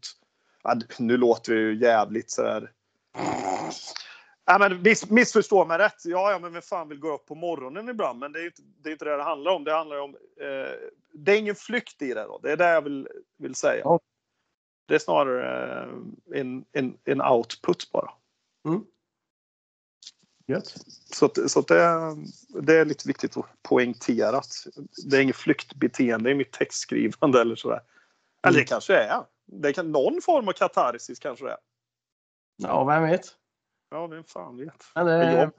nu 0.99 1.17
låter 1.17 1.53
det 1.53 1.61
ju 1.61 1.76
jävligt 1.78 2.32
sådär... 2.32 2.72
Ja, 4.45 4.57
men 4.59 4.82
miss, 4.82 5.09
missförstå 5.09 5.65
mig 5.65 5.78
rätt. 5.78 6.05
Ja, 6.05 6.32
ja, 6.32 6.39
men 6.39 6.53
vem 6.53 6.61
fan 6.61 6.89
vill 6.89 6.99
gå 6.99 7.13
upp 7.13 7.26
på 7.26 7.36
morgonen 7.36 7.89
ibland? 7.89 8.19
Men 8.19 8.32
det 8.32 8.39
är 8.39 8.41
ju 8.41 8.47
inte 8.47 8.61
det, 8.84 8.89
är 8.89 8.91
inte 8.91 9.05
det 9.05 9.17
det 9.17 9.24
handlar 9.24 9.51
om. 9.51 9.63
Det 9.63 9.74
handlar 9.74 9.99
om... 9.99 10.15
Eh, 10.41 10.89
det 11.13 11.32
är 11.32 11.38
ingen 11.39 11.55
flykt 11.55 12.01
i 12.01 12.13
det 12.13 12.24
då. 12.24 12.39
Det 12.43 12.51
är 12.51 12.57
det 12.57 12.69
jag 12.69 12.82
vill, 12.82 13.07
vill 13.38 13.55
säga. 13.55 13.82
Ja. 13.84 13.99
Det 14.91 14.95
är 14.95 14.99
snarare 14.99 15.81
eh, 15.81 16.39
en, 16.39 16.65
en, 16.71 16.97
en 17.03 17.21
output 17.21 17.91
bara. 17.91 18.11
Mm. 18.67 18.83
Gött. 20.47 20.75
Så, 21.13 21.25
att, 21.25 21.51
så 21.51 21.59
att 21.59 21.67
det, 21.67 22.15
det 22.61 22.75
är 22.75 22.85
lite 22.85 23.07
viktigt 23.07 23.37
att 23.37 23.45
poängtera 23.61 24.37
att 24.37 24.67
det 25.09 25.17
är 25.17 25.21
inget 25.21 25.35
flyktbeteende 25.35 26.31
i 26.31 26.35
mitt 26.35 26.51
textskrivande 26.51 27.41
eller 27.41 27.55
sådär. 27.55 27.81
Eller 28.47 28.59
det 28.59 28.65
kanske 28.65 28.95
är. 28.95 29.23
Det 29.45 29.73
kan, 29.73 29.91
någon 29.91 30.21
form 30.21 30.47
av 30.47 30.53
katarsis 30.53 31.19
kanske 31.19 31.45
det 31.45 31.51
är. 31.51 31.57
Ja, 32.57 32.83
vem 32.83 33.03
vet? 33.03 33.25
Ja, 33.89 34.07
vem 34.07 34.23
fan 34.23 34.57
vet. 34.57 34.85
Men 34.95 35.05
det 35.05 35.51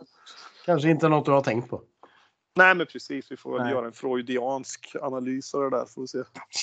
kanske 0.64 0.91
inte 0.91 1.09
något 1.09 1.24
du 1.24 1.30
har 1.30 1.43
tänkt 1.43 1.70
på. 1.70 1.83
Nej, 2.57 2.74
men 2.74 2.87
precis. 2.87 3.33
Vi 3.33 3.37
får 3.37 3.53
väl 3.53 3.62
Nej. 3.62 3.72
göra 3.72 3.87
en 3.87 3.93
freudiansk 3.93 4.97
analys 5.01 5.55
av 5.55 5.62
det 5.62 5.70
där. 5.70 5.85
Får 5.85 6.01
vi 6.01 6.09
se. 6.09 6.22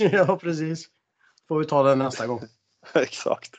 ja, 0.17 0.37
precis. 0.37 0.89
Får 1.47 1.59
vi 1.59 1.65
ta 1.65 1.83
det 1.83 1.95
nästa 1.95 2.27
gång. 2.27 2.41
Exakt. 2.93 3.51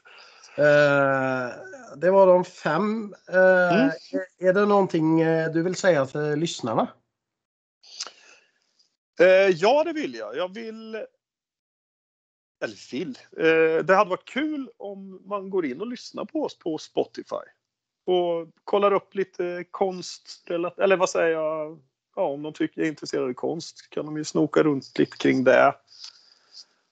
Eh, 0.56 1.48
det 1.96 2.10
var 2.10 2.26
de 2.26 2.44
fem. 2.44 3.14
Eh, 3.28 3.72
Mm. 3.72 3.90
är, 4.38 4.52
det 4.52 4.66
någonting 4.66 5.20
eh, 5.20 5.50
du 5.50 5.62
vill 5.62 5.74
säga 5.74 6.06
till 6.06 6.20
lyssnarna? 6.34 6.88
Eh, 9.20 9.26
ja, 9.48 9.84
det 9.84 9.92
vill 9.92 10.14
jag. 10.14 10.36
Jag 10.36 10.54
vill... 10.54 10.94
Eller 12.64 12.90
vill. 12.92 13.18
Eh, 13.36 13.84
det 13.84 13.94
hade 13.94 14.10
varit 14.10 14.24
kul 14.28 14.70
om 14.76 15.22
man 15.24 15.50
går 15.50 15.66
in 15.66 15.80
och 15.80 15.86
lyssnar 15.86 16.24
på 16.24 16.42
oss 16.44 16.58
på 16.58 16.78
Spotify. 16.78 17.44
Och 18.06 18.48
kollar 18.64 18.92
upp 18.92 19.14
lite 19.14 19.64
konst. 19.70 20.50
Eller 20.50 20.96
vad 20.96 21.10
säger 21.10 21.30
jag? 21.32 21.80
Ja, 22.16 22.22
om 22.22 22.42
de 22.42 22.52
tycker 22.52 22.80
jag 22.80 22.86
är 22.86 22.90
intresserade 22.90 23.28
av 23.28 23.32
konst 23.34 23.90
kan 23.90 24.06
de 24.06 24.16
ju 24.16 24.24
snoka 24.24 24.62
runt 24.62 24.98
lite 24.98 25.16
kring 25.16 25.44
det. 25.44 25.74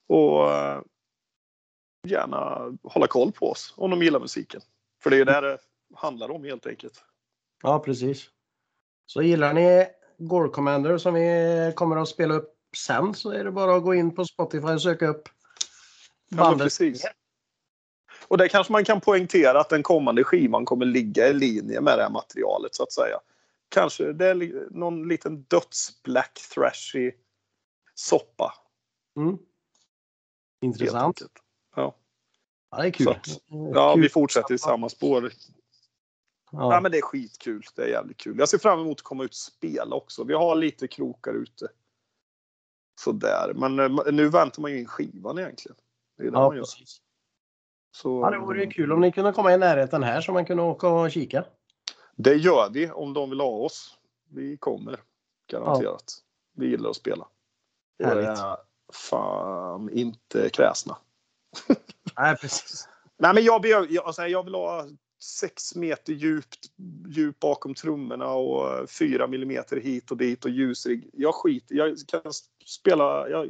Och 0.07 0.51
eh, 0.51 0.81
gärna 2.07 2.77
hålla 2.83 3.07
koll 3.07 3.31
på 3.31 3.49
oss 3.51 3.73
om 3.77 3.91
de 3.91 4.03
gillar 4.03 4.19
musiken. 4.19 4.61
För 5.03 5.09
det 5.09 5.15
är 5.15 5.17
ju 5.17 5.25
det 5.25 5.41
det 5.41 5.57
handlar 5.95 6.31
om 6.31 6.43
helt 6.43 6.65
enkelt. 6.67 7.03
Ja, 7.63 7.79
precis. 7.79 8.29
Så 9.05 9.21
gillar 9.21 9.53
ni 9.53 9.87
Gore 10.17 10.49
Commander 10.49 10.97
som 10.97 11.13
vi 11.13 11.73
kommer 11.75 11.95
att 11.97 12.09
spela 12.09 12.33
upp 12.33 12.55
sen 12.77 13.13
så 13.13 13.31
är 13.31 13.43
det 13.43 13.51
bara 13.51 13.75
att 13.75 13.83
gå 13.83 13.95
in 13.95 14.15
på 14.15 14.25
Spotify 14.25 14.67
och 14.67 14.81
söka 14.81 15.07
upp 15.07 15.29
Ja, 16.29 16.37
bandet. 16.37 16.65
precis. 16.65 17.05
Och 18.27 18.37
det 18.37 18.49
kanske 18.49 18.73
man 18.73 18.85
kan 18.85 19.01
poängtera 19.01 19.59
att 19.59 19.69
den 19.69 19.83
kommande 19.83 20.23
skivan 20.23 20.65
kommer 20.65 20.85
ligga 20.85 21.27
i 21.27 21.33
linje 21.33 21.81
med 21.81 21.97
det 21.97 22.03
här 22.03 22.09
materialet 22.09 22.75
så 22.75 22.83
att 22.83 22.91
säga. 22.91 23.19
Kanske 23.69 24.13
det 24.13 24.25
är 24.25 24.67
någon 24.77 25.07
liten 25.07 25.43
döds-black 25.43 26.39
thrashy 26.53 27.11
soppa. 27.93 28.53
Mm. 29.17 29.37
Intressant. 30.61 31.21
Ja. 31.75 31.95
Ja, 32.71 32.77
det 32.81 32.87
är 32.87 32.91
kul. 32.91 33.09
Att- 33.09 33.27
ja, 33.73 33.93
Kul. 33.93 34.01
vi 34.03 34.09
fortsätter 34.09 34.53
i 34.53 34.57
samma 34.57 34.89
spår. 34.89 35.31
Ja. 36.51 36.73
Ja. 36.73 36.81
men 36.81 36.91
det 36.91 36.97
är 36.97 37.01
skitkul. 37.01 37.63
Det 37.75 37.81
är 37.83 37.87
jävligt 37.87 38.17
kul. 38.17 38.39
Jag 38.39 38.49
ser 38.49 38.57
fram 38.57 38.79
emot 38.79 38.97
att 38.99 39.03
komma 39.03 39.23
ut 39.23 39.29
och 39.31 39.35
spela 39.35 39.95
också. 39.95 40.23
Vi 40.23 40.33
har 40.33 40.55
lite 40.55 40.87
krokar 40.87 41.33
ute. 41.33 41.67
Sådär. 43.01 43.53
Men 43.55 43.79
eh, 43.79 44.11
nu 44.13 44.29
väntar 44.29 44.61
man 44.61 44.71
ju 44.71 44.79
in 44.79 44.85
skivan 44.85 45.39
egentligen. 45.39 45.77
Det 46.17 46.23
är 46.23 46.31
det 46.31 46.37
Ja, 46.37 46.47
man 46.47 46.55
gör. 46.55 46.63
precis. 46.63 47.01
Så, 47.91 48.21
Ja, 48.21 48.29
det 48.29 48.39
vore 48.39 48.63
ju 48.63 48.69
kul 48.71 48.91
om 48.91 49.01
ni 49.01 49.11
kunde 49.11 49.31
komma 49.33 49.53
i 49.53 49.57
närheten 49.57 50.03
här 50.03 50.21
så 50.21 50.31
man 50.31 50.45
kunde 50.45 50.63
åka 50.63 50.87
och 50.87 51.11
kika. 51.11 51.45
Det 52.15 52.33
gör 52.35 52.69
vi 52.69 52.91
om 52.91 53.13
de 53.13 53.29
vill 53.29 53.39
ha 53.39 53.47
oss. 53.49 53.97
Vi 54.29 54.57
kommer. 54.57 54.99
Garanterat. 55.47 56.23
Vi 56.53 56.67
gillar 56.67 56.89
att 56.89 56.95
spela. 56.95 57.27
Och 57.99 58.05
Härligt. 58.05 58.27
är 58.29 58.57
fan 58.93 59.89
inte 59.89 60.49
kräsna. 60.49 60.97
Nej, 62.17 62.35
precis. 62.37 62.87
Nej 63.17 63.33
men 63.33 63.43
jag, 63.43 63.61
behöver- 63.61 63.87
jag, 63.89 64.05
alltså, 64.05 64.27
jag 64.27 64.43
vill 64.43 64.53
ha 64.55 64.85
sex 65.21 65.75
meter 65.75 66.13
djupt, 66.13 66.59
djup 67.09 67.39
bakom 67.39 67.73
trummorna 67.75 68.27
och 68.27 68.89
fyra 68.89 69.27
millimeter 69.27 69.77
hit 69.81 70.11
och 70.11 70.17
dit 70.17 70.45
och 70.45 70.51
ljusrigg. 70.51 71.09
Jag 71.13 71.35
skiter 71.35 71.75
Jag 71.75 71.97
kan 72.23 72.33
spela, 72.65 73.29
jag, 73.29 73.49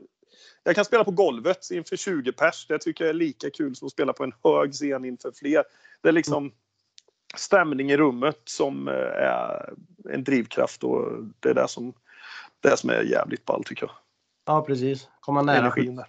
jag 0.63 0.75
kan 0.75 0.85
spela 0.85 1.03
på 1.03 1.11
golvet 1.11 1.71
inför 1.71 1.95
20 1.95 2.31
pers. 2.31 2.67
Det 2.67 2.79
tycker 2.79 3.03
jag 3.03 3.09
är 3.09 3.13
lika 3.13 3.49
kul 3.49 3.75
som 3.75 3.85
att 3.85 3.91
spela 3.91 4.13
på 4.13 4.23
en 4.23 4.33
hög 4.43 4.73
scen 4.73 5.05
inför 5.05 5.31
fler. 5.31 5.63
Det 6.01 6.09
är 6.09 6.13
liksom 6.13 6.51
stämning 7.35 7.91
i 7.91 7.97
rummet 7.97 8.41
som 8.45 8.87
eh, 8.87 8.93
är 8.93 9.73
en 10.09 10.23
drivkraft 10.23 10.83
och 10.83 11.23
det 11.39 11.49
är 11.49 11.53
det 11.53 11.67
som, 11.67 11.93
det 12.59 12.77
som 12.77 12.89
är 12.89 13.01
jävligt 13.03 13.45
ball 13.45 13.63
tycker 13.63 13.85
jag. 13.85 13.95
Ja, 14.45 14.61
precis. 14.61 15.07
Komma 15.19 15.41
nära 15.41 15.57
Energin 15.57 15.95
där. 15.95 16.05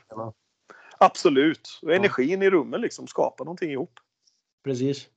Absolut. 1.04 1.80
Och 1.82 1.92
energin 1.92 2.42
i 2.42 2.50
rummet 2.50 2.80
liksom 2.80 3.06
skapar 3.06 3.44
någonting 3.44 3.70
ihop. 3.70 4.00
Precis. 4.64 5.08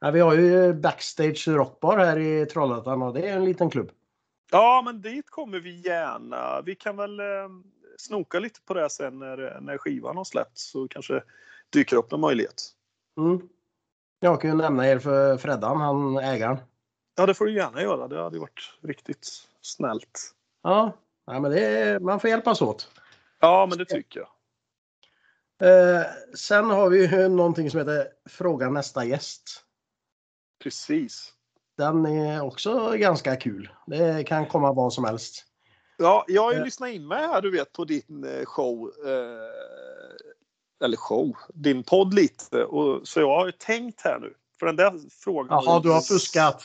Ja, 0.00 0.10
vi 0.10 0.20
har 0.20 0.34
ju 0.34 0.72
Backstage 0.72 1.48
Rockbar 1.48 1.98
här 1.98 2.18
i 2.18 2.46
Trollhättan 2.46 3.02
och 3.02 3.14
det 3.14 3.28
är 3.28 3.36
en 3.36 3.44
liten 3.44 3.70
klubb. 3.70 3.90
Ja, 4.50 4.82
men 4.84 5.00
dit 5.00 5.30
kommer 5.30 5.60
vi 5.60 5.80
gärna. 5.80 6.62
Vi 6.62 6.74
kan 6.74 6.96
väl 6.96 7.20
eh, 7.20 7.26
snoka 7.96 8.38
lite 8.38 8.60
på 8.60 8.74
det 8.74 8.90
sen 8.90 9.18
när, 9.18 9.60
när 9.60 9.78
skivan 9.78 10.16
har 10.16 10.24
släppts 10.24 10.70
så 10.70 10.88
kanske 10.88 11.22
dyker 11.70 11.96
upp 11.96 12.10
någon 12.10 12.20
möjlighet. 12.20 12.62
Mm. 13.18 13.48
Jag 14.20 14.40
kan 14.40 14.50
ju 14.50 14.56
nämna 14.56 14.88
er 14.88 14.98
för 14.98 15.36
Freddan, 15.36 15.80
han 15.80 16.16
ägaren. 16.16 16.58
Ja, 17.16 17.26
det 17.26 17.34
får 17.34 17.44
du 17.44 17.54
gärna 17.54 17.82
göra. 17.82 18.08
Det 18.08 18.22
hade 18.22 18.38
varit 18.38 18.78
riktigt 18.82 19.28
snällt. 19.60 20.34
Ja, 20.62 20.92
ja 21.26 21.40
men 21.40 21.50
det 21.50 22.02
man 22.02 22.20
får 22.20 22.30
hjälpas 22.30 22.62
åt. 22.62 22.92
Ja, 23.40 23.66
men 23.68 23.78
det 23.78 23.84
tycker 23.84 24.20
jag. 24.20 24.28
Eh, 25.62 26.06
sen 26.34 26.70
har 26.70 26.88
vi 26.88 27.06
ju 27.06 27.28
någonting 27.28 27.70
som 27.70 27.78
heter 27.80 28.08
Fråga 28.28 28.70
nästa 28.70 29.04
gäst. 29.04 29.64
Precis. 30.62 31.32
Den 31.78 32.06
är 32.06 32.42
också 32.42 32.90
ganska 32.96 33.36
kul. 33.36 33.70
Det 33.86 34.24
kan 34.24 34.46
komma 34.46 34.72
vad 34.72 34.92
som 34.92 35.04
helst. 35.04 35.44
Ja, 35.96 36.24
jag 36.28 36.42
har 36.42 36.52
ju 36.52 36.58
Eh. 36.58 36.64
lyssnat 36.64 36.90
in 36.90 37.08
mig 37.08 37.26
här, 37.26 37.42
du 37.42 37.50
vet, 37.50 37.72
på 37.72 37.84
din 37.84 38.24
eh, 38.24 38.44
show. 38.44 38.92
Eh, 39.06 40.84
eller 40.84 40.96
show, 40.96 41.36
din 41.54 41.82
podd 41.82 42.14
lite. 42.14 42.64
Och, 42.64 43.08
så 43.08 43.20
jag 43.20 43.28
har 43.38 43.46
ju 43.46 43.52
tänkt 43.52 44.00
här 44.00 44.18
nu. 44.18 44.34
För 44.58 44.66
den 44.66 44.76
där 44.76 44.92
frågan... 45.10 45.62
Jaha, 45.64 45.80
du 45.80 45.90
har 45.90 46.00
fuskat. 46.00 46.64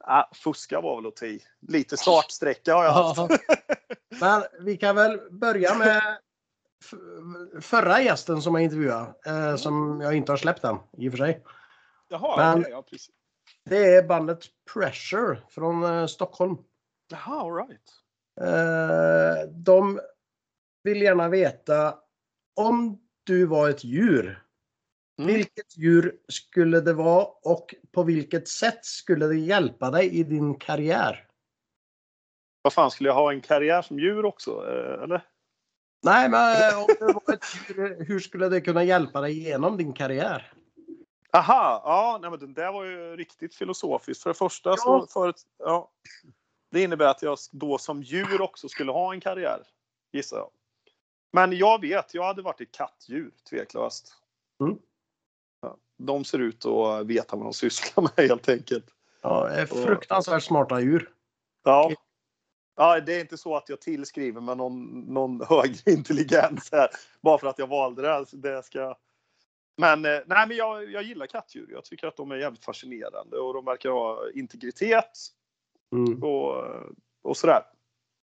Ja, 0.00 0.30
fuska 0.34 0.80
var 0.80 0.96
väl 0.96 1.08
att 1.08 1.16
ta 1.16 1.26
i. 1.26 1.40
Lite 1.68 1.96
startsträcka 1.96 2.74
har 2.74 2.84
jag 2.84 2.92
haft. 2.92 3.16
Ja. 3.18 3.28
Men 4.20 4.42
vi 4.60 4.76
kan 4.76 4.96
väl 4.96 5.20
börja 5.30 5.74
med 5.74 6.18
förra 7.60 8.00
gästen 8.02 8.42
som 8.42 8.54
jag 8.54 8.64
intervjuade. 8.64 9.14
Eh, 9.26 9.56
som 9.56 10.00
jag 10.00 10.14
inte 10.16 10.32
har 10.32 10.36
släppt 10.36 10.64
än 10.64 10.76
i 10.98 11.08
och 11.08 11.12
för 11.12 11.18
sig. 11.18 11.44
Jaha, 12.08 12.36
Men- 12.36 12.60
okej, 12.60 12.72
ja, 12.72 12.82
precis. 12.82 13.10
Det 13.64 13.94
är 13.94 14.02
bandet 14.08 14.44
Pressure 14.74 15.38
från 15.48 15.84
eh, 15.84 16.06
Stockholm. 16.06 16.56
Jaha, 17.10 17.40
all 17.40 17.54
right. 17.68 17.90
Eh, 18.40 19.48
de 19.50 20.00
vill 20.82 21.02
gärna 21.02 21.28
veta 21.28 21.98
om 22.56 22.98
du 23.24 23.46
var 23.46 23.68
ett 23.68 23.84
djur. 23.84 24.42
Mm. 25.18 25.34
Vilket 25.34 25.76
djur 25.76 26.16
skulle 26.28 26.80
det 26.80 26.92
vara 26.92 27.24
och 27.42 27.74
på 27.92 28.02
vilket 28.02 28.48
sätt 28.48 28.84
skulle 28.84 29.26
det 29.26 29.36
hjälpa 29.38 29.90
dig 29.90 30.08
i 30.20 30.24
din 30.24 30.54
karriär? 30.54 31.26
Vad 32.62 32.72
fan, 32.72 32.90
skulle 32.90 33.08
jag 33.08 33.14
ha 33.14 33.32
en 33.32 33.40
karriär 33.40 33.82
som 33.82 33.98
djur 33.98 34.24
också? 34.24 34.50
eh, 34.50 35.02
Eller? 35.02 35.26
Nej, 36.02 36.28
men 36.28 36.56
eh, 36.72 36.78
om 36.78 36.86
du 37.00 37.06
var 37.12 37.34
ett 37.34 37.44
djur, 37.68 38.04
hur 38.04 38.20
skulle 38.20 38.48
det 38.48 38.60
kunna 38.60 38.84
hjälpa 38.84 39.20
dig 39.20 39.38
genom 39.38 39.76
din 39.76 39.92
karriär? 39.92 40.52
Aha, 41.32 41.82
ja, 41.84 42.18
nej, 42.22 42.30
men 42.30 42.40
den 42.40 42.54
där 42.54 42.72
var 42.72 42.84
ju 42.84 43.16
riktigt 43.16 43.54
filosofiskt. 43.54 44.22
För 44.22 44.30
det 44.30 44.34
första 44.34 44.70
Ja. 44.70 44.76
så 44.76 45.06
förut, 45.06 45.42
ja, 45.58 45.90
det 46.70 46.82
innebär 46.82 47.06
att 47.06 47.22
jag 47.22 47.38
då 47.52 47.78
som 47.78 48.02
djur 48.02 48.40
också 48.40 48.68
skulle 48.68 48.92
ha 48.92 49.14
en 49.14 49.20
karriär, 49.20 49.62
gissar 50.12 50.36
jag. 50.36 50.50
Men 51.32 51.52
jag 51.56 51.80
vet, 51.80 52.14
jag 52.14 52.24
hade 52.24 52.42
varit 52.42 52.60
ett 52.60 52.72
kattdjur, 52.72 53.30
tveklöst. 53.50 54.14
Mm. 54.60 54.78
Ja, 55.60 55.76
de 55.98 56.24
ser 56.24 56.38
ut 56.38 56.66
att 56.66 57.06
veta 57.06 57.36
vad 57.36 57.46
de 57.46 57.52
sysslar 57.52 58.02
med 58.02 58.12
helt 58.28 58.48
enkelt. 58.48 58.86
Ja, 59.22 59.66
fruktansvärt 59.66 60.42
smarta 60.42 60.80
djur. 60.80 61.10
Ja. 61.64 61.92
Ja, 62.80 63.00
det 63.00 63.14
är 63.14 63.20
inte 63.20 63.36
så 63.36 63.56
att 63.56 63.68
jag 63.68 63.80
tillskriver 63.80 64.40
mig 64.40 64.56
någon, 64.56 65.00
någon 65.00 65.40
högre 65.48 65.92
intelligens 65.92 66.68
här 66.72 66.88
bara 67.20 67.38
för 67.38 67.46
att 67.46 67.58
jag 67.58 67.66
valde 67.66 68.02
det. 68.02 68.14
Alltså, 68.14 68.36
det 68.36 68.62
ska... 68.62 68.96
Men, 69.76 70.04
eh, 70.04 70.20
nej, 70.26 70.48
men 70.48 70.56
jag, 70.56 70.90
jag 70.90 71.02
gillar 71.02 71.26
kattdjur. 71.26 71.68
Jag 71.72 71.84
tycker 71.84 72.06
att 72.06 72.16
de 72.16 72.30
är 72.30 72.36
jävligt 72.36 72.64
fascinerande 72.64 73.36
och 73.36 73.54
de 73.54 73.64
verkar 73.64 73.90
ha 73.90 74.30
integritet 74.34 75.18
Mm. 75.92 76.22
och, 76.22 76.64
och 77.22 77.36
sådär. 77.36 77.62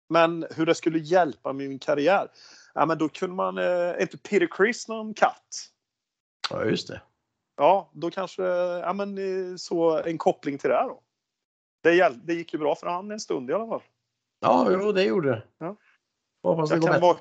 Men 0.09 0.47
hur 0.57 0.67
det 0.67 0.75
skulle 0.75 0.99
hjälpa 0.99 1.53
min 1.53 1.79
karriär? 1.79 2.29
Ja, 2.75 2.87
men 2.87 2.99
då 2.99 3.09
kunde 3.09 3.37
man, 3.37 3.59
eh, 3.59 3.65
är 3.65 4.03
inte 4.03 4.19
Peter 4.19 4.49
Criss 4.51 4.89
någon 4.89 5.15
katt? 5.15 5.69
Ja, 6.51 6.65
just 6.65 6.89
det. 6.89 7.03
Ja, 7.57 7.91
då 7.95 8.11
kanske, 8.11 8.43
ja 8.43 8.93
men 8.93 9.19
eh, 9.19 9.57
så 9.57 10.03
en 10.03 10.19
koppling 10.19 10.59
till 10.59 10.71
det 10.71 10.77
här 10.77 10.89
då. 10.89 11.03
Det, 11.83 12.09
det 12.25 12.35
gick 12.35 12.53
ju 12.53 12.59
bra 12.59 12.75
för 12.75 12.87
han 12.87 13.11
en 13.11 13.21
stund 13.21 13.51
i 13.51 13.53
alla 13.53 13.67
fall. 13.67 13.83
Ja, 14.43 14.71
jo, 14.71 14.93
det 14.93 15.03
gjorde 15.03 15.31
det. 15.31 15.43
Ja. 15.59 15.77
Hoppas 16.43 16.69
det 16.69 16.75
Jag 16.75 16.83
går 16.83 16.89
kan 16.89 17.01
vara, 17.01 17.19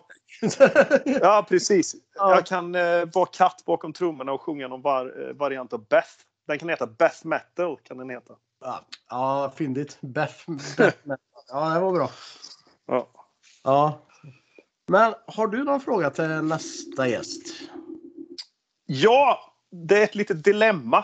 ja, 1.21 1.45
precis. 1.49 1.95
Ja. 2.15 2.35
Jag 2.35 2.45
kan 2.45 2.75
eh, 2.75 3.05
vara 3.13 3.25
katt 3.25 3.63
bakom 3.65 3.93
trummorna 3.93 4.31
och 4.31 4.41
sjunga 4.41 4.67
någon 4.67 4.81
var, 4.81 5.27
eh, 5.27 5.33
variant 5.35 5.73
av 5.73 5.87
Beth. 5.87 6.09
Den 6.47 6.59
kan 6.59 6.69
heta 6.69 6.87
Beth 6.87 7.25
Metal. 7.25 7.77
Kan 7.83 7.97
den 7.97 8.09
heta. 8.09 8.33
Ja, 8.61 8.85
ja 9.09 9.53
fyndigt. 9.55 9.97
Beff. 10.01 10.45
Beff. 10.77 10.95
Ja, 11.47 11.69
det 11.69 11.79
var 11.79 11.91
bra. 11.91 12.09
Ja. 12.87 13.07
Ja. 13.63 14.01
Men 14.87 15.13
har 15.27 15.47
du 15.47 15.63
någon 15.63 15.81
fråga 15.81 16.09
till 16.09 16.27
nästa 16.27 17.07
gäst? 17.07 17.71
ja, 18.91 19.53
det 19.71 19.97
är 19.97 20.03
ett 20.03 20.15
litet 20.15 20.43
dilemma. 20.43 20.97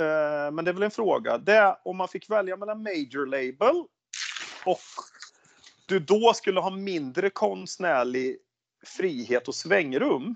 Eh, 0.00 0.50
men 0.52 0.64
det 0.64 0.70
är 0.70 0.72
väl 0.72 0.82
en 0.82 0.90
fråga. 0.90 1.38
Det 1.38 1.52
är 1.52 1.76
om 1.84 1.96
man 1.96 2.08
fick 2.08 2.30
välja 2.30 2.56
mellan 2.56 2.82
Major 2.82 3.26
Label 3.26 3.84
och 4.64 4.80
du 5.90 5.98
då 6.00 6.32
skulle 6.34 6.60
ha 6.60 6.70
mindre 6.70 7.30
konstnärlig 7.30 8.36
frihet 8.86 9.48
och 9.48 9.54
svängrum 9.54 10.34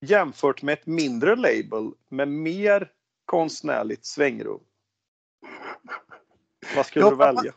jämfört 0.00 0.62
med 0.62 0.72
ett 0.72 0.86
mindre 0.86 1.36
label 1.36 1.92
med 2.08 2.28
mer 2.28 2.90
konstnärligt 3.24 4.06
svängrum. 4.06 4.60
Vad 6.76 6.86
skulle 6.86 7.04
Jag 7.04 7.12
du 7.12 7.16
tappar- 7.16 7.34
välja? 7.34 7.52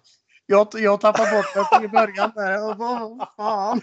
Jag, 0.45 0.67
jag 0.73 1.01
tappade 1.01 1.31
bort 1.31 1.71
det 1.81 1.85
i 1.85 1.87
början 1.87 2.31
där. 2.35 2.75
Vad 2.75 3.27
fan? 3.35 3.81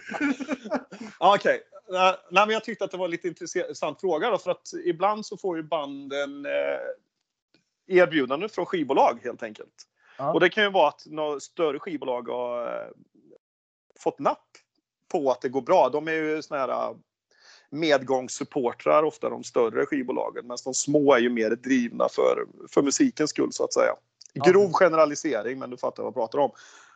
Okej. 1.19 1.61
Nej, 1.91 2.15
nej, 2.31 2.47
men 2.47 2.53
jag 2.55 2.65
tyckte 2.65 2.85
att 2.85 2.91
det 2.91 2.97
var 2.97 3.05
en 3.05 3.11
lite 3.11 3.29
intressant 3.29 4.01
fråga 4.01 4.31
då, 4.31 4.39
för 4.39 4.51
att 4.51 4.69
ibland 4.85 5.27
så 5.27 5.37
får 5.37 5.57
ju 5.57 5.63
banden 5.63 6.47
eh, 6.47 7.97
erbjudanden 7.97 8.49
från 8.49 8.67
skivbolag 8.67 9.21
helt 9.25 9.43
enkelt. 9.43 9.75
Ja. 10.19 10.33
Och 10.33 10.41
det 10.41 10.49
kan 10.49 10.65
ju 10.65 10.71
vara 10.71 10.89
att 10.89 11.07
något 11.07 11.43
större 11.43 11.79
skivbolag 11.79 12.29
har 12.29 12.67
eh, 12.67 12.91
fått 14.01 14.19
napp 14.19 14.49
på 15.13 15.31
att 15.31 15.41
det 15.41 15.49
går 15.49 15.63
bra. 15.63 15.89
De 15.89 16.09
är 16.09 16.13
ju 16.13 16.43
såna 16.43 16.61
här 16.61 16.69
eh, 16.69 16.97
medgångssupportrar, 17.71 19.03
ofta 19.03 19.31
de 19.31 19.45
större 19.45 19.87
skivbolagen, 19.87 20.45
medan 20.45 20.59
de 20.65 20.75
små 20.75 21.15
är 21.15 21.19
ju 21.19 21.31
mer 21.31 21.51
drivna 21.51 22.09
för, 22.09 22.47
för 22.69 22.83
musikens 22.83 23.31
skull 23.31 23.53
så 23.53 23.65
att 23.65 23.73
säga. 23.73 23.95
Grov 24.35 24.73
generalisering, 24.73 25.59
men 25.59 25.71
du 25.71 25.77
fattar 25.77 26.03
vad 26.03 26.11
jag 26.11 26.15
pratar 26.15 26.39
om. 26.39 26.51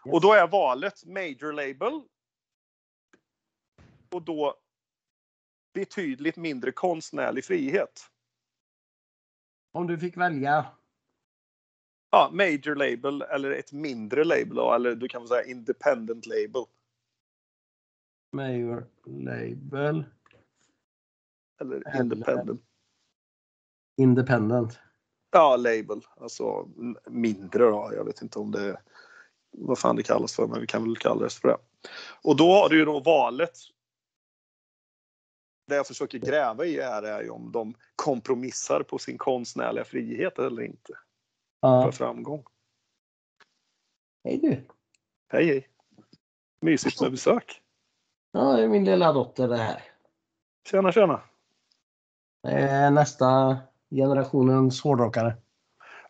Och 0.05 0.21
då 0.21 0.33
är 0.33 0.47
valet 0.47 1.05
major 1.07 1.53
label. 1.53 2.03
Och 4.11 4.23
då 4.23 4.55
betydligt 5.75 6.37
mindre 6.37 6.73
konstnärlig 6.73 7.45
frihet. 7.45 8.07
Om 9.73 9.87
du 9.87 9.99
fick 9.99 10.17
välja. 10.17 10.67
Ja, 12.15 12.31
major 12.33 12.75
label 12.75 13.23
eller 13.23 13.51
ett 13.51 13.73
mindre 13.73 14.25
label 14.25 14.55
då, 14.55 14.73
eller 14.73 14.95
du 14.95 15.09
kan 15.09 15.29
säga 15.29 15.45
independent 15.45 16.27
label. 16.27 16.65
Major 18.33 18.87
Label 19.05 20.05
Eller 21.61 22.01
independent. 22.01 22.63
Independent. 23.97 24.79
Ja, 25.31 25.57
label. 25.57 26.01
Alltså 26.17 26.69
mindre 27.07 27.65
då. 27.65 27.93
Jag 27.95 28.05
vet 28.05 28.23
inte 28.23 28.39
om 28.39 28.51
det 28.51 28.81
vad 29.51 29.79
fan 29.79 29.97
det 29.97 30.03
kallas 30.03 30.37
för, 30.37 30.47
men 30.47 30.61
vi 30.61 30.67
kan 30.67 30.83
väl 30.85 30.97
kalla 30.97 31.23
det 31.23 31.33
för 31.33 31.49
det. 31.49 31.57
Och 32.23 32.37
då 32.37 32.53
har 32.53 32.69
du 32.69 32.79
ju 32.79 32.85
då 32.85 33.01
valet. 33.01 33.59
Det 35.67 35.75
jag 35.75 35.87
försöker 35.87 36.19
gräva 36.19 36.65
i 36.65 36.81
här 36.81 37.03
är 37.03 37.23
ju 37.23 37.31
om 37.31 37.53
de 37.53 37.75
kompromissar 37.97 38.83
på 38.83 38.99
sin 38.99 39.19
konstnärliga 39.19 39.85
frihet 39.85 40.39
eller 40.39 40.63
inte 40.63 40.93
för 41.63 41.69
Ja. 41.87 41.93
framgång. 41.93 42.45
Hej 44.25 44.39
du. 44.39 44.67
Hej 45.33 45.47
hej! 45.47 45.69
Mysigt 46.61 47.01
med 47.01 47.11
besök. 47.11 47.63
Ja, 48.33 48.41
det 48.53 48.63
är 48.63 48.69
min 48.69 48.85
lilla 48.85 49.13
dotter 49.13 49.49
det 49.49 49.57
här. 49.57 49.83
Tjena 50.71 50.93
tjena! 50.93 51.21
Nästa 52.93 53.57
generationens 53.91 54.83
hårdrockare. 54.83 55.37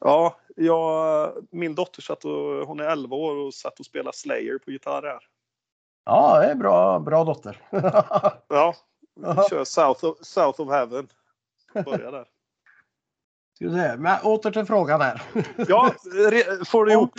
Ja, 0.01 0.37
jag, 0.57 1.33
min 1.51 1.75
dotter 1.75 2.03
satt 2.03 2.25
och, 2.25 2.67
hon 2.67 2.81
är 2.81 2.85
11 2.85 3.17
år 3.17 3.37
och 3.37 3.55
satt 3.55 3.81
och 3.81 3.87
spelade 3.87 4.17
Slayer 4.17 4.59
på 4.59 4.71
gitarr 4.71 5.03
här. 5.03 5.29
Ja, 6.05 6.41
det 6.41 6.47
är 6.47 6.55
bra, 6.55 6.99
bra 7.01 7.25
dotter. 7.25 7.63
Ja, 8.49 8.75
Jaha. 9.21 9.49
kör 9.49 9.65
South 9.65 10.05
of, 10.05 10.19
South 10.21 10.61
of 10.61 10.71
Heaven. 10.71 11.09
Börja 11.85 12.11
där. 12.11 12.29
Men 13.99 14.21
åter 14.23 14.51
till 14.51 14.65
frågan 14.65 15.01
här. 15.01 15.23
Ja, 15.69 15.95
får 16.67 16.85
du 16.85 16.93
ihop? 16.93 17.11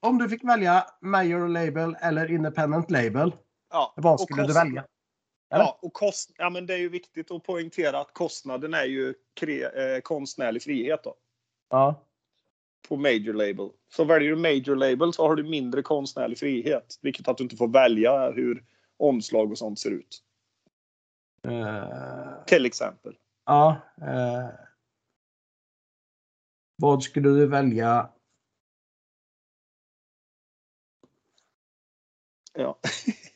Om 0.00 0.18
du 0.18 0.28
fick 0.28 0.44
välja 0.44 0.86
Major 1.00 1.48
Label 1.48 1.96
eller 2.00 2.30
Independent 2.30 2.90
Label, 2.90 3.32
Ja, 3.70 3.92
vad 3.96 4.20
skulle 4.20 4.42
du 4.46 4.52
välja? 4.52 4.84
Eller? 5.54 5.64
Ja, 5.64 5.78
och 5.82 5.92
kost, 5.92 6.30
ja, 6.38 6.50
men 6.50 6.66
det 6.66 6.74
är 6.74 6.78
ju 6.78 6.88
viktigt 6.88 7.30
att 7.30 7.42
poängtera 7.44 8.00
att 8.00 8.12
kostnaden 8.14 8.74
är 8.74 8.84
ju 8.84 9.14
kre, 9.40 9.94
eh, 9.94 10.00
konstnärlig 10.00 10.62
frihet 10.62 11.00
då, 11.04 11.14
Ja. 11.70 11.94
på 12.88 12.96
major 12.96 13.32
label. 13.32 13.68
Så 13.92 14.04
väljer 14.04 14.30
du 14.30 14.36
major 14.36 14.76
label 14.76 15.12
så 15.12 15.28
har 15.28 15.36
du 15.36 15.42
mindre 15.44 15.82
konstnärlig 15.82 16.38
frihet, 16.38 16.98
vilket 17.02 17.28
att 17.28 17.36
du 17.36 17.42
inte 17.44 17.56
får 17.56 17.68
välja 17.68 18.30
hur 18.30 18.64
omslag 18.96 19.50
och 19.50 19.58
sånt 19.58 19.78
ser 19.78 19.90
ut. 19.90 20.22
Eh, 21.48 22.44
Till 22.46 22.66
exempel. 22.66 23.14
ja. 23.46 23.76
eh, 24.00 24.46
Vad 26.82 27.02
skulle 27.02 27.28
du 27.28 27.46
välja? 27.46 28.10
Ja. 32.52 32.78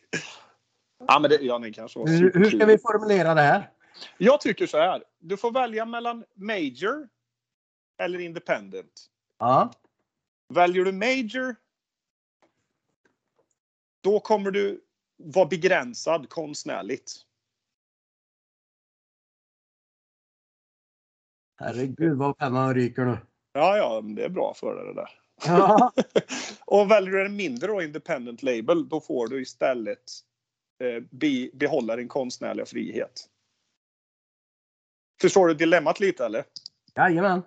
ja, 1.06 1.18
men 1.20 1.30
det, 1.30 1.36
ja, 1.36 1.58
det 1.58 1.72
kanske 1.72 1.98
var 1.98 2.06
Hur, 2.06 2.32
hur 2.32 2.50
ska 2.50 2.66
vi 2.66 2.78
formulera 2.78 3.34
det 3.34 3.40
här? 3.40 3.72
Jag 4.18 4.40
tycker 4.40 4.66
så 4.66 4.78
här. 4.78 5.04
Du 5.18 5.36
får 5.36 5.52
välja 5.52 5.84
mellan 5.84 6.24
Major 6.34 7.08
eller 7.98 8.18
Independent. 8.18 9.06
Ja. 9.38 9.72
Väljer 10.54 10.84
du 10.84 10.92
Major. 10.92 11.56
Då 14.00 14.20
kommer 14.20 14.50
du 14.50 14.84
vara 15.16 15.46
begränsad 15.46 16.28
konstnärligt. 16.28 17.12
Herregud 21.56 22.18
vad 22.18 22.38
pennan 22.38 22.74
ryker 22.74 23.04
nu. 23.04 23.18
Ja, 23.56 23.76
ja, 23.76 24.00
det 24.00 24.24
är 24.24 24.28
bra 24.28 24.54
för 24.54 24.84
det 24.84 24.94
där. 24.94 25.10
Ja. 25.46 25.92
Och 26.64 26.90
väljer 26.90 27.12
du 27.12 27.26
en 27.26 27.36
mindre 27.36 27.66
då, 27.66 27.82
independent 27.82 28.42
label, 28.42 28.88
då 28.88 29.00
får 29.00 29.28
du 29.28 29.42
istället 29.42 30.02
eh, 30.82 31.02
be, 31.10 31.50
behålla 31.52 31.96
din 31.96 32.08
konstnärliga 32.08 32.66
frihet. 32.66 33.28
Förstår 35.20 35.48
du 35.48 35.54
dilemmat 35.54 36.00
lite 36.00 36.24
eller? 36.24 36.44
Jajamän. 36.96 37.42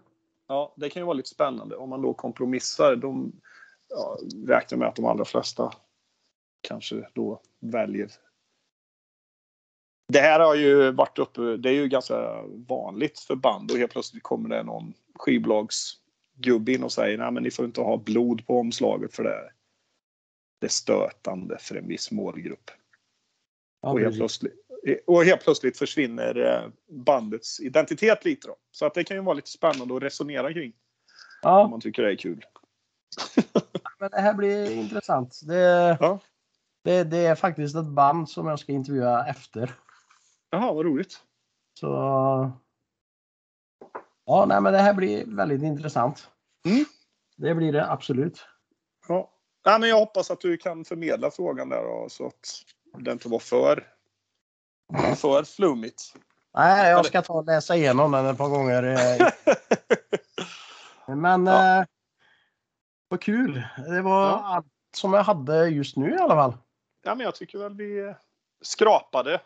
Ja, 0.48 0.74
det 0.78 0.90
kan 0.90 1.02
ju 1.02 1.06
vara 1.06 1.14
lite 1.14 1.30
spännande 1.30 1.76
om 1.76 1.90
man 1.90 2.02
då 2.02 2.14
kompromissar. 2.14 2.96
De 2.96 3.32
ja, 3.90 4.18
räknar 4.48 4.78
med 4.78 4.88
att 4.88 4.96
de 4.96 5.06
allra 5.06 5.26
flesta 5.26 5.74
kanske 6.62 7.10
då 7.14 7.42
väljer. 7.60 8.12
Det 10.08 10.20
här 10.20 10.40
har 10.40 10.56
ju 10.56 10.92
varit 10.92 11.20
uppe. 11.20 11.58
Det 11.58 11.70
är 11.70 11.74
ju 11.74 11.88
ganska 11.88 12.42
vanligt 12.68 13.20
för 13.20 13.36
band 13.36 13.72
och 13.72 13.78
helt 13.78 13.92
plötsligt 13.92 14.24
kommer 14.24 14.50
det 14.50 14.64
någon 14.64 14.94
skivbolagsgubbe 16.44 16.72
in 16.74 16.84
och 16.84 16.92
säger 16.92 17.18
nej, 17.18 17.32
men 17.32 17.44
ni 17.44 17.52
får 17.52 17.66
inte 17.66 17.82
ha 17.82 17.98
blod 17.98 18.48
på 18.48 18.60
omslaget 18.60 19.16
för 19.16 19.24
det. 19.24 19.34
är- 19.36 19.52
Det 20.62 20.68
är 20.68 20.70
stötande 20.70 21.58
för 21.60 21.76
en 21.76 21.88
viss 21.88 22.12
målgrupp. 22.12 22.72
Ja, 23.82 23.90
och, 23.92 24.00
helt 24.00 24.16
plötsligt, 24.18 24.54
och 25.08 25.24
helt 25.26 25.44
plötsligt 25.44 25.78
försvinner 25.78 26.36
eh, 26.38 26.70
bandets 26.90 27.60
identitet 27.60 28.26
lite 28.26 28.48
då. 28.48 28.56
Så 28.72 28.86
att 28.86 28.94
det 28.94 29.04
kan 29.04 29.18
ju 29.18 29.24
vara 29.24 29.34
lite 29.36 29.50
spännande 29.50 29.96
att 29.96 30.04
resonera 30.04 30.54
kring. 30.54 30.72
Om 31.44 31.52
ja, 31.52 31.68
man 31.68 31.82
tycker 31.82 32.04
det 32.04 32.12
är 32.12 32.16
kul. 32.16 32.46
men 34.00 34.10
det 34.12 34.20
här 34.22 34.34
blir 34.34 34.72
intressant. 34.72 35.40
Det, 35.48 35.98
Ja. 36.00 36.20
det, 36.84 37.04
det 37.04 37.18
är 37.18 37.36
faktiskt 37.36 37.76
ett 37.76 37.86
band 37.86 38.30
som 38.30 38.48
jag 38.48 38.60
ska 38.60 38.72
intervjua 38.72 39.26
efter. 39.28 39.74
Jaha, 40.50 40.74
vad 40.74 40.86
roligt. 40.86 41.20
Så 41.80 42.52
Ja, 44.30 44.46
nej, 44.46 44.62
men 44.62 44.74
det 44.74 44.80
här 44.80 44.94
blir 44.94 45.26
väldigt 45.26 45.64
intressant. 45.64 46.30
Mm. 46.66 46.86
Det 47.38 47.56
blir 47.56 47.74
det 47.74 47.92
absolut. 47.92 48.46
Ja. 49.08 49.32
Nej, 49.66 49.80
men 49.80 49.90
jag 49.90 49.96
hoppas 50.00 50.32
att 50.32 50.42
du 50.42 50.58
kan 50.58 50.86
förmedla 50.86 51.32
frågan 51.32 51.70
där 51.70 51.84
då, 51.84 52.06
så 52.10 52.28
att 52.28 52.64
det 52.98 53.12
inte 53.12 53.30
var 53.30 53.40
för, 53.40 53.88
för 55.16 55.44
flummigt. 55.44 56.02
Nej, 56.54 56.90
jag 56.90 57.06
ska 57.06 57.22
ta 57.22 57.34
och 57.34 57.46
läsa 57.46 57.76
igenom 57.76 58.12
den 58.12 58.26
ett 58.26 58.38
par 58.38 58.50
gånger. 58.50 58.84
eh, 58.84 59.28
Men 61.16 61.46
Ja. 61.46 61.80
eh, 61.80 61.86
vad 63.08 63.22
kul. 63.22 63.64
Det 63.88 64.02
var 64.02 64.22
Ja. 64.30 64.42
allt 64.46 64.66
som 64.96 65.14
jag 65.14 65.24
hade 65.24 65.68
just 65.70 65.98
nu 65.98 66.10
i 66.14 66.18
alla 66.18 66.36
fall. 66.36 66.58
Ja, 67.04 67.16
men 67.16 67.24
jag 67.26 67.36
tycker 67.36 67.58
väl 67.60 67.74
vi 67.76 68.00
eh, 68.00 68.16
skrapade 68.62 69.42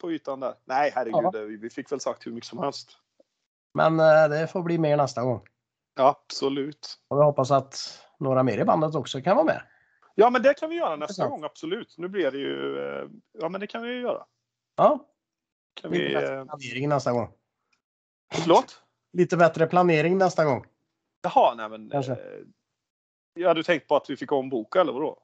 på 0.00 0.12
ytan 0.12 0.40
där. 0.40 0.54
Nej, 0.64 0.92
herregud, 0.94 1.20
Ja. 1.24 1.30
det- 1.30 1.44
vi 1.44 1.70
fick 1.70 1.92
väl 1.92 2.00
sagt 2.00 2.26
hur 2.26 2.32
mycket 2.32 2.48
som 2.48 2.58
helst. 2.58 2.96
Men 3.78 4.00
eh, 4.00 4.28
det 4.28 4.46
får 4.46 4.62
bli 4.62 4.78
mer 4.78 4.96
nästa 4.96 5.22
gång. 5.22 5.46
Absolut. 5.96 6.98
Och 7.08 7.18
jag 7.18 7.24
hoppas 7.24 7.50
att 7.50 8.02
några 8.18 8.42
mer 8.42 8.58
i 8.58 8.64
bandet 8.64 8.94
också 8.94 9.20
kan 9.22 9.36
vara 9.36 9.46
med. 9.46 9.62
Ja, 10.14 10.30
men 10.30 10.42
det 10.42 10.54
kan 10.54 10.70
vi 10.70 10.76
göra 10.76 10.96
nästa 10.96 11.28
gång, 11.28 11.44
absolut. 11.44 11.94
Nu 11.98 12.08
blir 12.08 12.30
det 12.30 12.38
ju... 12.38 12.78
eh, 12.78 13.08
Ja, 13.32 13.48
men 13.48 13.60
det 13.60 13.66
kan 13.66 13.82
vi 13.82 13.88
ju 13.88 14.00
göra. 14.00 14.26
Ja, 14.76 15.08
Kan 15.80 15.90
lite 15.90 16.04
vi... 16.04 16.14
bättre 16.14 16.38
eh, 16.38 16.44
planering 16.44 16.88
nästa 16.88 17.12
gång. 17.12 17.32
Förlåt? 18.34 18.82
Lite 19.12 19.36
bättre 19.36 19.66
planering 19.66 20.18
nästa 20.18 20.44
gång. 20.44 20.66
Jaha, 21.22 21.54
nej 21.54 21.68
men... 21.68 21.90
Kanske. 21.90 22.16
Jag 23.34 23.48
hade 23.48 23.62
tänkt 23.62 23.88
på 23.88 23.96
att 23.96 24.10
vi 24.10 24.16
fick 24.16 24.32
omboka, 24.32 24.80
eller 24.80 24.92
vadå? 24.92 25.22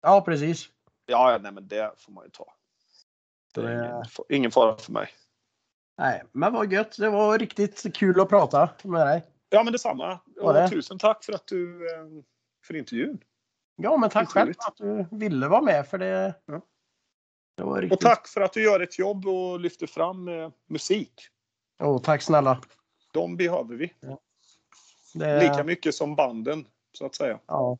Ja, 0.00 0.20
precis. 0.20 0.68
Ja, 1.06 1.38
nej 1.42 1.52
men 1.52 1.68
det 1.68 1.92
får 1.96 2.12
man 2.12 2.24
ju 2.24 2.30
ta. 2.30 2.54
Det 3.54 3.60
är 3.72 4.02
ingen 4.28 4.50
fara 4.50 4.76
för 4.76 4.92
mig. 4.92 5.08
Nej, 5.98 6.22
men 6.32 6.52
vad 6.52 6.72
gött. 6.72 6.96
Det 6.98 7.10
var 7.10 7.38
riktigt 7.38 7.96
kul 7.96 8.20
att 8.20 8.28
prata 8.28 8.70
med 8.84 9.06
dig. 9.06 9.26
Ja, 9.48 9.62
men 9.62 9.72
detsamma. 9.72 10.20
Var 10.36 10.54
det? 10.54 10.64
Och 10.64 10.70
tusen 10.70 10.98
tack 10.98 11.24
för 11.24 11.32
att 11.32 11.46
du... 11.46 11.86
eh, 11.94 12.04
För 12.66 12.76
intervjun. 12.76 13.18
Ja, 13.76 13.96
men 13.96 14.10
tack 14.10 14.28
själv 14.28 14.54
att 14.58 14.76
du 14.76 15.06
ville 15.10 15.48
vara 15.48 15.60
med 15.60 15.88
för 15.88 15.98
det. 15.98 16.34
Ja. 16.46 16.60
Det 17.56 17.62
var 17.62 17.70
Och 17.70 17.78
riktigt. 17.82 18.00
tack 18.00 18.28
för 18.28 18.40
att 18.40 18.52
du 18.52 18.62
gör 18.64 18.80
ett 18.80 18.98
jobb 18.98 19.26
och 19.26 19.60
lyfter 19.60 19.86
fram 19.86 20.28
eh, 20.28 20.50
musik. 20.68 21.12
Oh, 21.78 22.00
tack 22.02 22.22
snälla. 22.22 22.60
De 23.12 23.36
behöver 23.36 23.74
vi. 23.76 23.94
Det, 25.14 25.40
Lika 25.40 25.64
mycket 25.64 25.94
som 25.94 26.16
banden, 26.16 26.66
så 26.92 27.06
att 27.06 27.14
säga. 27.14 27.38
Ja. 27.46 27.78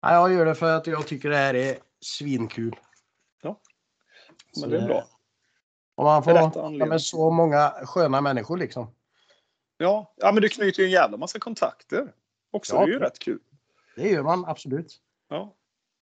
ja. 0.00 0.12
Jag 0.12 0.32
gör 0.32 0.44
det 0.46 0.54
för 0.54 0.76
att 0.76 0.86
jag 0.86 1.06
tycker 1.06 1.30
det 1.30 1.36
här 1.36 1.54
är 1.54 1.78
svinkul. 2.00 2.76
Så 3.42 3.56
Men 4.60 4.70
det 4.70 4.78
är 4.78 4.86
bra. 4.86 5.04
Och 5.98 6.04
man 6.04 6.22
får 6.22 6.86
med 6.86 7.02
så 7.02 7.30
många 7.30 7.70
sköna 7.82 8.20
människor 8.20 8.56
liksom. 8.58 8.90
Ja, 9.76 10.14
ja 10.16 10.32
men 10.32 10.42
du 10.42 10.48
knyter 10.48 10.80
ju 10.80 10.84
en 10.86 10.90
jävla 10.90 11.16
massa 11.16 11.38
kontakter. 11.38 12.12
Också, 12.50 12.74
Ja. 12.74 12.80
det 12.80 12.86
är 12.90 12.92
ju 12.92 12.98
rätt 12.98 13.18
kul. 13.18 13.38
Det 13.96 14.08
gör 14.08 14.22
man 14.22 14.44
absolut. 14.46 14.96
Ja. 15.28 15.54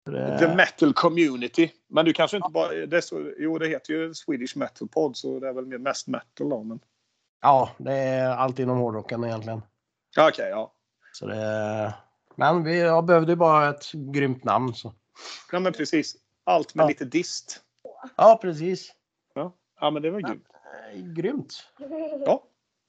Det, 0.05 0.39
The 0.39 0.55
metal 0.55 0.93
community. 0.95 1.71
Men 1.89 2.05
du 2.05 2.13
kanske 2.13 2.37
inte 2.37 2.49
bara... 2.53 2.73
Det 2.87 3.03
så, 3.03 3.33
jo, 3.39 3.59
det 3.59 3.69
heter 3.69 3.93
ju 3.93 4.15
Swedish 4.15 4.57
Metal 4.57 4.89
Pod, 4.89 5.17
så 5.17 5.41
det 5.41 5.49
är 5.49 5.53
väl 5.53 5.67
mer 5.67 5.79
mest 5.79 6.07
metal 6.09 6.49
då. 6.49 6.63
Men... 6.63 6.81
ja, 7.43 7.71
det 7.79 7.93
är 7.93 8.31
allt 8.31 8.59
inom 8.59 8.79
hårdrocken 8.79 9.25
egentligen. 9.25 9.63
Ja, 10.17 10.29
Okej, 10.29 10.49
ja. 10.51 10.73
Så 11.13 11.27
det, 11.27 11.95
men 12.37 12.65
vi 12.65 12.81
jag 12.81 13.05
behövde 13.05 13.33
ju 13.33 13.37
bara 13.37 13.71
ett 13.71 13.93
grymt 13.93 14.45
namn. 14.45 14.75
Så. 14.75 14.95
Ja, 15.53 15.59
men 15.61 15.73
precis. 15.73 16.17
Allt 16.45 16.75
med 16.75 16.85
Ja. 16.85 16.89
lite 16.89 17.05
dist. 17.05 17.61
Ja, 18.17 18.39
precis. 18.43 18.93
Ja, 19.81 19.91
men 19.91 20.03
det 20.03 20.11
var 20.11 20.21
Ja. 20.21 20.29
grymt. 20.29 20.47
Eh, 20.93 21.01
Grymt. 21.01 21.55
Ja. 22.27 22.43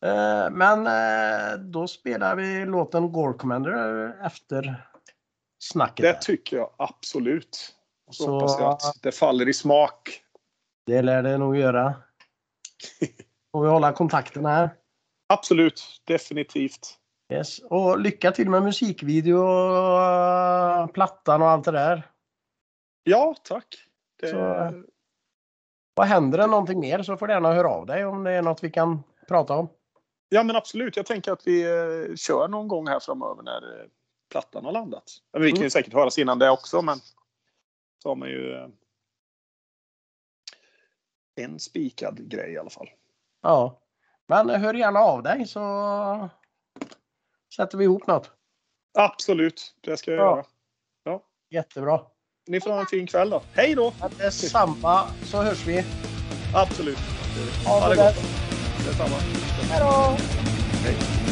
Eh, 0.06 0.50
Men 0.52 0.88
eh, 0.88 1.58
då 1.60 1.88
spelar 1.88 2.36
vi 2.36 2.66
låten 2.66 3.12
Gore 3.12 3.34
Commander 3.38 4.14
efter 4.26 4.88
snacket. 5.64 6.04
Det 6.04 6.12
där. 6.12 6.20
tycker 6.20 6.58
jag 6.58 6.70
absolut. 6.78 7.76
Så, 8.12 8.24
Så- 8.24 8.32
hoppas 8.32 8.60
jag 8.60 8.72
att 8.72 9.02
det 9.02 9.12
faller 9.12 9.50
i 9.50 9.54
smak. 9.54 10.22
Det 10.86 11.02
lär 11.02 11.24
det 11.24 11.38
nog 11.38 11.58
göra. 11.58 11.94
Får 13.52 13.64
vi 13.64 13.70
hålla 13.70 13.94
kontakten 13.94 14.46
här. 14.46 14.70
Absolut, 15.34 16.02
definitivt. 16.04 16.98
Yes. 17.34 17.60
Och 17.60 18.00
lycka 18.00 18.32
till 18.32 18.50
med 18.50 18.64
musikvideo 18.64 19.38
och 19.38 20.94
plattan 20.94 21.42
och 21.42 21.50
allt 21.50 21.66
det 21.66 21.72
där. 21.72 22.04
Ja, 23.04 23.36
tack. 23.44 23.66
Det, 24.22 24.28
Så- 24.28 24.84
Och 25.96 26.06
händer 26.06 26.38
det 26.38 26.48
någonting 26.48 26.80
mer 26.80 27.04
så 27.04 27.18
får 27.18 27.28
du 27.28 27.34
gärna 27.34 27.54
höra 27.54 27.70
av 27.70 27.86
dig 27.86 28.06
om 28.06 28.24
det 28.24 28.32
är 28.32 28.41
något 28.41 28.64
vi 28.64 28.72
kan 28.72 29.04
prata 29.28 29.54
om. 29.56 29.70
Ja, 30.30 30.43
men 30.43 30.56
absolut. 30.56 30.96
Jag 30.98 31.06
tänker 31.06 31.32
att 31.32 31.48
vi 31.48 31.62
eh, 31.64 32.16
kör 32.16 32.48
någon 32.48 32.68
gång 32.68 32.88
här 32.88 33.00
framöver 33.00 33.43
när 33.43 33.80
eh, 33.82 33.86
plattan 34.32 34.66
har 34.66 34.72
landat. 34.72 35.04
Men 35.34 35.41
vi 35.41 35.50
kan 35.50 35.56
ju 35.56 35.62
Mm. 35.62 35.70
säkert 35.70 35.93
höras 35.93 36.18
innan 36.18 36.39
det 36.39 36.50
också, 36.50 36.82
men 36.82 36.98
så 38.04 38.10
har 38.10 38.16
man 38.16 38.30
ju 38.30 38.54
eh, 38.54 38.68
en 41.36 41.60
spikad 41.60 42.30
grej 42.30 42.52
i 42.54 42.58
alla 42.58 42.70
fall. 42.70 42.89
Ja. 43.41 43.82
Men 44.28 44.50
hör 44.50 44.74
gärna 44.74 45.00
av 45.00 45.24
dig 45.24 45.48
så 45.48 46.30
sätter 47.56 47.78
vi 47.78 47.84
ihop 47.84 48.08
något. 48.08 48.32
Absolut, 48.98 49.76
det 49.82 49.98
ska 49.98 50.12
jag 50.12 50.20
Ja. 50.20 50.46
göra. 51.06 51.20
Jättebra. 51.50 52.02
Ni 52.48 52.60
får 52.60 52.72
ha 52.72 52.80
en 52.80 52.86
fin 52.86 53.08
kväll 53.08 53.30
då. 53.30 53.41
Hej 53.54 53.76
då! 53.76 53.93
Detsamma 54.18 55.02
så 55.24 55.41
hörs 55.41 55.68
vi. 55.68 55.84
Absolut. 56.54 56.98
Ha 57.66 57.89
det 57.89 57.96
gott. 57.96 58.16
gott. 58.16 58.26
Detsamma. 58.88 59.16
Hej 59.70 59.80
då! 59.80 60.18
Hej. 60.84 61.24